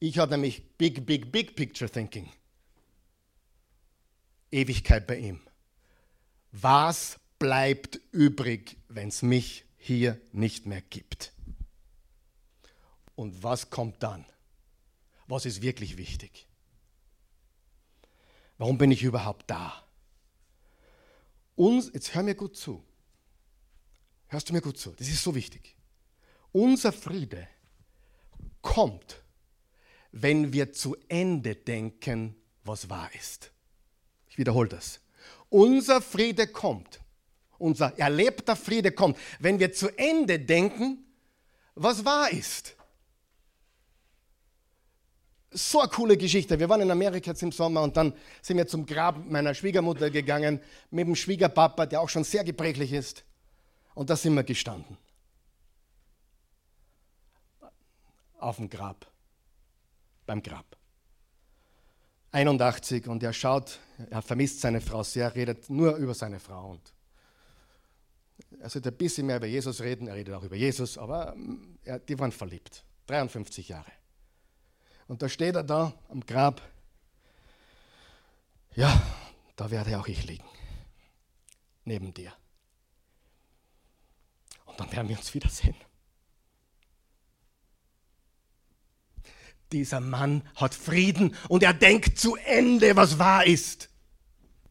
Ich 0.00 0.18
habe 0.18 0.32
nämlich 0.32 0.76
Big, 0.76 1.06
Big, 1.06 1.30
Big 1.30 1.54
Picture 1.54 1.88
Thinking. 1.88 2.28
Ewigkeit 4.50 5.06
bei 5.06 5.18
ihm. 5.18 5.40
Was 6.52 7.18
bleibt 7.38 8.00
übrig, 8.12 8.78
wenn 8.88 9.08
es 9.08 9.22
mich 9.22 9.64
hier 9.76 10.20
nicht 10.32 10.66
mehr 10.66 10.80
gibt? 10.80 11.32
Und 13.14 13.42
was 13.42 13.70
kommt 13.70 14.02
dann? 14.02 14.24
Was 15.26 15.46
ist 15.46 15.62
wirklich 15.62 15.96
wichtig? 15.96 16.46
Warum 18.58 18.78
bin 18.78 18.90
ich 18.90 19.02
überhaupt 19.02 19.50
da? 19.50 19.84
Uns, 21.56 21.90
jetzt 21.92 22.14
hör 22.14 22.22
mir 22.22 22.34
gut 22.34 22.56
zu. 22.56 22.84
Hörst 24.28 24.48
du 24.48 24.52
mir 24.52 24.60
gut 24.60 24.78
zu? 24.78 24.92
Das 24.92 25.08
ist 25.08 25.22
so 25.22 25.34
wichtig. 25.34 25.76
Unser 26.52 26.92
Friede 26.92 27.48
kommt 28.62 29.22
wenn 30.22 30.52
wir 30.52 30.72
zu 30.72 30.96
Ende 31.08 31.54
denken, 31.54 32.36
was 32.64 32.88
wahr 32.88 33.10
ist. 33.14 33.52
Ich 34.36 34.38
wiederhole 34.38 34.68
das. 34.68 35.00
Unser 35.48 36.02
Friede 36.02 36.46
kommt, 36.46 37.00
unser 37.56 37.98
erlebter 37.98 38.54
Friede 38.54 38.92
kommt, 38.92 39.16
wenn 39.38 39.58
wir 39.58 39.72
zu 39.72 39.88
Ende 39.96 40.38
denken, 40.38 41.06
was 41.74 42.04
wahr 42.04 42.30
ist. 42.30 42.76
So 45.52 45.80
eine 45.80 45.88
coole 45.88 46.18
Geschichte. 46.18 46.58
Wir 46.58 46.68
waren 46.68 46.82
in 46.82 46.90
Amerika 46.90 47.30
jetzt 47.30 47.42
im 47.42 47.50
Sommer 47.50 47.80
und 47.80 47.96
dann 47.96 48.12
sind 48.42 48.58
wir 48.58 48.66
zum 48.66 48.84
Grab 48.84 49.24
meiner 49.24 49.54
Schwiegermutter 49.54 50.10
gegangen 50.10 50.60
mit 50.90 51.06
dem 51.06 51.16
Schwiegerpapa, 51.16 51.86
der 51.86 52.02
auch 52.02 52.10
schon 52.10 52.24
sehr 52.24 52.44
gebrechlich 52.44 52.92
ist. 52.92 53.24
Und 53.94 54.10
da 54.10 54.16
sind 54.16 54.34
wir 54.34 54.44
gestanden. 54.44 54.98
Auf 58.38 58.56
dem 58.56 58.68
Grab 58.68 59.10
beim 60.26 60.42
Grab. 60.42 60.76
81 62.36 63.08
und 63.08 63.22
er 63.22 63.32
schaut, 63.32 63.78
er 64.10 64.20
vermisst 64.20 64.60
seine 64.60 64.82
Frau 64.82 65.02
sehr, 65.02 65.34
redet 65.34 65.70
nur 65.70 65.96
über 65.96 66.12
seine 66.12 66.38
Frau. 66.38 66.72
Und 66.72 66.92
er 68.60 68.68
sollte 68.68 68.90
ein 68.90 68.96
bisschen 68.96 69.26
mehr 69.26 69.38
über 69.38 69.46
Jesus 69.46 69.80
reden, 69.80 70.06
er 70.06 70.16
redet 70.16 70.34
auch 70.34 70.42
über 70.42 70.56
Jesus, 70.56 70.98
aber 70.98 71.34
mm, 71.34 71.78
er, 71.84 71.98
die 71.98 72.18
waren 72.18 72.32
verliebt. 72.32 72.84
53 73.06 73.70
Jahre. 73.70 73.90
Und 75.08 75.22
da 75.22 75.30
steht 75.30 75.54
er 75.54 75.62
da 75.62 75.94
am 76.10 76.20
Grab. 76.26 76.60
Ja, 78.74 79.00
da 79.54 79.70
werde 79.70 79.98
auch 79.98 80.06
ich 80.06 80.26
liegen. 80.26 80.44
Neben 81.84 82.12
dir. 82.12 82.34
Und 84.66 84.78
dann 84.78 84.92
werden 84.92 85.08
wir 85.08 85.16
uns 85.16 85.32
wiedersehen. 85.32 85.76
Dieser 89.72 90.00
Mann 90.00 90.42
hat 90.54 90.74
Frieden 90.74 91.34
und 91.48 91.62
er 91.62 91.74
denkt 91.74 92.18
zu 92.18 92.36
Ende, 92.36 92.94
was 92.96 93.18
wahr 93.18 93.46
ist. 93.46 93.88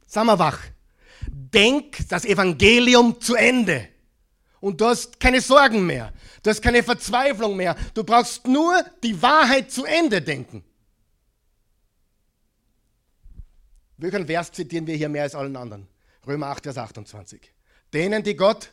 Sag 0.06 0.26
mal 0.26 0.40
wach. 0.40 0.60
Denk 1.28 2.08
das 2.10 2.26
Evangelium 2.26 3.20
zu 3.20 3.36
Ende. 3.36 3.88
Und 4.62 4.80
du 4.82 4.86
hast 4.86 5.20
keine 5.20 5.42
Sorgen 5.42 5.86
mehr. 5.86 6.14
Du 6.42 6.50
hast 6.50 6.62
keine 6.62 6.82
Verzweiflung 6.82 7.56
mehr. 7.56 7.76
Du 7.94 8.04
brauchst 8.04 8.48
nur 8.48 8.84
die 9.04 9.22
Wahrheit 9.22 9.72
zu 9.72 9.86
Ende 9.86 10.22
denken. 10.22 10.64
Welchen 13.98 14.26
Vers 14.26 14.52
zitieren 14.52 14.88
wir 14.88 14.96
hier 14.96 15.10
mehr 15.10 15.24
als 15.24 15.36
allen 15.36 15.56
anderen? 15.56 15.88
Römer 16.28 16.48
8, 16.48 16.64
Vers 16.64 16.78
28. 16.78 17.54
Denen, 17.94 18.24
die 18.24 18.36
Gott 18.36 18.72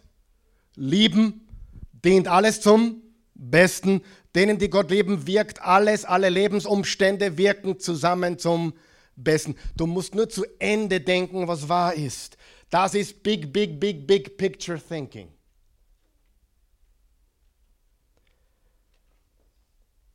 lieben, 0.74 1.46
dient 1.92 2.26
alles 2.26 2.60
zum 2.60 3.02
Besten. 3.34 4.02
Denen, 4.34 4.58
die 4.58 4.70
Gott 4.70 4.90
lieben, 4.90 5.26
wirkt 5.26 5.60
alles, 5.60 6.04
alle 6.04 6.30
Lebensumstände 6.30 7.36
wirken 7.36 7.78
zusammen 7.78 8.38
zum 8.38 8.72
Besten. 9.14 9.56
Du 9.76 9.86
musst 9.86 10.14
nur 10.14 10.28
zu 10.28 10.44
Ende 10.58 11.00
denken, 11.00 11.46
was 11.48 11.68
wahr 11.68 11.94
ist. 11.94 12.38
Das 12.70 12.94
ist 12.94 13.22
Big, 13.22 13.52
Big, 13.52 13.78
Big, 13.78 14.06
Big 14.06 14.38
Picture 14.38 14.80
Thinking. 14.80 15.28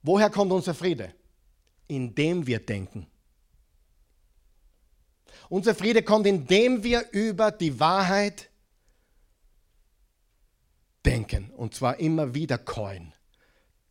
Woher 0.01 0.31
kommt 0.31 0.51
unser 0.51 0.73
Friede? 0.73 1.13
Indem 1.87 2.47
wir 2.47 2.59
denken. 2.59 3.05
Unser 5.49 5.75
Friede 5.75 6.01
kommt, 6.01 6.25
indem 6.25 6.83
wir 6.83 7.05
über 7.11 7.51
die 7.51 7.79
Wahrheit 7.79 8.49
denken. 11.05 11.51
Und 11.51 11.75
zwar 11.75 11.99
immer 11.99 12.33
wieder 12.33 12.57
keuen 12.57 13.13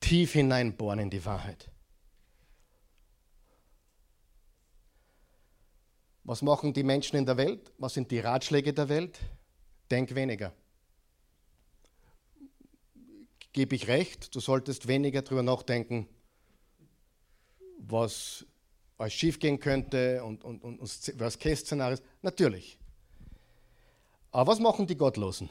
tief 0.00 0.32
hineinbohren 0.32 0.98
in 0.98 1.10
die 1.10 1.24
Wahrheit. 1.24 1.70
Was 6.24 6.42
machen 6.42 6.72
die 6.72 6.82
Menschen 6.82 7.16
in 7.16 7.26
der 7.26 7.36
Welt? 7.36 7.72
Was 7.78 7.94
sind 7.94 8.10
die 8.10 8.18
Ratschläge 8.18 8.72
der 8.72 8.88
Welt? 8.88 9.20
Denk 9.90 10.14
weniger. 10.14 10.52
Gebe 13.52 13.76
ich 13.76 13.86
recht, 13.86 14.34
du 14.34 14.40
solltest 14.40 14.88
weniger 14.88 15.22
darüber 15.22 15.42
nachdenken, 15.42 16.08
was 17.78 18.44
alles 18.98 19.12
schiefgehen 19.14 19.60
könnte 19.60 20.24
und, 20.24 20.44
und, 20.44 20.64
und, 20.64 20.80
und 20.80 21.20
Worst-Case-Szenarios. 21.20 22.02
Natürlich. 22.22 22.78
Aber 24.32 24.52
was 24.52 24.58
machen 24.58 24.86
die 24.86 24.96
Gottlosen? 24.96 25.48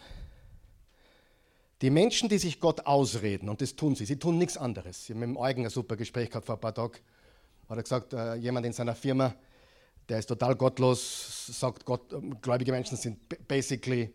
Die 1.82 1.90
Menschen, 1.90 2.30
die 2.30 2.38
sich 2.38 2.60
Gott 2.60 2.86
ausreden, 2.86 3.50
und 3.50 3.62
das 3.62 3.76
tun 3.76 3.96
sie, 3.96 4.06
sie 4.06 4.18
tun 4.18 4.38
nichts 4.38 4.58
anderes. 4.58 5.04
Ich 5.04 5.10
habe 5.10 5.20
mit 5.20 5.30
dem 5.30 5.38
Eugen 5.38 5.66
ein 5.66 5.70
super 5.70 5.98
Gespräch 5.98 6.30
gehabt 6.30 6.46
vor 6.46 6.56
ein 6.56 6.62
paar 6.62 6.74
Tagen. 6.74 7.00
Hat 7.68 7.78
er 7.78 7.84
gesagt, 7.84 8.14
äh, 8.14 8.36
jemand 8.36 8.66
in 8.66 8.74
seiner 8.74 8.96
Firma, 8.96 9.36
der 10.08 10.20
ist 10.20 10.28
total 10.28 10.56
gottlos, 10.56 11.48
sagt, 11.48 11.84
Gott, 11.84 12.14
äh, 12.14 12.22
gläubige 12.42 12.72
Menschen 12.72 12.98
sind 12.98 13.20
basically 13.48 14.14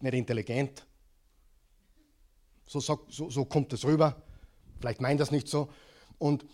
nicht 0.00 0.14
intelligent. 0.14 0.84
So, 2.66 2.80
so, 2.80 3.06
so 3.08 3.44
kommt 3.44 3.72
es 3.72 3.84
rüber. 3.84 4.22
Vielleicht 4.80 5.00
meint 5.00 5.20
das 5.20 5.30
nicht 5.30 5.48
so. 5.48 5.68
Und 6.18 6.44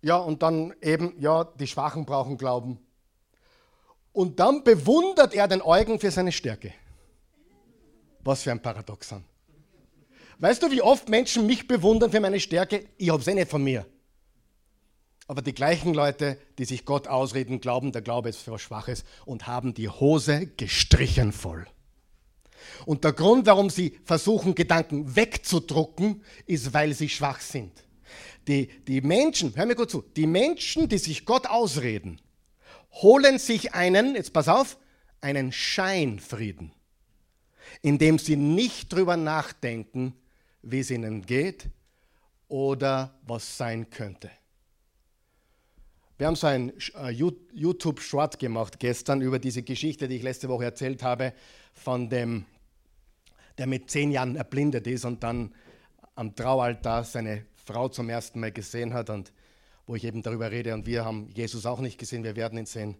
ja, 0.00 0.16
und 0.16 0.42
dann 0.42 0.72
eben, 0.80 1.20
ja, 1.20 1.44
die 1.44 1.66
Schwachen 1.66 2.06
brauchen 2.06 2.38
Glauben. 2.38 2.78
Und 4.12 4.40
dann 4.40 4.64
bewundert 4.64 5.34
er 5.34 5.48
den 5.48 5.60
Eugen 5.60 5.98
für 5.98 6.10
seine 6.10 6.32
Stärke. 6.32 6.72
Was 8.20 8.42
für 8.42 8.52
ein 8.52 8.62
Paradoxon. 8.62 9.24
Weißt 10.38 10.62
du, 10.62 10.70
wie 10.70 10.82
oft 10.82 11.08
Menschen 11.08 11.46
mich 11.46 11.66
bewundern 11.66 12.10
für 12.10 12.20
meine 12.20 12.40
Stärke? 12.40 12.86
Ich 12.98 13.10
habe 13.10 13.20
es 13.20 13.26
eh 13.26 13.34
nicht 13.34 13.50
von 13.50 13.64
mir. 13.64 13.86
Aber 15.28 15.42
die 15.42 15.54
gleichen 15.54 15.94
Leute, 15.94 16.38
die 16.58 16.66
sich 16.66 16.84
Gott 16.84 17.08
ausreden, 17.08 17.60
glauben, 17.60 17.90
der 17.90 18.02
Glaube 18.02 18.28
ist 18.28 18.38
für 18.38 18.52
was 18.52 18.62
Schwaches 18.62 19.04
und 19.24 19.46
haben 19.46 19.74
die 19.74 19.88
Hose 19.88 20.46
gestrichen 20.56 21.32
voll. 21.32 21.66
Und 22.84 23.04
der 23.04 23.12
Grund, 23.12 23.46
warum 23.46 23.70
sie 23.70 23.98
versuchen, 24.04 24.54
Gedanken 24.54 25.16
wegzudrucken, 25.16 26.22
ist, 26.46 26.74
weil 26.74 26.92
sie 26.92 27.08
schwach 27.08 27.40
sind. 27.40 27.72
Die, 28.46 28.68
die 28.84 29.00
Menschen, 29.00 29.56
hör 29.56 29.66
mir 29.66 29.74
gut 29.74 29.90
zu, 29.90 30.02
die 30.16 30.26
Menschen, 30.26 30.88
die 30.88 30.98
sich 30.98 31.24
Gott 31.24 31.46
ausreden, 31.46 32.20
holen 32.92 33.38
sich 33.38 33.74
einen, 33.74 34.14
jetzt 34.14 34.32
pass 34.32 34.48
auf, 34.48 34.78
einen 35.20 35.50
Scheinfrieden, 35.50 36.72
indem 37.82 38.18
sie 38.18 38.36
nicht 38.36 38.92
drüber 38.92 39.16
nachdenken, 39.16 40.14
wie 40.66 40.80
es 40.80 40.90
ihnen 40.90 41.22
geht 41.22 41.68
oder 42.48 43.14
was 43.22 43.56
sein 43.56 43.88
könnte. 43.90 44.30
Wir 46.18 46.26
haben 46.26 46.36
so 46.36 46.46
ein 46.46 46.72
äh, 46.94 47.10
YouTube-Short 47.10 48.38
gemacht 48.38 48.80
gestern 48.80 49.20
über 49.20 49.38
diese 49.38 49.62
Geschichte, 49.62 50.08
die 50.08 50.16
ich 50.16 50.22
letzte 50.22 50.48
Woche 50.48 50.64
erzählt 50.64 51.02
habe, 51.02 51.34
von 51.74 52.08
dem, 52.08 52.46
der 53.58 53.66
mit 53.66 53.90
zehn 53.90 54.10
Jahren 54.10 54.34
erblindet 54.34 54.86
ist 54.86 55.04
und 55.04 55.22
dann 55.22 55.54
am 56.14 56.34
Traualtar 56.34 57.04
seine 57.04 57.44
Frau 57.64 57.88
zum 57.88 58.08
ersten 58.08 58.40
Mal 58.40 58.52
gesehen 58.52 58.94
hat 58.94 59.10
und 59.10 59.32
wo 59.86 59.94
ich 59.94 60.04
eben 60.04 60.22
darüber 60.22 60.50
rede 60.50 60.72
und 60.72 60.86
wir 60.86 61.04
haben 61.04 61.28
Jesus 61.34 61.66
auch 61.66 61.80
nicht 61.80 61.98
gesehen, 61.98 62.24
wir 62.24 62.34
werden 62.34 62.58
ihn 62.58 62.66
sehen. 62.66 62.96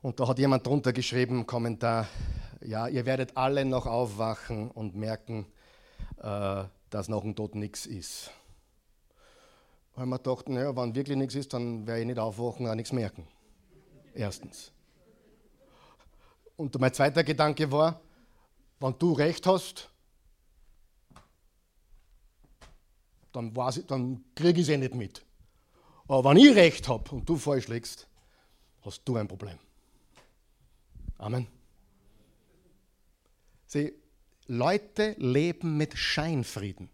Und 0.00 0.18
da 0.18 0.28
hat 0.28 0.38
jemand 0.38 0.66
drunter 0.66 0.92
geschrieben 0.92 1.46
Kommentar, 1.46 2.08
ja, 2.60 2.86
ihr 2.86 3.06
werdet 3.06 3.36
alle 3.36 3.64
noch 3.64 3.86
aufwachen 3.86 4.70
und 4.70 4.94
merken, 4.94 5.46
äh, 6.22 6.64
dass 6.90 7.08
nach 7.08 7.20
dem 7.20 7.34
Tod 7.34 7.54
nichts 7.54 7.86
ist. 7.86 8.30
Weil 9.94 10.06
wir 10.06 10.18
dachten, 10.18 10.54
naja, 10.54 10.74
wenn 10.74 10.94
wirklich 10.94 11.16
nichts 11.16 11.34
ist, 11.34 11.52
dann 11.52 11.86
werde 11.86 12.00
ich 12.00 12.06
nicht 12.06 12.18
aufwachen, 12.18 12.66
auch 12.66 12.74
nichts 12.74 12.92
merken. 12.92 13.26
Erstens. 14.14 14.72
Und 16.56 16.78
mein 16.78 16.94
zweiter 16.94 17.24
Gedanke 17.24 17.70
war, 17.70 18.00
wenn 18.80 18.98
du 18.98 19.12
recht 19.12 19.46
hast, 19.46 19.90
dann, 23.32 23.52
dann 23.86 24.24
kriege 24.34 24.60
ich 24.60 24.68
es 24.68 24.74
eh 24.74 24.76
nicht 24.76 24.94
mit. 24.94 25.24
Aber 26.08 26.30
wenn 26.30 26.36
ich 26.36 26.54
recht 26.54 26.88
habe 26.88 27.10
und 27.14 27.28
du 27.28 27.36
falsch 27.36 27.68
liegst, 27.68 28.06
hast 28.82 29.02
du 29.04 29.16
ein 29.16 29.28
Problem. 29.28 29.58
Amen. 31.18 31.46
Sieh, 33.66 33.94
Leute 34.46 35.14
leben 35.18 35.76
mit 35.76 35.96
Scheinfrieden. 35.96 36.88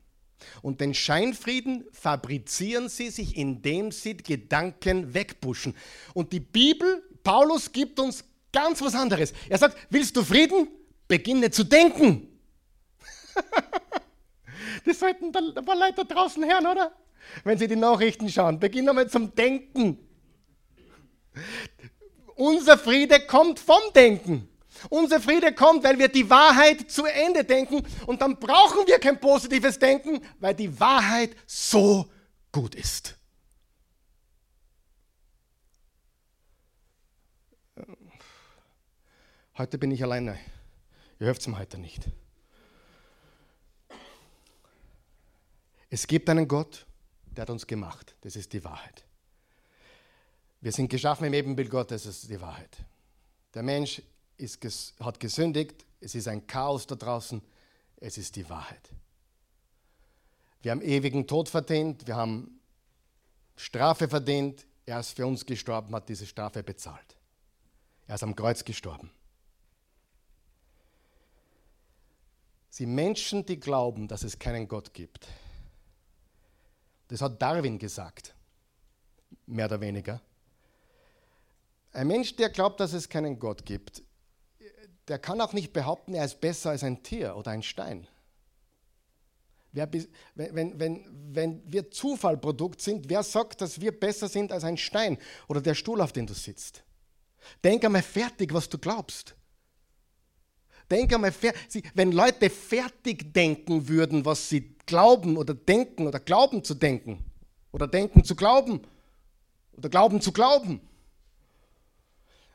Und 0.62 0.80
den 0.80 0.94
Scheinfrieden 0.94 1.84
fabrizieren 1.92 2.88
sie 2.88 3.10
sich, 3.10 3.36
indem 3.36 3.90
sie 3.90 4.16
Gedanken 4.16 5.14
wegbuschen. 5.14 5.74
Und 6.14 6.32
die 6.32 6.40
Bibel, 6.40 7.02
Paulus 7.24 7.72
gibt 7.72 7.98
uns 7.98 8.24
ganz 8.52 8.80
was 8.80 8.94
anderes. 8.94 9.32
Er 9.48 9.58
sagt, 9.58 9.76
willst 9.90 10.16
du 10.16 10.22
Frieden? 10.22 10.68
Beginne 11.06 11.50
zu 11.50 11.64
denken. 11.64 12.28
das 14.84 14.98
sollten 14.98 15.32
da 15.32 15.40
ein 15.40 15.64
paar 15.64 15.76
Leute 15.76 16.04
draußen 16.04 16.44
hören, 16.44 16.66
oder? 16.66 16.92
Wenn 17.44 17.58
sie 17.58 17.66
die 17.66 17.76
Nachrichten 17.76 18.28
schauen. 18.28 18.60
Beginn 18.60 18.88
einmal 18.88 19.08
zum 19.08 19.34
Denken. 19.34 19.98
Unser 22.36 22.78
Friede 22.78 23.20
kommt 23.20 23.58
vom 23.58 23.80
Denken. 23.94 24.48
Unser 24.90 25.20
Friede 25.20 25.52
kommt, 25.52 25.84
weil 25.84 25.98
wir 25.98 26.08
die 26.08 26.28
Wahrheit 26.28 26.90
zu 26.90 27.04
Ende 27.04 27.44
denken 27.44 27.86
und 28.06 28.20
dann 28.20 28.38
brauchen 28.38 28.86
wir 28.86 28.98
kein 28.98 29.20
positives 29.20 29.78
Denken, 29.78 30.20
weil 30.38 30.54
die 30.54 30.78
Wahrheit 30.78 31.36
so 31.46 32.08
gut 32.52 32.74
ist. 32.74 33.16
Heute 39.56 39.76
bin 39.76 39.90
ich 39.90 40.02
alleine. 40.04 40.38
Ihr 41.18 41.26
hört 41.26 41.40
es 41.40 41.46
mir 41.48 41.58
heute 41.58 41.78
nicht. 41.78 42.08
Es 45.90 46.06
gibt 46.06 46.28
einen 46.28 46.46
Gott, 46.46 46.86
der 47.26 47.42
hat 47.42 47.50
uns 47.50 47.66
gemacht. 47.66 48.14
Das 48.20 48.36
ist 48.36 48.52
die 48.52 48.62
Wahrheit. 48.62 49.04
Wir 50.60 50.72
sind 50.72 50.88
geschaffen 50.88 51.24
im 51.24 51.34
Ebenbild 51.34 51.70
Gottes, 51.70 52.04
das 52.04 52.22
ist 52.22 52.30
die 52.30 52.40
Wahrheit. 52.40 52.84
Der 53.54 53.62
Mensch 53.62 54.02
ist, 54.38 54.94
hat 55.00 55.20
gesündigt, 55.20 55.84
es 56.00 56.14
ist 56.14 56.28
ein 56.28 56.46
Chaos 56.46 56.86
da 56.86 56.94
draußen, 56.94 57.42
es 57.96 58.16
ist 58.16 58.36
die 58.36 58.48
Wahrheit. 58.48 58.90
Wir 60.62 60.70
haben 60.70 60.82
ewigen 60.82 61.26
Tod 61.26 61.48
verdient, 61.48 62.06
wir 62.06 62.16
haben 62.16 62.60
Strafe 63.56 64.08
verdient, 64.08 64.66
er 64.86 65.00
ist 65.00 65.10
für 65.10 65.26
uns 65.26 65.44
gestorben, 65.44 65.94
hat 65.94 66.08
diese 66.08 66.26
Strafe 66.26 66.62
bezahlt. 66.62 67.16
Er 68.06 68.14
ist 68.14 68.22
am 68.22 68.34
Kreuz 68.34 68.64
gestorben. 68.64 69.10
Sie 72.70 72.86
Menschen, 72.86 73.44
die 73.44 73.58
glauben, 73.58 74.08
dass 74.08 74.22
es 74.22 74.38
keinen 74.38 74.68
Gott 74.68 74.94
gibt. 74.94 75.26
Das 77.08 77.20
hat 77.20 77.40
Darwin 77.42 77.78
gesagt, 77.78 78.34
mehr 79.46 79.66
oder 79.66 79.80
weniger. 79.80 80.20
Ein 81.92 82.06
Mensch, 82.06 82.36
der 82.36 82.50
glaubt, 82.50 82.80
dass 82.80 82.92
es 82.92 83.08
keinen 83.08 83.38
Gott 83.38 83.66
gibt, 83.66 84.02
der 85.08 85.18
kann 85.18 85.40
auch 85.40 85.52
nicht 85.52 85.72
behaupten, 85.72 86.14
er 86.14 86.24
ist 86.24 86.40
besser 86.40 86.70
als 86.70 86.84
ein 86.84 87.02
Tier 87.02 87.36
oder 87.36 87.50
ein 87.50 87.62
Stein. 87.62 88.06
Wer, 89.72 89.88
wenn, 90.34 90.78
wenn, 90.78 91.04
wenn 91.34 91.62
wir 91.70 91.90
Zufallprodukt 91.90 92.80
sind, 92.80 93.08
wer 93.08 93.22
sagt, 93.22 93.60
dass 93.60 93.80
wir 93.80 93.92
besser 93.92 94.28
sind 94.28 94.50
als 94.50 94.64
ein 94.64 94.76
Stein 94.76 95.18
oder 95.46 95.60
der 95.60 95.74
Stuhl, 95.74 96.00
auf 96.00 96.12
dem 96.12 96.26
du 96.26 96.34
sitzt? 96.34 96.82
Denk 97.62 97.84
einmal 97.84 98.02
fertig, 98.02 98.52
was 98.52 98.68
du 98.68 98.78
glaubst. 98.78 99.34
Denk 100.90 101.12
einmal 101.12 101.32
fertig. 101.32 101.90
Wenn 101.94 102.12
Leute 102.12 102.48
fertig 102.48 103.32
denken 103.32 103.88
würden, 103.88 104.24
was 104.24 104.48
sie 104.48 104.74
glauben 104.86 105.36
oder 105.36 105.54
denken 105.54 106.06
oder 106.06 106.18
glauben 106.18 106.64
zu 106.64 106.74
denken 106.74 107.24
oder 107.72 107.86
denken 107.86 108.24
zu 108.24 108.34
glauben 108.34 108.80
oder 109.76 109.90
glauben 109.90 110.20
zu 110.20 110.32
glauben, 110.32 110.80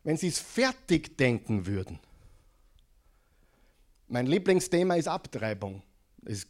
wenn 0.03 0.17
sie 0.17 0.27
es 0.27 0.39
fertig 0.39 1.15
denken 1.15 1.67
würden, 1.67 1.99
mein 4.13 4.27
Lieblingsthema 4.27 4.93
ist 4.93 5.07
Abtreibung. 5.07 5.81
Ist, 6.23 6.47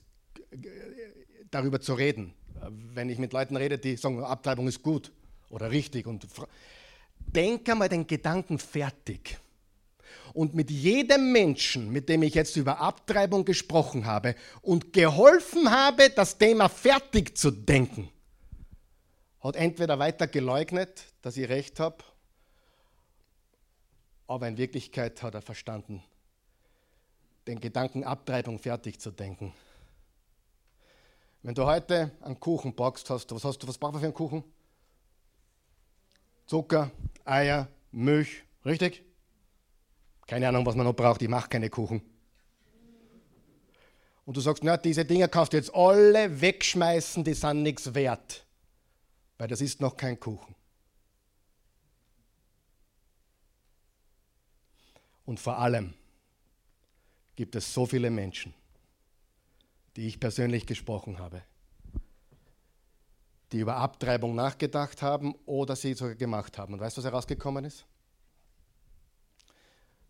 darüber 1.50 1.80
zu 1.80 1.94
reden. 1.94 2.34
Wenn 2.94 3.10
ich 3.10 3.18
mit 3.18 3.32
Leuten 3.32 3.56
rede, 3.56 3.78
die 3.78 3.96
sagen, 3.96 4.22
Abtreibung 4.22 4.68
ist 4.68 4.84
gut 4.84 5.14
oder 5.50 5.72
richtig. 5.72 6.06
Und 6.06 6.28
denk 7.20 7.70
einmal 7.70 7.88
den 7.88 8.06
Gedanken 8.06 8.60
fertig. 8.60 9.38
Und 10.34 10.56
mit 10.56 10.70
jedem 10.72 11.32
Menschen, 11.32 11.90
mit 11.90 12.10
dem 12.10 12.24
ich 12.24 12.34
jetzt 12.34 12.58
über 12.58 12.82
Abtreibung 12.82 13.46
gesprochen 13.46 14.06
habe 14.06 14.36
und 14.62 14.92
geholfen 14.92 15.72
habe, 15.72 16.10
das 16.10 16.38
Thema 16.38 16.68
fertig 16.68 17.38
zu 17.38 17.50
denken, 17.50 18.10
hat 19.40 19.56
entweder 19.56 20.00
weiter 20.00 20.28
geleugnet, 20.28 21.06
dass 21.22 21.38
ich 21.38 21.48
recht 21.48 21.80
habe, 21.80 22.04
aber 24.28 24.50
in 24.50 24.58
Wirklichkeit 24.58 25.24
hat 25.24 25.34
er 25.34 25.42
verstanden, 25.42 26.04
den 27.48 27.60
Gedanken 27.60 28.04
Abtreibung 28.04 28.60
fertig 28.60 29.00
zu 29.00 29.12
denken. 29.12 29.54
Wenn 31.42 31.56
du 31.56 31.66
heute 31.66 32.12
einen 32.22 32.40
Kuchen 32.40 32.74
backst, 32.74 33.10
hast 33.10 33.28
du, 33.28 33.36
was 33.36 33.44
hast 33.44 33.60
du, 33.60 33.68
was 33.68 33.78
brauchst 33.78 33.96
du 33.96 34.00
für 34.00 34.06
einen 34.06 34.14
Kuchen? 34.14 34.44
Zucker, 36.46 36.92
Eier, 37.26 37.68
Milch, 37.92 38.44
richtig? 38.66 39.04
Keine 40.26 40.48
Ahnung, 40.48 40.66
was 40.66 40.76
man 40.76 40.86
noch 40.86 40.94
braucht, 40.94 41.22
ich 41.22 41.30
mache 41.30 41.50
keine 41.50 41.70
Kuchen. 41.70 42.02
und 44.26 44.38
du 44.38 44.42
sagst, 44.42 44.64
na, 44.64 44.78
diese 44.78 45.04
Dinge 45.04 45.28
kannst 45.28 45.52
du 45.52 45.58
jetzt 45.58 45.74
alle 45.76 46.40
wegschmeißen, 46.40 47.26
die 47.26 47.34
sind 47.34 47.62
nichts 47.62 47.94
wert, 47.94 48.46
weil 49.38 49.50
das 49.50 49.60
ist 49.60 49.82
noch 49.82 49.98
kein 49.98 50.18
Kuchen. 50.18 50.56
Und 55.26 55.40
vor 55.40 55.58
allem 55.58 55.94
gibt 57.36 57.56
es 57.56 57.74
so 57.74 57.86
viele 57.86 58.10
Menschen, 58.10 58.54
die 59.96 60.08
ich 60.08 60.20
persönlich 60.20 60.66
gesprochen 60.66 61.20
habe, 61.20 61.44
die 63.52 63.60
über 63.60 63.78
Abtreibung 63.78 64.36
nachgedacht 64.36 65.02
haben 65.02 65.36
oder 65.46 65.76
sie 65.76 65.94
sogar 65.94 66.16
gemacht 66.16 66.58
haben. 66.58 66.74
Und 66.74 66.80
weißt 66.80 66.98
du, 66.98 67.02
was 67.02 67.06
herausgekommen 67.06 67.66
ist? 67.66 67.86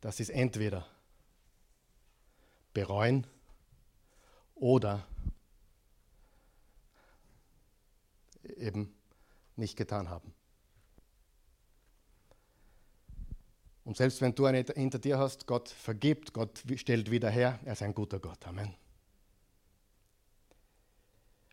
Sie 0.01 0.23
es 0.23 0.29
entweder 0.29 0.85
bereuen 2.73 3.25
oder 4.53 5.07
eben 8.43 8.93
nicht 9.55 9.77
getan 9.77 10.09
haben. 10.09 10.33
Und 13.85 13.97
selbst 13.97 14.21
wenn 14.21 14.33
du 14.33 14.45
eine 14.45 14.63
hinter 14.75 14.99
dir 14.99 15.17
hast, 15.17 15.45
Gott 15.45 15.69
vergibt, 15.69 16.33
Gott 16.33 16.63
stellt 16.75 17.11
wieder 17.11 17.29
her, 17.29 17.59
er 17.65 17.73
ist 17.73 17.81
ein 17.81 17.93
guter 17.93 18.19
Gott. 18.19 18.45
Amen. 18.47 18.73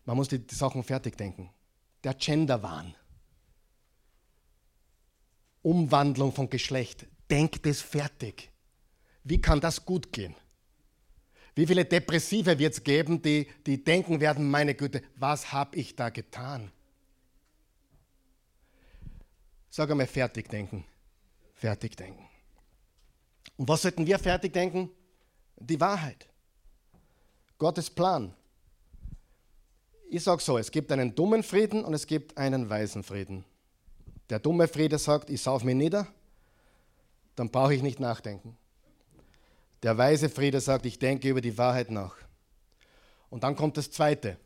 Man 0.05 0.17
muss 0.17 0.29
die, 0.29 0.41
Sachen 0.49 0.83
fertig 0.83 1.17
denken. 1.17 1.49
Der 2.03 2.13
Genderwahn. 2.13 2.95
Umwandlung 5.61 6.31
von 6.31 6.49
Geschlecht. 6.49 7.05
Denkt 7.29 7.65
es 7.65 7.81
fertig. 7.81 8.49
Wie 9.23 9.39
kann 9.39 9.61
das 9.61 9.85
gut 9.85 10.11
gehen? 10.11 10.35
Wie 11.53 11.67
viele 11.67 11.85
Depressive 11.85 12.57
wird 12.57 12.73
es 12.73 12.83
geben, 12.83 13.21
die, 13.21 13.47
die 13.65 13.83
denken 13.83 14.21
werden, 14.21 14.49
meine 14.49 14.73
Güte, 14.73 15.01
was 15.15 15.51
habe 15.51 15.77
ich 15.77 15.95
da 15.95 16.09
getan? 16.09 16.71
Sag 19.69 19.91
einmal 19.91 20.07
fertig 20.07 20.49
denken. 20.49 20.85
Fertig 21.61 21.95
denken. 21.95 22.27
Und 23.55 23.69
was 23.69 23.83
sollten 23.83 24.07
wir 24.07 24.17
fertig 24.17 24.51
denken? 24.51 24.89
Die 25.57 25.79
Wahrheit. 25.79 26.27
Gottes 27.59 27.87
Plan. 27.87 28.33
Ich 30.09 30.23
sage 30.23 30.41
so, 30.41 30.57
es 30.57 30.71
gibt 30.71 30.91
einen 30.91 31.13
dummen 31.13 31.43
Frieden 31.43 31.85
und 31.85 31.93
es 31.93 32.07
gibt 32.07 32.35
einen 32.35 32.67
weisen 32.67 33.03
Frieden. 33.03 33.45
Der 34.31 34.39
dumme 34.39 34.67
Friede 34.67 34.97
sagt, 34.97 35.29
ich 35.29 35.39
sauf 35.43 35.63
mich 35.63 35.75
nieder, 35.75 36.07
dann 37.35 37.51
brauche 37.51 37.75
ich 37.75 37.83
nicht 37.83 37.99
nachdenken. 37.99 38.57
Der 39.83 39.95
weise 39.99 40.29
Friede 40.29 40.61
sagt, 40.61 40.87
ich 40.87 40.97
denke 40.97 41.29
über 41.29 41.41
die 41.41 41.59
Wahrheit 41.59 41.91
nach. 41.91 42.15
Und 43.29 43.43
dann 43.43 43.55
kommt 43.55 43.77
das 43.77 43.91
Zweite. 43.91 44.37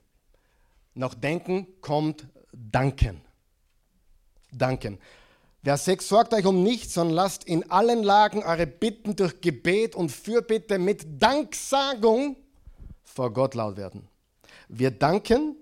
Nach 0.95 1.13
Denken 1.13 1.79
kommt 1.79 2.27
Danken. 2.51 3.21
Danken. 4.51 4.99
Vers 5.65 5.85
6, 5.85 6.07
sorgt 6.07 6.33
euch 6.35 6.45
um 6.45 6.61
nichts, 6.61 6.93
sondern 6.93 7.15
lasst 7.15 7.43
in 7.45 7.71
allen 7.71 8.03
Lagen 8.03 8.43
eure 8.43 8.67
Bitten 8.67 9.15
durch 9.15 9.41
Gebet 9.41 9.95
und 9.95 10.11
Fürbitte 10.11 10.77
mit 10.77 11.19
Danksagung 11.19 12.35
vor 13.03 13.33
Gott 13.33 13.55
laut 13.55 13.75
werden. 13.75 14.07
Wir 14.67 14.91
danken 14.91 15.55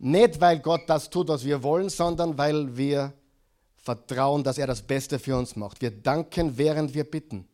nicht, 0.00 0.40
weil 0.40 0.58
Gott 0.58 0.80
das 0.88 1.10
tut, 1.10 1.28
was 1.28 1.44
wir 1.44 1.62
wollen, 1.62 1.90
sondern 1.90 2.36
weil 2.38 2.76
wir 2.76 3.12
vertrauen, 3.76 4.42
dass 4.42 4.58
er 4.58 4.66
das 4.66 4.82
Beste 4.82 5.20
für 5.20 5.36
uns 5.36 5.54
macht. 5.54 5.80
Wir 5.80 5.92
danken, 5.92 6.58
während 6.58 6.92
wir 6.92 7.04
bitten. 7.04 7.46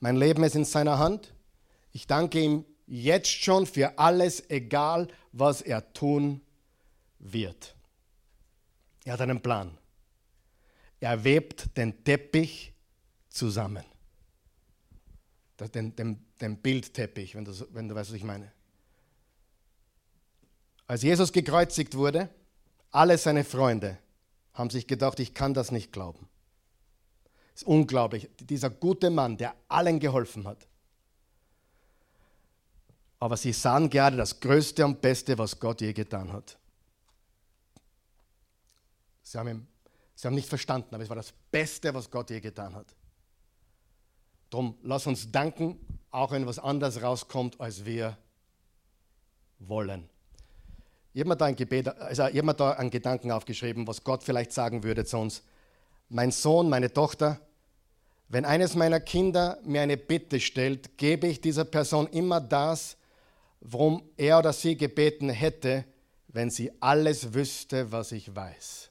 Mein 0.00 0.16
Leben 0.16 0.42
ist 0.42 0.56
in 0.56 0.64
seiner 0.64 0.98
Hand. 0.98 1.32
Ich 1.92 2.08
danke 2.08 2.40
ihm 2.40 2.64
jetzt 2.88 3.30
schon 3.30 3.66
für 3.66 4.00
alles, 4.00 4.50
egal 4.50 5.06
was 5.30 5.62
er 5.62 5.92
tun 5.92 6.40
wird. 7.20 7.76
Er 9.04 9.12
hat 9.12 9.20
einen 9.20 9.40
Plan. 9.40 9.78
Er 11.04 11.22
webt 11.22 11.76
den 11.76 12.02
Teppich 12.02 12.72
zusammen. 13.28 13.84
Den, 15.74 15.94
den, 15.94 16.24
den 16.40 16.56
Bildteppich, 16.56 17.34
wenn 17.34 17.44
du, 17.44 17.52
wenn 17.74 17.90
du 17.90 17.94
weißt, 17.94 18.08
was 18.08 18.16
ich 18.16 18.24
meine. 18.24 18.50
Als 20.86 21.02
Jesus 21.02 21.30
gekreuzigt 21.30 21.94
wurde, 21.94 22.30
alle 22.90 23.18
seine 23.18 23.44
Freunde 23.44 23.98
haben 24.54 24.70
sich 24.70 24.86
gedacht, 24.86 25.20
ich 25.20 25.34
kann 25.34 25.52
das 25.52 25.70
nicht 25.70 25.92
glauben. 25.92 26.26
Das 27.52 27.64
ist 27.64 27.68
unglaublich. 27.68 28.30
Dieser 28.40 28.70
gute 28.70 29.10
Mann, 29.10 29.36
der 29.36 29.54
allen 29.68 30.00
geholfen 30.00 30.46
hat. 30.46 30.66
Aber 33.20 33.36
sie 33.36 33.52
sahen 33.52 33.90
gerade 33.90 34.16
das 34.16 34.40
Größte 34.40 34.86
und 34.86 35.02
Beste, 35.02 35.36
was 35.36 35.60
Gott 35.60 35.82
je 35.82 35.92
getan 35.92 36.32
hat. 36.32 36.56
Sie 39.22 39.36
haben, 39.36 39.48
ihn, 39.48 39.66
sie 40.24 40.28
haben 40.28 40.36
nicht 40.36 40.48
verstanden, 40.48 40.94
aber 40.94 41.04
es 41.04 41.10
war 41.10 41.16
das 41.16 41.34
Beste, 41.50 41.92
was 41.92 42.10
Gott 42.10 42.30
je 42.30 42.40
getan 42.40 42.74
hat. 42.74 42.86
Darum, 44.48 44.74
lass 44.82 45.06
uns 45.06 45.30
danken, 45.30 45.78
auch 46.10 46.32
wenn 46.32 46.46
was 46.46 46.58
anderes 46.58 47.02
rauskommt, 47.02 47.60
als 47.60 47.84
wir 47.84 48.16
wollen. 49.58 50.08
Ich 51.12 51.20
habe 51.20 51.28
mir 51.28 51.36
da 51.36 51.44
ein 51.44 51.56
Gebet, 51.56 51.88
also 51.88 52.26
ich 52.28 52.42
mir 52.42 52.54
da 52.54 52.70
einen 52.70 52.88
Gedanken 52.88 53.32
aufgeschrieben, 53.32 53.86
was 53.86 54.02
Gott 54.02 54.22
vielleicht 54.22 54.52
sagen 54.52 54.82
würde 54.82 55.04
zu 55.04 55.18
uns 55.18 55.42
mein 56.08 56.30
Sohn, 56.30 56.70
meine 56.70 56.90
Tochter, 56.90 57.38
wenn 58.28 58.46
eines 58.46 58.74
meiner 58.74 59.00
Kinder 59.00 59.58
mir 59.62 59.82
eine 59.82 59.98
Bitte 59.98 60.40
stellt, 60.40 60.96
gebe 60.96 61.26
ich 61.26 61.42
dieser 61.42 61.66
Person 61.66 62.06
immer 62.06 62.40
das, 62.40 62.96
worum 63.60 64.02
er 64.16 64.38
oder 64.38 64.54
sie 64.54 64.74
gebeten 64.74 65.28
hätte, 65.28 65.84
wenn 66.28 66.48
sie 66.48 66.72
alles 66.80 67.34
wüsste, 67.34 67.92
was 67.92 68.12
ich 68.12 68.34
weiß. 68.34 68.90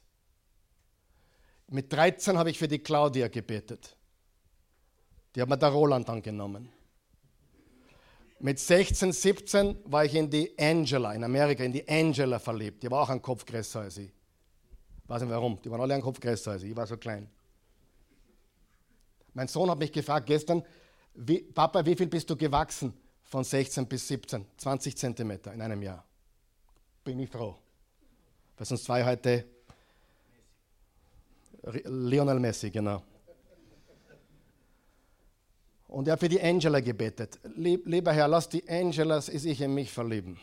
Mit 1.74 1.92
13 1.92 2.38
habe 2.38 2.50
ich 2.50 2.58
für 2.60 2.68
die 2.68 2.78
Claudia 2.78 3.26
gebetet. 3.26 3.96
Die 5.34 5.42
hat 5.42 5.48
mir 5.48 5.58
der 5.58 5.70
Roland 5.70 6.08
angenommen. 6.08 6.68
Mit 8.38 8.60
16, 8.60 9.10
17 9.10 9.78
war 9.86 10.04
ich 10.04 10.14
in 10.14 10.30
die 10.30 10.56
Angela, 10.56 11.12
in 11.14 11.24
Amerika, 11.24 11.64
in 11.64 11.72
die 11.72 11.88
Angela 11.88 12.38
verliebt. 12.38 12.80
Die 12.84 12.88
war 12.88 13.02
auch 13.02 13.08
ein 13.08 13.20
Kopf 13.20 13.44
größer 13.44 13.80
als 13.80 13.98
ich. 13.98 14.12
Weiß 15.08 15.22
nicht 15.22 15.32
warum, 15.32 15.60
die 15.60 15.68
waren 15.68 15.80
alle 15.80 15.94
einen 15.94 16.02
Kopf 16.04 16.20
größer 16.20 16.52
als 16.52 16.62
ich, 16.62 16.70
ich 16.70 16.76
war 16.76 16.86
so 16.86 16.96
klein. 16.96 17.28
Mein 19.32 19.48
Sohn 19.48 19.68
hat 19.68 19.80
mich 19.80 19.90
gefragt 19.90 20.26
gestern, 20.26 20.62
wie, 21.14 21.40
Papa, 21.40 21.84
wie 21.84 21.96
viel 21.96 22.06
bist 22.06 22.30
du 22.30 22.36
gewachsen 22.36 22.94
von 23.24 23.42
16 23.42 23.88
bis 23.88 24.06
17? 24.06 24.46
20 24.58 24.96
Zentimeter 24.96 25.52
in 25.52 25.60
einem 25.60 25.82
Jahr. 25.82 26.04
Bin 27.02 27.18
ich 27.18 27.28
froh. 27.28 27.56
Weil 28.56 28.64
sonst 28.64 28.84
zwei 28.84 29.04
heute 29.04 29.53
Lionel 31.64 32.40
Messi, 32.40 32.70
genau. 32.70 33.02
Und 35.88 36.08
er 36.08 36.14
hat 36.14 36.20
für 36.20 36.28
die 36.28 36.42
Angela 36.42 36.80
gebetet. 36.80 37.38
Lieber 37.54 38.12
Herr, 38.12 38.28
lass 38.28 38.48
die 38.48 38.68
Angelas 38.68 39.26
sich 39.26 39.60
in 39.60 39.74
mich 39.74 39.92
verlieben. 39.92 40.38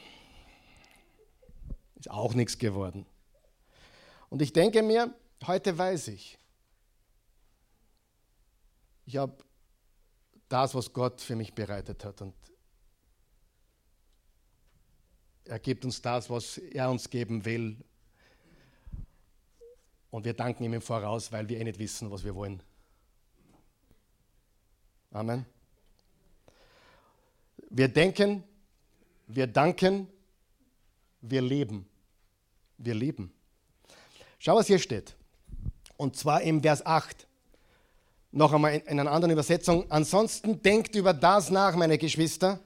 Ist 1.96 2.10
auch 2.10 2.34
nichts 2.34 2.58
geworden. 2.58 3.06
Und 4.30 4.42
ich 4.42 4.54
denke 4.54 4.82
mir, 4.82 5.14
heute 5.46 5.78
weiß 5.78 6.08
ich, 6.08 6.38
ich 9.06 9.18
habe 9.18 9.36
das, 10.48 10.74
was 10.74 10.94
Gott 10.94 11.20
für 11.20 11.36
mich 11.36 11.54
bereitet 11.54 12.06
hat. 12.06 12.22
Und 12.22 12.34
er 15.46 15.60
gibt 15.60 15.84
uns 15.84 16.02
das, 16.02 16.30
was 16.30 16.58
er 16.58 16.90
uns 16.90 17.10
geben 17.10 17.44
will. 17.44 17.78
Und 20.12 20.26
wir 20.26 20.34
danken 20.34 20.64
ihm 20.64 20.74
im 20.74 20.82
Voraus, 20.82 21.32
weil 21.32 21.48
wir 21.48 21.60
eh 21.60 21.64
nicht 21.64 21.80
wissen, 21.80 22.12
was 22.12 22.24
wir 22.24 22.36
wollen. 22.36 22.62
Amen. 25.12 25.46
Wir 27.70 27.88
denken, 27.88 28.44
wir 29.28 29.48
danken, 29.48 30.08
wir 31.22 31.42
leben. 31.42 31.88
Wir 32.78 32.94
leben. 32.94 33.34
Schau, 34.40 34.56
was 34.56 34.68
hier 34.68 34.80
steht. 34.80 35.16
Und 35.96 36.18
zwar 36.18 36.42
im 36.42 36.62
Vers 36.62 36.86
8. 36.86 37.28
Noch 38.32 38.54
einmal 38.54 38.76
in 38.76 39.00
einer 39.00 39.12
anderen 39.12 39.32
Übersetzung. 39.32 39.90
Ansonsten 39.90 40.62
denkt 40.62 40.96
über 40.96 41.14
das 41.14 41.50
nach, 41.50 41.76
meine 41.76 41.98
Geschwister, 41.98 42.60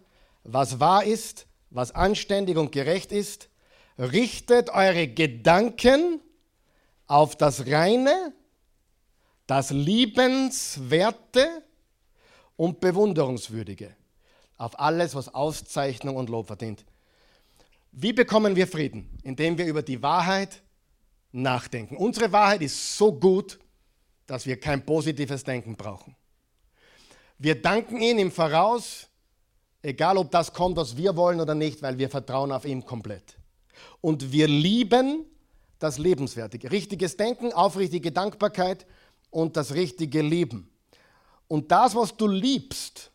was 0.44 0.80
wahr 0.80 1.04
ist, 1.04 1.48
was 1.70 1.94
anständig 1.94 2.58
und 2.58 2.72
gerecht 2.72 3.12
ist. 3.12 3.50
Richtet 3.98 4.70
eure 4.70 5.08
Gedanken 5.08 6.22
auf 7.08 7.36
das 7.36 7.68
Reine, 7.68 8.34
das 9.48 9.70
Liebenswerte 9.70 11.64
und 12.56 12.80
Bewunderungswürdige. 12.80 13.96
Auf 14.58 14.80
alles, 14.80 15.14
was 15.16 15.34
Auszeichnung 15.34 16.16
und 16.16 16.30
Lob 16.30 16.48
verdient. 16.48 16.86
Wie 17.92 18.14
bekommen 18.14 18.56
wir 18.56 18.68
Frieden? 18.68 19.18
Indem 19.24 19.58
wir 19.58 19.66
über 19.66 19.82
die 19.82 20.02
Wahrheit 20.02 20.62
nachdenken. 21.32 21.98
Unsere 21.98 22.32
Wahrheit 22.32 22.62
ist 22.62 22.98
so 22.98 23.12
gut, 23.12 23.60
dass 24.26 24.46
wir 24.46 24.60
kein 24.60 24.86
positives 24.86 25.44
Denken 25.44 25.76
brauchen. 25.76 26.16
Wir 27.38 27.62
danken 27.62 28.02
ihm 28.02 28.18
im 28.18 28.32
Voraus, 28.32 29.10
Egal, 29.86 30.18
ob 30.18 30.32
das 30.32 30.52
kommt, 30.52 30.78
was 30.78 30.98
wir 30.98 31.16
wollen 31.16 31.40
oder 31.40 31.54
nicht, 31.54 31.84
weil 31.84 32.00
wir 32.00 32.10
vertrauen 32.10 32.52
auf 32.52 32.66
ihn 32.66 32.84
komplett. 32.84 33.38
Und 34.02 34.32
wir 34.32 34.48
lieben 34.48 35.26
das 35.80 35.98
Lebenswertige. 35.98 36.72
Richtiges 36.72 37.18
Denken, 37.18 37.54
aufrichtige 37.54 38.12
Dankbarkeit 38.12 38.86
und 39.30 39.58
das 39.58 39.74
richtige 39.74 40.22
Leben. 40.22 40.70
Und 41.48 41.72
das, 41.72 41.96
was 41.96 42.16
du 42.16 42.28
liebst, 42.28 43.12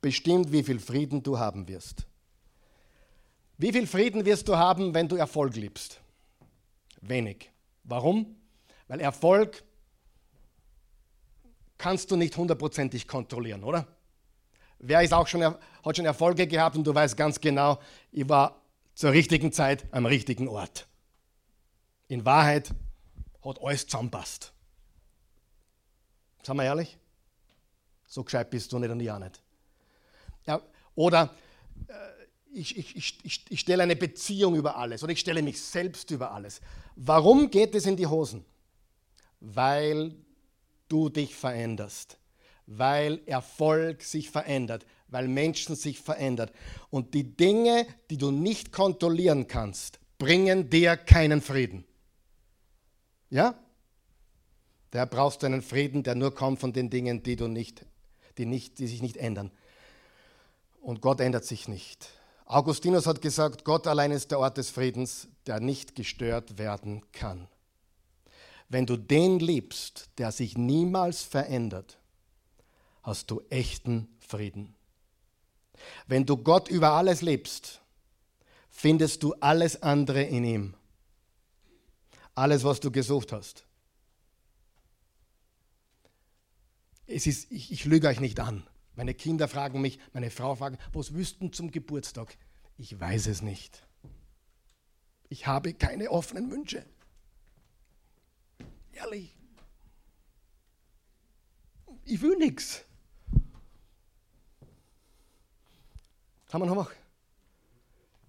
bestimmt, 0.00 0.52
wie 0.52 0.62
viel 0.62 0.78
Frieden 0.78 1.22
du 1.22 1.38
haben 1.38 1.68
wirst. 1.68 2.06
Wie 3.58 3.72
viel 3.72 3.86
Frieden 3.86 4.24
wirst 4.24 4.48
du 4.48 4.56
haben, 4.56 4.92
wenn 4.92 5.08
du 5.08 5.16
Erfolg 5.16 5.56
liebst? 5.56 6.00
Wenig. 7.00 7.50
Warum? 7.84 8.36
Weil 8.88 9.00
Erfolg 9.00 9.62
kannst 11.78 12.10
du 12.10 12.16
nicht 12.16 12.36
hundertprozentig 12.36 13.06
kontrollieren, 13.06 13.64
oder? 13.64 13.86
Wer 14.78 15.02
ist 15.02 15.14
auch 15.14 15.26
schon, 15.26 15.42
hat 15.42 15.96
schon 15.96 16.04
Erfolge 16.04 16.46
gehabt 16.46 16.76
und 16.76 16.86
du 16.86 16.94
weißt 16.94 17.16
ganz 17.16 17.40
genau, 17.40 17.78
ich 18.12 18.28
war 18.28 18.60
zur 18.94 19.12
richtigen 19.12 19.52
Zeit 19.52 19.86
am 19.90 20.04
richtigen 20.04 20.48
Ort. 20.48 20.86
In 22.08 22.24
Wahrheit 22.24 22.70
hat 23.44 23.60
alles 23.62 23.86
zusammenpasst. 23.86 24.52
Sagen 26.42 26.58
wir 26.58 26.64
ehrlich? 26.64 26.96
So 28.06 28.22
gescheit 28.22 28.50
bist 28.50 28.72
du 28.72 28.78
nicht 28.78 28.90
und 28.90 29.00
ich 29.00 29.10
auch 29.10 29.18
nicht. 29.18 29.42
Ja, 30.46 30.62
oder 30.94 31.34
äh, 31.88 31.92
ich, 32.52 32.76
ich, 32.78 33.24
ich, 33.24 33.44
ich 33.48 33.60
stelle 33.60 33.82
eine 33.82 33.96
Beziehung 33.96 34.54
über 34.54 34.76
alles 34.76 35.02
oder 35.02 35.12
ich 35.12 35.20
stelle 35.20 35.42
mich 35.42 35.60
selbst 35.60 36.10
über 36.10 36.30
alles. 36.30 36.60
Warum 36.94 37.50
geht 37.50 37.74
es 37.74 37.86
in 37.86 37.96
die 37.96 38.06
Hosen? 38.06 38.44
Weil 39.40 40.14
du 40.88 41.08
dich 41.08 41.34
veränderst, 41.34 42.18
weil 42.66 43.20
Erfolg 43.26 44.02
sich 44.02 44.30
verändert, 44.30 44.86
weil 45.08 45.28
Menschen 45.28 45.76
sich 45.76 46.00
verändern. 46.00 46.50
Und 46.90 47.12
die 47.14 47.36
Dinge, 47.36 47.86
die 48.08 48.18
du 48.18 48.30
nicht 48.30 48.72
kontrollieren 48.72 49.48
kannst, 49.48 49.98
bringen 50.18 50.70
dir 50.70 50.96
keinen 50.96 51.42
Frieden. 51.42 51.84
Ja? 53.30 53.54
Da 54.90 55.04
brauchst 55.04 55.42
du 55.42 55.46
einen 55.46 55.62
Frieden, 55.62 56.02
der 56.02 56.14
nur 56.14 56.34
kommt 56.34 56.60
von 56.60 56.72
den 56.72 56.90
Dingen, 56.90 57.22
die, 57.22 57.36
du 57.36 57.48
nicht, 57.48 57.84
die, 58.38 58.46
nicht, 58.46 58.78
die 58.78 58.86
sich 58.86 59.02
nicht 59.02 59.16
ändern. 59.16 59.50
Und 60.80 61.00
Gott 61.00 61.20
ändert 61.20 61.44
sich 61.44 61.68
nicht. 61.68 62.08
Augustinus 62.44 63.06
hat 63.06 63.20
gesagt, 63.20 63.64
Gott 63.64 63.88
allein 63.88 64.12
ist 64.12 64.30
der 64.30 64.38
Ort 64.38 64.56
des 64.56 64.70
Friedens, 64.70 65.28
der 65.46 65.58
nicht 65.58 65.96
gestört 65.96 66.58
werden 66.58 67.02
kann. 67.10 67.48
Wenn 68.68 68.86
du 68.86 68.96
den 68.96 69.40
liebst, 69.40 70.10
der 70.18 70.32
sich 70.32 70.56
niemals 70.56 71.22
verändert, 71.22 71.98
hast 73.02 73.30
du 73.30 73.42
echten 73.50 74.08
Frieden. 74.20 74.74
Wenn 76.06 76.24
du 76.24 76.36
Gott 76.36 76.68
über 76.68 76.92
alles 76.92 77.22
liebst, 77.22 77.80
findest 78.70 79.22
du 79.22 79.34
alles 79.34 79.82
andere 79.82 80.22
in 80.22 80.44
ihm. 80.44 80.74
Alles, 82.36 82.64
was 82.64 82.80
du 82.80 82.90
gesucht 82.92 83.32
hast. 83.32 83.64
Es 87.06 87.26
ist, 87.26 87.50
ich, 87.50 87.72
ich 87.72 87.86
lüge 87.86 88.08
euch 88.08 88.20
nicht 88.20 88.38
an. 88.40 88.66
Meine 88.94 89.14
Kinder 89.14 89.48
fragen 89.48 89.80
mich, 89.80 89.98
meine 90.12 90.30
Frau 90.30 90.54
fragt, 90.54 90.78
was 90.92 91.14
wüssten 91.14 91.52
zum 91.52 91.70
Geburtstag? 91.70 92.36
Ich 92.76 93.00
weiß 93.00 93.28
es 93.28 93.40
nicht. 93.40 93.86
Ich 95.30 95.46
habe 95.46 95.72
keine 95.72 96.10
offenen 96.10 96.50
Wünsche. 96.50 96.84
Ehrlich. 98.92 99.34
Ich 102.04 102.20
will 102.20 102.36
nichts. 102.36 102.84
Haben 106.52 106.68
wir 106.68 106.74
noch? 106.74 106.92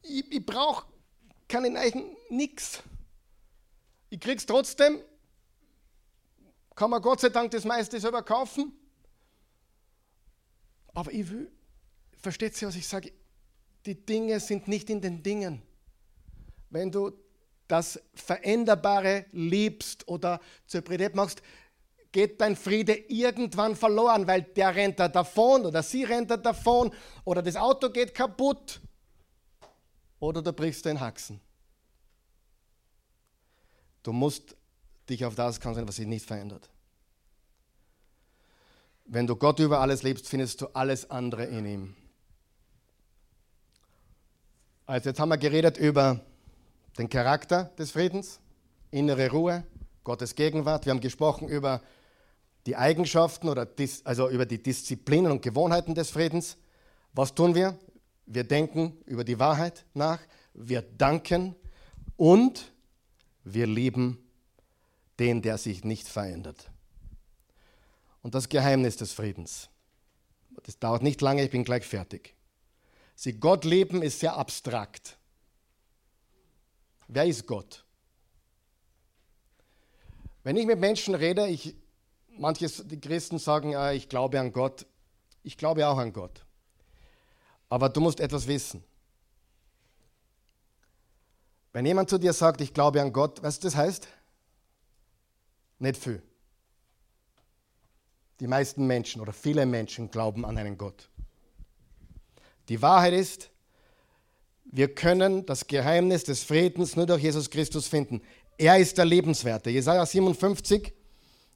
Ich, 0.02 0.32
ich 0.32 0.46
brauche 0.46 0.86
keine 1.50 1.70
Neichen, 1.70 2.16
nichts. 2.30 2.84
Ich 4.10 4.20
krieg's 4.20 4.46
trotzdem. 4.46 5.02
Kann 6.76 6.90
man 6.90 7.02
Gott 7.02 7.22
sei 7.22 7.30
Dank 7.30 7.52
das 7.52 7.66
meiste 7.66 8.00
selber 8.00 8.22
kaufen. 8.22 8.72
Aber 10.94 11.12
ich 11.12 11.30
will, 11.30 11.52
versteht 12.18 12.60
ihr, 12.62 12.68
was 12.68 12.76
ich 12.76 12.88
sage? 12.88 13.12
Die 13.86 14.06
Dinge 14.06 14.40
sind 14.40 14.68
nicht 14.68 14.90
in 14.90 15.02
den 15.02 15.24
Dingen. 15.24 15.62
Wenn 16.70 16.92
du 16.92 17.12
das 17.68 18.00
Veränderbare 18.14 19.26
liebst 19.32 20.08
oder 20.08 20.40
zur 20.66 20.82
Priorität 20.82 21.16
machst, 21.16 21.42
geht 22.12 22.40
dein 22.42 22.56
Friede 22.56 22.94
irgendwann 22.94 23.76
verloren, 23.76 24.26
weil 24.28 24.42
der 24.42 24.74
rennt 24.74 25.00
da 25.00 25.08
davon 25.08 25.66
oder 25.66 25.84
sie 25.84 26.04
rennt 26.04 26.32
da 26.32 26.38
davon 26.38 26.92
oder 27.26 27.42
das 27.42 27.56
Auto 27.56 27.90
geht 27.90 28.14
kaputt 28.14 28.80
oder 30.20 30.42
du 30.42 30.54
brichst 30.54 30.86
den 30.86 31.00
Haxen. 31.00 31.40
Du 34.08 34.14
musst 34.14 34.56
dich 35.10 35.26
auf 35.26 35.36
das 35.36 35.60
konzentrieren, 35.60 35.90
was 35.90 35.98
sich 35.98 36.08
nicht 36.08 36.26
verändert. 36.26 36.70
Wenn 39.04 39.28
du 39.28 39.36
Gott 39.36 39.60
über 39.60 39.82
alles 39.82 40.02
liebst, 40.02 40.30
findest 40.30 40.62
du 40.62 40.68
alles 40.68 41.12
andere 41.12 41.44
in 41.44 41.66
ihm. 41.66 41.96
Also 44.86 45.10
jetzt 45.10 45.20
haben 45.20 45.28
wir 45.28 45.38
geredet 45.38 45.78
über 45.78 46.22
den 46.98 47.10
Charakter 47.10 47.66
des 47.78 47.92
Friedens, 47.92 48.40
innere 48.92 49.30
Ruhe, 49.30 49.66
Gottes 50.06 50.36
Gegenwart. 50.36 50.86
Wir 50.86 50.92
haben 50.92 51.02
gesprochen 51.02 51.50
über 51.50 51.82
die 52.66 52.78
Eigenschaften 52.78 53.50
oder 53.50 53.66
dis, 53.66 54.06
also 54.06 54.30
über 54.30 54.46
die 54.46 54.64
Disziplinen 54.64 55.34
und 55.34 55.42
Gewohnheiten 55.42 55.96
des 55.96 56.12
Friedens. 56.12 56.56
Was 57.12 57.36
tun 57.36 57.56
wir? 57.56 57.78
Wir 58.26 58.46
denken 58.46 58.98
über 59.06 59.26
die 59.26 59.38
Wahrheit 59.38 59.84
nach, 59.94 60.22
wir 60.54 60.82
danken 60.82 61.58
und 62.16 62.72
wir 63.54 63.68
lieben 63.68 64.18
den, 65.20 65.42
der 65.42 65.58
sich 65.58 65.84
nicht 65.84 66.08
verändert 66.08 66.70
und 68.22 68.36
das 68.36 68.50
Geheimnis 68.50 68.98
des 68.98 69.14
Friedens. 69.14 69.70
Das 70.64 70.80
dauert 70.80 71.02
nicht 71.02 71.22
lange, 71.22 71.44
ich 71.44 71.52
bin 71.52 71.64
gleich 71.64 71.86
fertig. 71.86 72.36
Sie 73.16 73.34
Gott 73.34 73.64
leben 73.64 74.02
ist 74.02 74.20
sehr 74.20 74.36
abstrakt. 74.36 75.18
Wer 77.08 77.26
ist 77.26 77.48
Gott? 77.48 77.86
Wenn 80.44 80.58
ich 80.58 80.66
mit 80.66 80.80
Menschen 80.80 81.16
rede, 81.16 81.48
ich, 81.48 81.76
manche 82.38 82.70
Christen 83.00 83.40
sagen, 83.40 83.76
ah, 83.76 83.92
ich 83.92 84.10
glaube 84.10 84.40
an 84.40 84.52
Gott. 84.52 84.86
Ich 85.44 85.58
glaube 85.58 85.88
auch 85.88 85.98
an 85.98 86.14
Gott. 86.14 86.46
Aber 87.70 87.90
du 87.90 88.02
musst 88.02 88.20
etwas 88.20 88.48
wissen. 88.48 88.84
Wenn 91.78 91.86
jemand 91.86 92.10
zu 92.10 92.18
dir 92.18 92.34
sagt, 92.34 92.60
ich 92.62 92.74
glaube 92.74 93.00
an 93.04 93.14
Gott, 93.14 93.38
du, 93.38 93.44
das 93.44 93.76
heißt? 93.76 94.08
Nicht 95.78 96.02
viel. 96.02 96.24
Die 98.40 98.48
meisten 98.48 98.88
Menschen 98.88 99.22
oder 99.22 99.32
viele 99.32 99.64
Menschen 99.68 100.10
glauben 100.10 100.44
an 100.44 100.58
einen 100.58 100.80
Gott. 100.80 101.08
Die 102.68 102.82
Wahrheit 102.82 103.14
ist, 103.14 103.52
wir 104.66 104.96
können 104.96 105.46
das 105.46 105.68
Geheimnis 105.68 106.24
des 106.24 106.42
Friedens 106.42 106.96
nur 106.96 107.06
durch 107.06 107.22
Jesus 107.22 107.48
Christus 107.48 107.88
finden. 107.88 108.24
Er 108.58 108.80
ist 108.80 108.98
der 108.98 109.06
Lebenswerte. 109.06 109.70
Jesaja 109.70 110.04
57. 110.04 110.92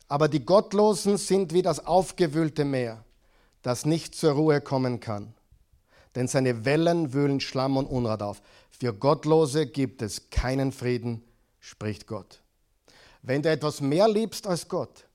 Aber 0.07 0.27
die 0.27 0.45
Gottlosen 0.45 1.17
sind 1.17 1.51
wie 1.51 1.63
das 1.63 1.83
aufgewühlte 1.83 2.63
Meer, 2.63 3.03
das 3.63 3.87
nicht 3.87 4.13
zur 4.13 4.33
Ruhe 4.33 4.61
kommen 4.61 4.99
kann. 4.99 5.33
Denn 6.13 6.27
seine 6.27 6.63
Wellen 6.63 7.11
wühlen 7.11 7.39
Schlamm 7.39 7.75
und 7.75 7.87
Unrat 7.87 8.21
auf. 8.21 8.43
Für 8.81 8.95
Gottlose 8.95 9.67
gibt 9.67 10.01
es 10.01 10.31
keinen 10.31 10.71
Frieden, 10.71 11.21
spricht 11.59 12.07
Gott. 12.07 12.41
Wenn 13.21 13.43
du 13.43 13.51
etwas 13.51 13.79
mehr 13.79 14.07
liebst 14.07 14.47
als 14.47 14.67
Gott, 14.67 15.05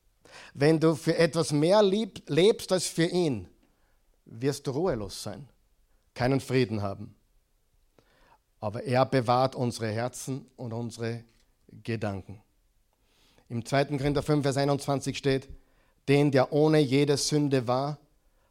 wenn 0.55 0.79
du 0.79 0.95
für 0.95 1.19
etwas 1.19 1.51
mehr 1.51 1.83
lieb, 1.83 2.23
lebst 2.29 2.71
als 2.71 2.87
für 2.87 3.07
ihn, 3.07 3.49
wirst 4.25 4.69
du 4.69 4.71
ruhelos 4.71 5.21
sein, 5.21 5.49
keinen 6.15 6.39
Frieden 6.39 6.81
haben. 6.81 7.17
Aber 8.61 8.85
er 8.85 9.05
bewahrt 9.05 9.57
unsere 9.57 9.89
Herzen 9.91 10.47
und 10.55 10.73
unsere 10.73 11.25
Gedanken. 11.83 12.41
Im 13.49 13.65
2. 13.65 13.87
Korinther 13.87 14.23
5, 14.23 14.45
Vers 14.45 14.59
21 14.59 15.19
steht, 15.19 15.49
den, 16.07 16.31
der 16.31 16.53
ohne 16.53 16.79
jede 16.79 17.17
Sünde 17.17 17.67
war, 17.67 17.99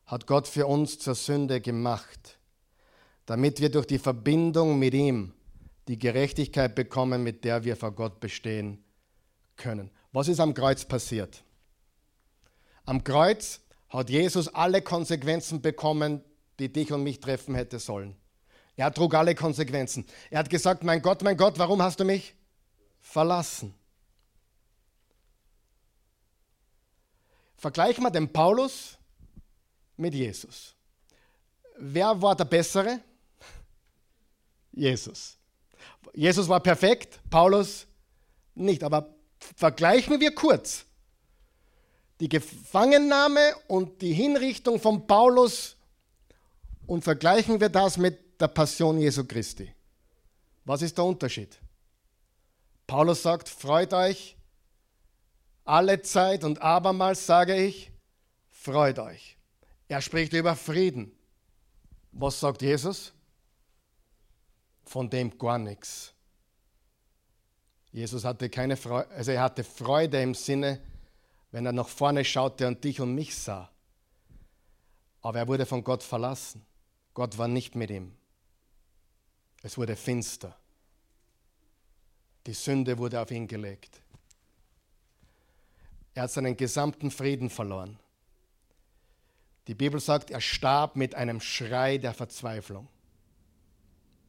hat 0.07 0.28
Gott 0.28 0.45
für 0.45 0.68
uns 0.68 0.99
zur 0.99 1.16
Sünde 1.16 1.61
gemacht, 1.61 2.34
damit 3.26 3.59
wir 3.59 3.69
durch 3.69 3.88
die 3.88 3.99
Verbindung 3.99 4.78
mit 4.78 4.93
ihm 4.93 5.34
die 5.88 5.99
Gerechtigkeit 5.99 6.76
bekommen, 6.76 7.23
mit 7.23 7.43
der 7.43 7.63
wir 7.63 7.76
vor 7.76 7.91
Gott 7.91 8.19
bestehen 8.19 8.84
können. 9.55 9.91
Was 10.11 10.28
ist 10.28 10.39
am 10.39 10.53
Kreuz 10.53 10.86
passiert? 10.86 11.43
Am 12.86 13.03
Kreuz 13.03 13.61
hat 13.89 14.09
Jesus 14.09 14.47
alle 14.47 14.82
Konsequenzen 14.82 15.61
bekommen, 15.61 16.23
die 16.59 16.71
dich 16.71 16.91
und 16.91 17.03
mich 17.03 17.19
treffen 17.19 17.55
hätte 17.55 17.80
sollen. 17.80 18.15
Er 18.76 18.93
trug 18.93 19.13
alle 19.13 19.36
Konsequenzen. 19.36 20.05
Er 20.30 20.39
hat 20.39 20.49
gesagt, 20.49 20.84
mein 20.84 21.01
Gott, 21.01 21.21
mein 21.23 21.38
Gott, 21.38 21.57
warum 21.57 21.82
hast 21.82 21.99
du 21.99 22.03
mich 22.03 22.36
verlassen? 22.99 23.73
Vergleichen 27.57 28.03
wir 28.03 28.11
den 28.11 28.32
Paulus 28.32 28.97
mit 29.97 30.13
Jesus. 30.13 30.76
wer 31.78 32.21
war 32.21 32.36
der 32.36 32.45
Bessere? 32.45 32.99
Jesus. 34.76 35.38
Jesus 36.13 36.47
war 36.47 36.59
perfekt, 36.59 37.19
Paulus 37.30 37.88
nicht. 38.53 38.84
Aber 38.84 39.13
vergleichen 39.55 40.19
wir 40.19 40.34
kurz 40.34 40.86
die 42.19 42.30
Gefangennahme 42.30 43.55
und 43.67 44.01
die 44.01 44.13
Hinrichtung 44.13 44.80
von 44.80 45.05
Paulus 45.05 45.76
und 46.88 47.03
vergleichen 47.03 47.59
wir 47.59 47.69
das 47.69 47.97
mit 47.97 48.39
der 48.39 48.47
Passion 48.47 48.99
Jesu 48.99 49.26
Christi. 49.26 49.73
Was 50.63 50.82
ist 50.82 50.97
der 50.97 51.05
Unterschied? 51.05 51.57
Paulus 52.88 53.23
sagt, 53.23 53.49
freut 53.49 53.93
euch 53.93 54.36
alle 55.65 56.01
Zeit 56.03 56.43
und 56.43 56.61
abermals 56.61 57.26
sage 57.26 57.55
ich, 57.55 57.91
freut 58.51 58.99
euch. 58.99 59.38
Er 59.88 60.01
spricht 60.01 60.34
über 60.34 60.55
Frieden. 60.55 61.11
Was 62.11 62.39
sagt 62.39 62.61
Jesus? 62.61 63.11
Von 64.86 65.09
dem 65.09 65.38
gar 65.38 65.57
nichts. 65.57 66.13
Jesus 67.91 68.25
hatte 68.25 68.49
keine 68.49 68.77
Freude, 68.77 69.09
also 69.11 69.31
er 69.31 69.41
hatte 69.41 69.63
Freude 69.63 70.21
im 70.21 70.33
Sinne, 70.36 70.81
wenn 71.51 71.65
er 71.65 71.71
nach 71.71 71.88
vorne 71.88 72.25
schaute 72.25 72.67
und 72.67 72.83
dich 72.83 72.99
und 72.99 73.15
mich 73.15 73.36
sah. 73.36 73.69
Aber 75.21 75.39
er 75.39 75.47
wurde 75.47 75.65
von 75.65 75.83
Gott 75.83 76.03
verlassen. 76.03 76.65
Gott 77.13 77.38
war 77.38 77.47
nicht 77.47 77.75
mit 77.75 77.89
ihm. 77.89 78.13
Es 79.63 79.77
wurde 79.77 79.95
finster. 79.95 80.55
Die 82.45 82.53
Sünde 82.53 82.97
wurde 82.97 83.19
auf 83.19 83.31
ihn 83.31 83.47
gelegt. 83.47 84.01
Er 86.13 86.23
hat 86.23 86.31
seinen 86.31 86.55
gesamten 86.55 87.09
Frieden 87.09 87.49
verloren. 87.49 87.97
Die 89.67 89.73
Bibel 89.73 89.99
sagt, 89.99 90.29
er 90.29 90.41
starb 90.41 90.95
mit 90.95 91.15
einem 91.15 91.41
Schrei 91.41 91.97
der 91.97 92.13
Verzweiflung. 92.13 92.88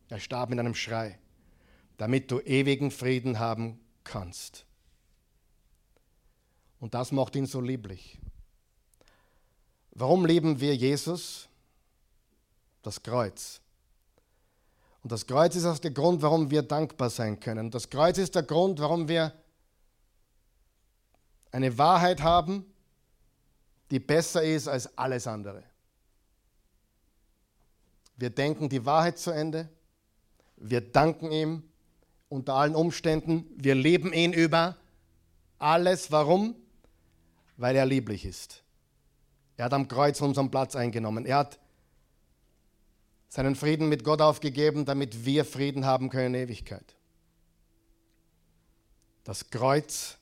Er 0.09 0.21
starb 0.21 0.51
mit 0.51 0.59
einem 0.59 0.75
Schrei, 0.75 1.19
damit 1.97 2.31
du 2.31 2.41
ewigen 2.41 2.91
Frieden 2.91 3.39
haben 3.39 3.81
kannst. 4.05 4.65
Und 6.79 6.95
das 6.95 7.11
macht 7.13 7.35
ihn 7.37 7.47
so 7.47 7.61
lieblich. 7.61 8.19
Warum 9.93 10.27
lieben 10.27 10.61
wir 10.61 10.77
Jesus? 10.77 11.49
Das 12.83 13.03
Kreuz. 13.03 13.61
Und 15.03 15.11
das 15.11 15.27
Kreuz 15.27 15.57
ist 15.57 15.65
auch 15.65 15.79
der 15.79 15.93
Grund, 15.93 16.21
warum 16.23 16.51
wir 16.51 16.63
dankbar 16.63 17.11
sein 17.11 17.41
können. 17.41 17.71
Das 17.71 17.89
Kreuz 17.89 18.19
ist 18.19 18.35
der 18.35 18.43
Grund, 18.43 18.79
warum 18.79 19.09
wir 19.09 19.33
eine 21.51 21.79
Wahrheit 21.79 22.21
haben, 22.23 22.67
die 23.91 24.01
besser 24.01 24.43
ist 24.43 24.69
als 24.69 24.99
alles 24.99 25.27
andere. 25.27 25.63
Wir 28.17 28.31
denken 28.31 28.69
die 28.69 28.85
Wahrheit 28.85 29.19
zu 29.19 29.31
Ende. 29.31 29.69
Wir 30.57 30.81
danken 30.81 31.31
ihm 31.31 31.63
unter 32.29 32.55
allen 32.55 32.75
Umständen. 32.75 33.47
Wir 33.57 33.75
leben 33.75 34.13
ihn 34.13 34.33
über 34.33 34.77
alles. 35.59 36.11
Warum? 36.11 36.57
Weil 37.57 37.77
er 37.77 37.87
lieblich 37.87 38.25
ist. 38.25 38.63
Er 39.57 39.67
hat 39.67 39.73
am 39.73 39.89
Kreuz 39.89 40.21
unseren 40.21 40.51
Platz 40.51 40.77
eingenommen. 40.77 41.25
Er 41.25 41.39
hat 41.39 41.59
seinen 43.29 43.55
Frieden 43.55 43.89
mit 43.89 44.05
Gott 44.05 44.21
aufgegeben, 44.21 44.85
damit 44.85 45.25
wir 45.25 45.45
Frieden 45.45 45.85
haben 45.85 46.11
können 46.11 46.35
in 46.35 46.43
Ewigkeit. 46.43 46.95
Das 49.25 49.51
Kreuz 49.51 50.19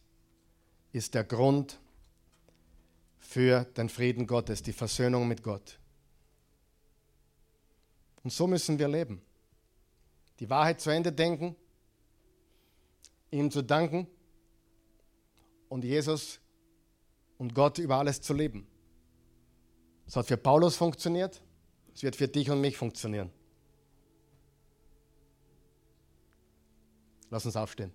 ist 0.93 1.15
der 1.15 1.25
Grund 1.25 1.79
für 3.19 3.65
den 3.65 3.89
Frieden 3.89 4.27
Gottes, 4.27 4.63
die 4.63 4.73
Versöhnung 4.73 5.29
mit 5.29 5.43
Gott. 5.43 5.79
Und 8.23 8.33
so 8.33 8.47
müssen 8.47 8.79
wir 8.79 8.89
leben. 8.89 9.21
Die 10.41 10.51
Wahrheit 10.51 10.81
zu 10.81 10.91
Ende 10.91 11.13
denken, 11.13 11.57
ihm 13.31 13.51
zu 13.51 13.63
danken 13.63 14.07
und 15.69 15.85
Jesus 15.85 16.41
und 17.39 17.55
Gott 17.55 17.79
über 17.79 17.97
alles 17.97 18.21
zu 18.21 18.33
leben. 18.33 18.67
Das 20.05 20.17
hat 20.17 20.27
für 20.27 20.37
Paulus 20.37 20.77
funktioniert, 20.77 21.41
es 21.95 22.03
wird 22.03 22.17
für 22.17 22.29
dich 22.29 22.51
und 22.51 22.61
mich 22.61 22.77
funktionieren. 22.77 23.31
Lass 27.31 27.47
uns 27.47 27.57
aufstehen. 27.57 27.93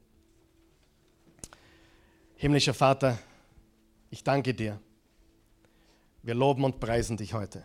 Himmlischer 2.35 2.73
Vater, 2.73 3.19
ich 4.09 4.23
danke 4.23 4.53
dir. 4.53 4.79
Wir 6.23 6.35
loben 6.35 6.63
und 6.63 6.79
preisen 6.79 7.15
dich 7.15 7.33
heute. 7.33 7.63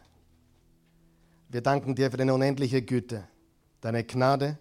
Wir 1.48 1.60
danken 1.60 1.94
dir 1.94 2.10
für 2.10 2.16
deine 2.16 2.34
unendliche 2.34 2.82
Güte, 2.82 3.26
deine 3.80 4.04
Gnade, 4.04 4.58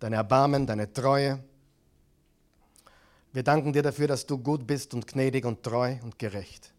dein 0.00 0.12
Erbarmen, 0.12 0.66
deine 0.66 0.92
Treue. 0.92 1.42
Wir 3.32 3.44
danken 3.44 3.72
dir 3.72 3.82
dafür, 3.82 4.08
dass 4.08 4.26
du 4.26 4.38
gut 4.38 4.66
bist 4.66 4.92
und 4.92 5.06
gnädig 5.06 5.44
und 5.44 5.62
treu 5.62 5.96
und 6.02 6.18
gerecht. 6.18 6.72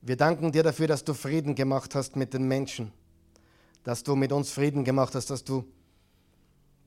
Wir 0.00 0.16
danken 0.16 0.50
dir 0.50 0.64
dafür, 0.64 0.88
dass 0.88 1.04
du 1.04 1.14
Frieden 1.14 1.54
gemacht 1.54 1.94
hast 1.94 2.16
mit 2.16 2.34
den 2.34 2.48
Menschen, 2.48 2.92
dass 3.84 4.02
du 4.02 4.16
mit 4.16 4.32
uns 4.32 4.50
Frieden 4.50 4.82
gemacht 4.82 5.14
hast, 5.14 5.30
dass 5.30 5.44
du 5.44 5.64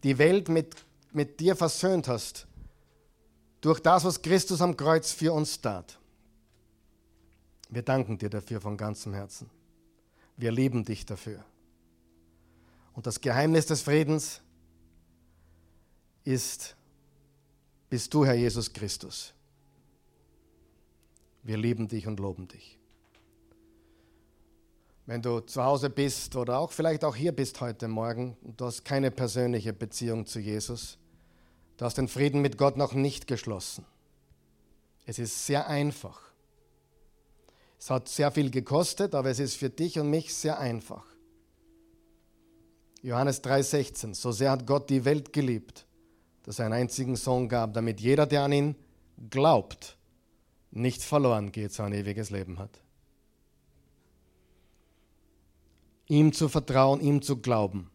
die 0.04 0.18
Welt 0.18 0.50
mit, 0.50 0.76
mit 1.14 1.40
dir 1.40 1.56
versöhnt 1.56 2.10
hast 2.10 2.46
durch 3.62 3.80
das, 3.80 4.04
was 4.04 4.22
Christus 4.22 4.62
am 4.62 4.76
Kreuz 4.76 5.12
für 5.12 5.32
uns 5.32 5.62
tat. 5.62 5.98
Wir 7.70 7.84
danken 7.84 8.18
dir 8.18 8.30
dafür 8.30 8.60
von 8.60 8.76
ganzem 8.76 9.14
Herzen. 9.14 9.50
Wir 10.36 10.52
lieben 10.52 10.84
dich 10.84 11.06
dafür. 11.06 11.44
Und 12.94 13.08
das 13.08 13.22
Geheimnis 13.22 13.66
des 13.66 13.82
Friedens 13.82 14.42
ist, 16.26 16.76
bist 17.90 18.14
du, 18.14 18.26
Herr 18.26 18.34
Jesus 18.34 18.74
Christus. 18.74 19.34
Wir 21.44 21.58
lieben 21.58 21.88
dich 21.88 22.08
und 22.08 22.20
loben 22.20 22.48
dich. 22.48 22.78
Wenn 25.06 25.22
du 25.22 25.40
zu 25.42 25.64
Hause 25.64 25.92
bist 25.92 26.36
oder 26.36 26.58
auch 26.58 26.72
vielleicht 26.72 27.06
auch 27.06 27.16
hier 27.16 27.32
bist 27.32 27.62
heute 27.62 27.88
Morgen 27.88 28.36
und 28.42 28.60
du 28.60 28.66
hast 28.66 28.84
keine 28.84 29.12
persönliche 29.12 29.72
Beziehung 29.72 30.26
zu 30.26 30.40
Jesus, 30.40 30.98
du 31.78 31.86
hast 31.86 32.00
den 32.00 32.08
Frieden 32.08 32.42
mit 32.42 32.58
Gott 32.58 32.76
noch 32.76 32.94
nicht 32.94 33.28
geschlossen. 33.28 33.86
Es 35.06 35.20
ist 35.20 35.46
sehr 35.46 35.68
einfach. 35.68 36.20
Es 37.78 37.92
hat 37.92 38.10
sehr 38.10 38.32
viel 38.32 38.50
gekostet, 38.50 39.14
aber 39.14 39.30
es 39.30 39.38
ist 39.38 39.58
für 39.58 39.70
dich 39.70 40.00
und 40.00 40.10
mich 40.10 40.34
sehr 40.34 40.58
einfach. 40.58 41.06
Johannes 43.04 43.44
3:16, 43.44 44.16
so 44.16 44.32
sehr 44.32 44.50
hat 44.50 44.66
Gott 44.66 44.90
die 44.90 45.06
Welt 45.06 45.32
geliebt, 45.32 45.86
dass 46.46 46.60
er 46.60 46.66
einen 46.66 46.76
einzigen 46.76 47.16
Sohn 47.16 47.50
gab, 47.50 47.74
damit 47.74 48.00
jeder, 48.00 48.26
der 48.26 48.44
an 48.44 48.52
ihn 48.52 48.76
glaubt, 49.30 49.98
nicht 50.72 51.04
verloren 51.04 51.52
geht, 51.52 51.74
sondern 51.74 52.00
ewiges 52.00 52.30
Leben 52.30 52.60
hat. 52.60 52.82
ihm 56.08 56.34
zu 56.34 56.50
vertrauen, 56.50 57.02
ihm 57.02 57.22
zu 57.22 57.38
glauben. 57.38 57.90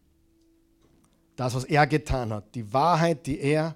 Das, 1.35 1.55
was 1.55 1.63
er 1.63 1.87
getan 1.87 2.33
hat, 2.33 2.55
die 2.55 2.73
Wahrheit, 2.73 3.25
die 3.25 3.39
er 3.39 3.75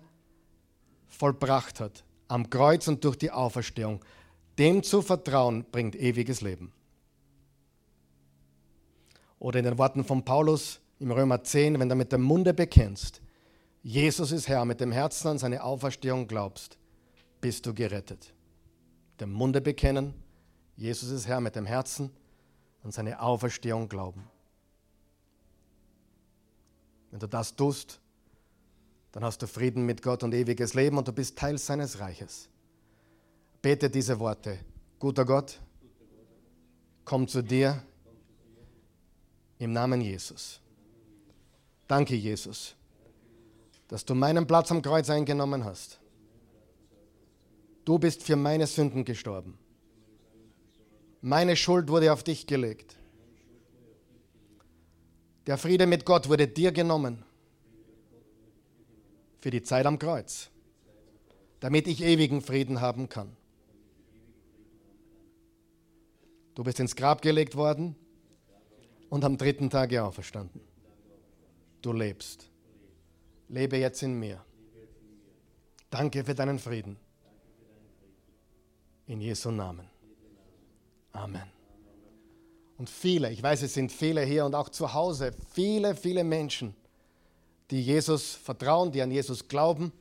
vollbracht 1.07 1.79
hat, 1.79 2.03
am 2.27 2.49
Kreuz 2.49 2.87
und 2.87 3.03
durch 3.03 3.17
die 3.17 3.31
Auferstehung, 3.31 4.03
dem 4.57 4.83
zu 4.83 5.01
vertrauen, 5.01 5.65
bringt 5.71 5.95
ewiges 5.95 6.41
Leben. 6.41 6.71
Oder 9.39 9.59
in 9.59 9.65
den 9.65 9.77
Worten 9.77 10.03
von 10.03 10.23
Paulus 10.23 10.79
im 10.99 11.11
Römer 11.11 11.43
10, 11.43 11.79
wenn 11.79 11.89
du 11.89 11.95
mit 11.95 12.11
dem 12.11 12.21
Munde 12.21 12.53
bekennst, 12.53 13.21
Jesus 13.87 14.31
ist 14.31 14.47
Herr, 14.47 14.65
mit 14.65 14.81
dem 14.81 14.91
Herzen 14.91 15.27
an 15.27 15.37
seine 15.37 15.63
Auferstehung 15.63 16.27
glaubst, 16.27 16.79
bist 17.39 17.67
du 17.67 17.73
gerettet. 17.75 18.33
Dem 19.19 19.31
Munde 19.31 19.61
bekennen, 19.61 20.15
Jesus 20.75 21.11
ist 21.11 21.27
Herr, 21.27 21.39
mit 21.39 21.55
dem 21.55 21.67
Herzen 21.67 22.09
an 22.81 22.91
seine 22.91 23.19
Auferstehung 23.21 23.87
glauben. 23.87 24.27
Wenn 27.11 27.19
du 27.19 27.27
das 27.27 27.55
tust, 27.55 27.99
dann 29.11 29.23
hast 29.23 29.43
du 29.43 29.47
Frieden 29.47 29.85
mit 29.85 30.01
Gott 30.01 30.23
und 30.23 30.33
ewiges 30.33 30.73
Leben 30.73 30.97
und 30.97 31.07
du 31.07 31.13
bist 31.13 31.37
Teil 31.37 31.59
seines 31.59 31.99
Reiches. 31.99 32.49
Bete 33.61 33.87
diese 33.87 34.17
Worte. 34.17 34.57
Guter 34.97 35.25
Gott, 35.25 35.61
komm 37.03 37.27
zu 37.27 37.43
dir 37.43 37.83
im 39.59 39.73
Namen 39.73 40.01
Jesus. 40.01 40.59
Danke, 41.87 42.15
Jesus, 42.15 42.75
dass 43.87 44.05
du 44.05 44.15
meinen 44.15 44.47
Platz 44.47 44.71
am 44.71 44.81
Kreuz 44.81 45.09
eingenommen 45.09 45.63
hast. 45.63 45.99
Du 47.83 47.99
bist 47.99 48.23
für 48.23 48.35
meine 48.35 48.67
Sünden 48.67 49.05
gestorben. 49.05 49.57
Meine 51.21 51.55
Schuld 51.55 51.89
wurde 51.89 52.11
auf 52.11 52.23
dich 52.23 52.47
gelegt. 52.47 52.97
Der 55.47 55.57
Friede 55.57 55.85
mit 55.85 56.05
Gott 56.05 56.27
wurde 56.29 56.47
dir 56.47 56.71
genommen 56.71 57.23
für 59.39 59.51
die 59.51 59.61
Zeit 59.61 59.85
am 59.85 59.99
Kreuz, 59.99 60.49
damit 61.59 61.87
ich 61.87 62.01
ewigen 62.01 62.41
Frieden 62.41 62.81
haben 62.81 63.09
kann. 63.09 63.35
Du 66.55 66.63
bist 66.63 66.79
ins 66.79 66.95
Grab 66.95 67.21
gelegt 67.21 67.55
worden, 67.55 67.95
und 69.09 69.23
am 69.23 69.37
dritten 69.37 69.69
Tage 69.69 70.03
auferstanden. 70.03 70.61
Du 71.81 71.93
lebst. 71.93 72.49
Lebe 73.47 73.77
jetzt 73.77 74.01
in 74.03 74.19
mir. 74.19 74.43
Danke 75.89 76.23
für 76.23 76.35
deinen 76.35 76.59
Frieden. 76.59 76.97
In 79.07 79.21
Jesu 79.21 79.51
Namen. 79.51 79.87
Amen. 81.11 81.55
Und 82.77 82.89
viele, 82.89 83.31
ich 83.31 83.41
weiß, 83.41 83.61
es 83.61 83.73
sind 83.73 83.91
viele 83.91 84.21
hier 84.23 84.45
und 84.45 84.53
auch 84.53 84.69
zu 84.69 84.93
Hause, 84.93 85.31
viele, 85.53 85.95
viele 85.95 86.23
Menschen, 86.23 86.75
die 87.71 87.81
Jesus 87.81 88.33
vertrauen, 88.33 88.91
die 88.91 89.01
an 89.01 89.11
Jesus 89.11 89.47
glauben, 89.47 89.91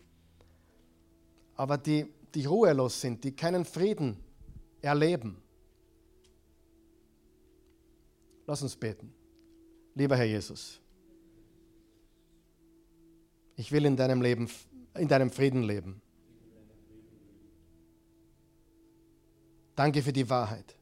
aber 1.55 1.79
die, 1.79 2.13
die 2.35 2.45
ruhelos 2.47 3.01
sind, 3.01 3.23
die 3.23 3.33
keinen 3.37 3.65
Frieden 3.65 4.17
erleben. 4.81 5.41
Lass 8.47 8.63
uns 8.63 8.75
beten. 8.75 9.15
Lieber 9.95 10.17
Herr 10.17 10.25
Jesus, 10.25 10.81
ich 13.57 13.73
will 13.73 13.85
in 13.85 13.97
deinem 13.97 14.23
Leben, 14.23 14.49
in 14.95 15.09
deinem 15.09 15.31
Frieden 15.31 15.63
leben. 15.63 16.01
Danke 19.75 20.03
für 20.03 20.13
die 20.13 20.29
Wahrheit. 20.29 20.77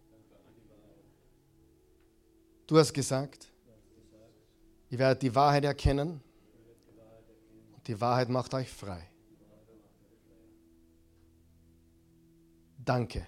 Du 2.67 2.79
hast 2.79 2.93
gesagt, 2.93 3.51
ihr 4.91 4.99
werdet 4.99 5.23
die 5.23 5.35
Wahrheit 5.35 5.65
erkennen 5.65 6.21
und 7.75 7.89
die 7.89 8.01
Wahrheit 8.01 8.29
macht 8.29 8.55
euch 8.55 8.71
frei. 8.71 9.09
Danke 12.85 13.27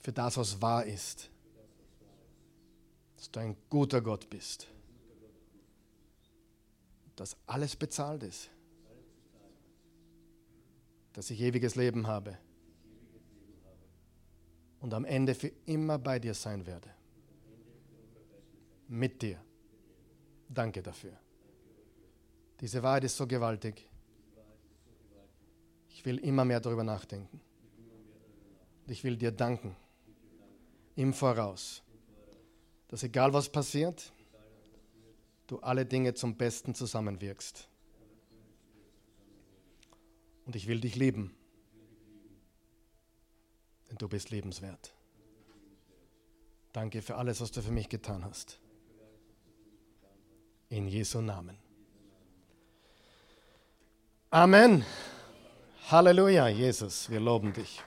für 0.00 0.12
das, 0.12 0.36
was 0.36 0.60
wahr 0.62 0.84
ist. 0.84 1.30
Dass 3.16 3.30
du 3.30 3.40
ein 3.40 3.56
guter 3.68 4.00
Gott 4.00 4.30
bist. 4.30 4.68
Dass 7.16 7.36
alles 7.46 7.74
bezahlt 7.76 8.22
ist. 8.22 8.50
Dass 11.12 11.30
ich 11.30 11.40
ewiges 11.40 11.74
Leben 11.74 12.06
habe. 12.06 12.38
Und 14.80 14.92
am 14.94 15.04
Ende 15.04 15.34
für 15.34 15.50
immer 15.64 15.98
bei 15.98 16.18
dir 16.18 16.34
sein 16.34 16.66
werde. 16.66 16.90
Mit 18.88 19.22
dir. 19.22 19.42
Danke 20.48 20.82
dafür. 20.82 21.18
Diese 22.60 22.82
Wahrheit 22.82 23.04
ist 23.04 23.16
so 23.16 23.26
gewaltig. 23.26 23.88
Ich 25.88 26.04
will 26.04 26.18
immer 26.18 26.44
mehr 26.44 26.60
darüber 26.60 26.84
nachdenken. 26.84 27.40
Und 28.86 28.92
ich 28.92 29.02
will 29.02 29.16
dir 29.16 29.32
danken 29.32 29.74
im 30.94 31.12
Voraus, 31.12 31.82
dass 32.88 33.02
egal 33.02 33.32
was 33.32 33.48
passiert, 33.50 34.12
du 35.46 35.60
alle 35.60 35.86
Dinge 35.86 36.14
zum 36.14 36.36
Besten 36.36 36.74
zusammenwirkst. 36.74 37.68
Und 40.44 40.54
ich 40.54 40.68
will 40.68 40.80
dich 40.80 40.94
lieben, 40.94 41.34
denn 43.90 43.98
du 43.98 44.08
bist 44.08 44.30
lebenswert. 44.30 44.94
Danke 46.72 47.02
für 47.02 47.16
alles, 47.16 47.40
was 47.40 47.50
du 47.50 47.62
für 47.62 47.72
mich 47.72 47.88
getan 47.88 48.24
hast. 48.24 48.60
In 50.68 50.88
Jesu 50.88 51.20
Namen. 51.20 51.58
Amen. 54.30 54.84
Halleluja, 55.88 56.48
Jesus, 56.48 57.08
wir 57.08 57.20
loben 57.20 57.52
dich. 57.52 57.82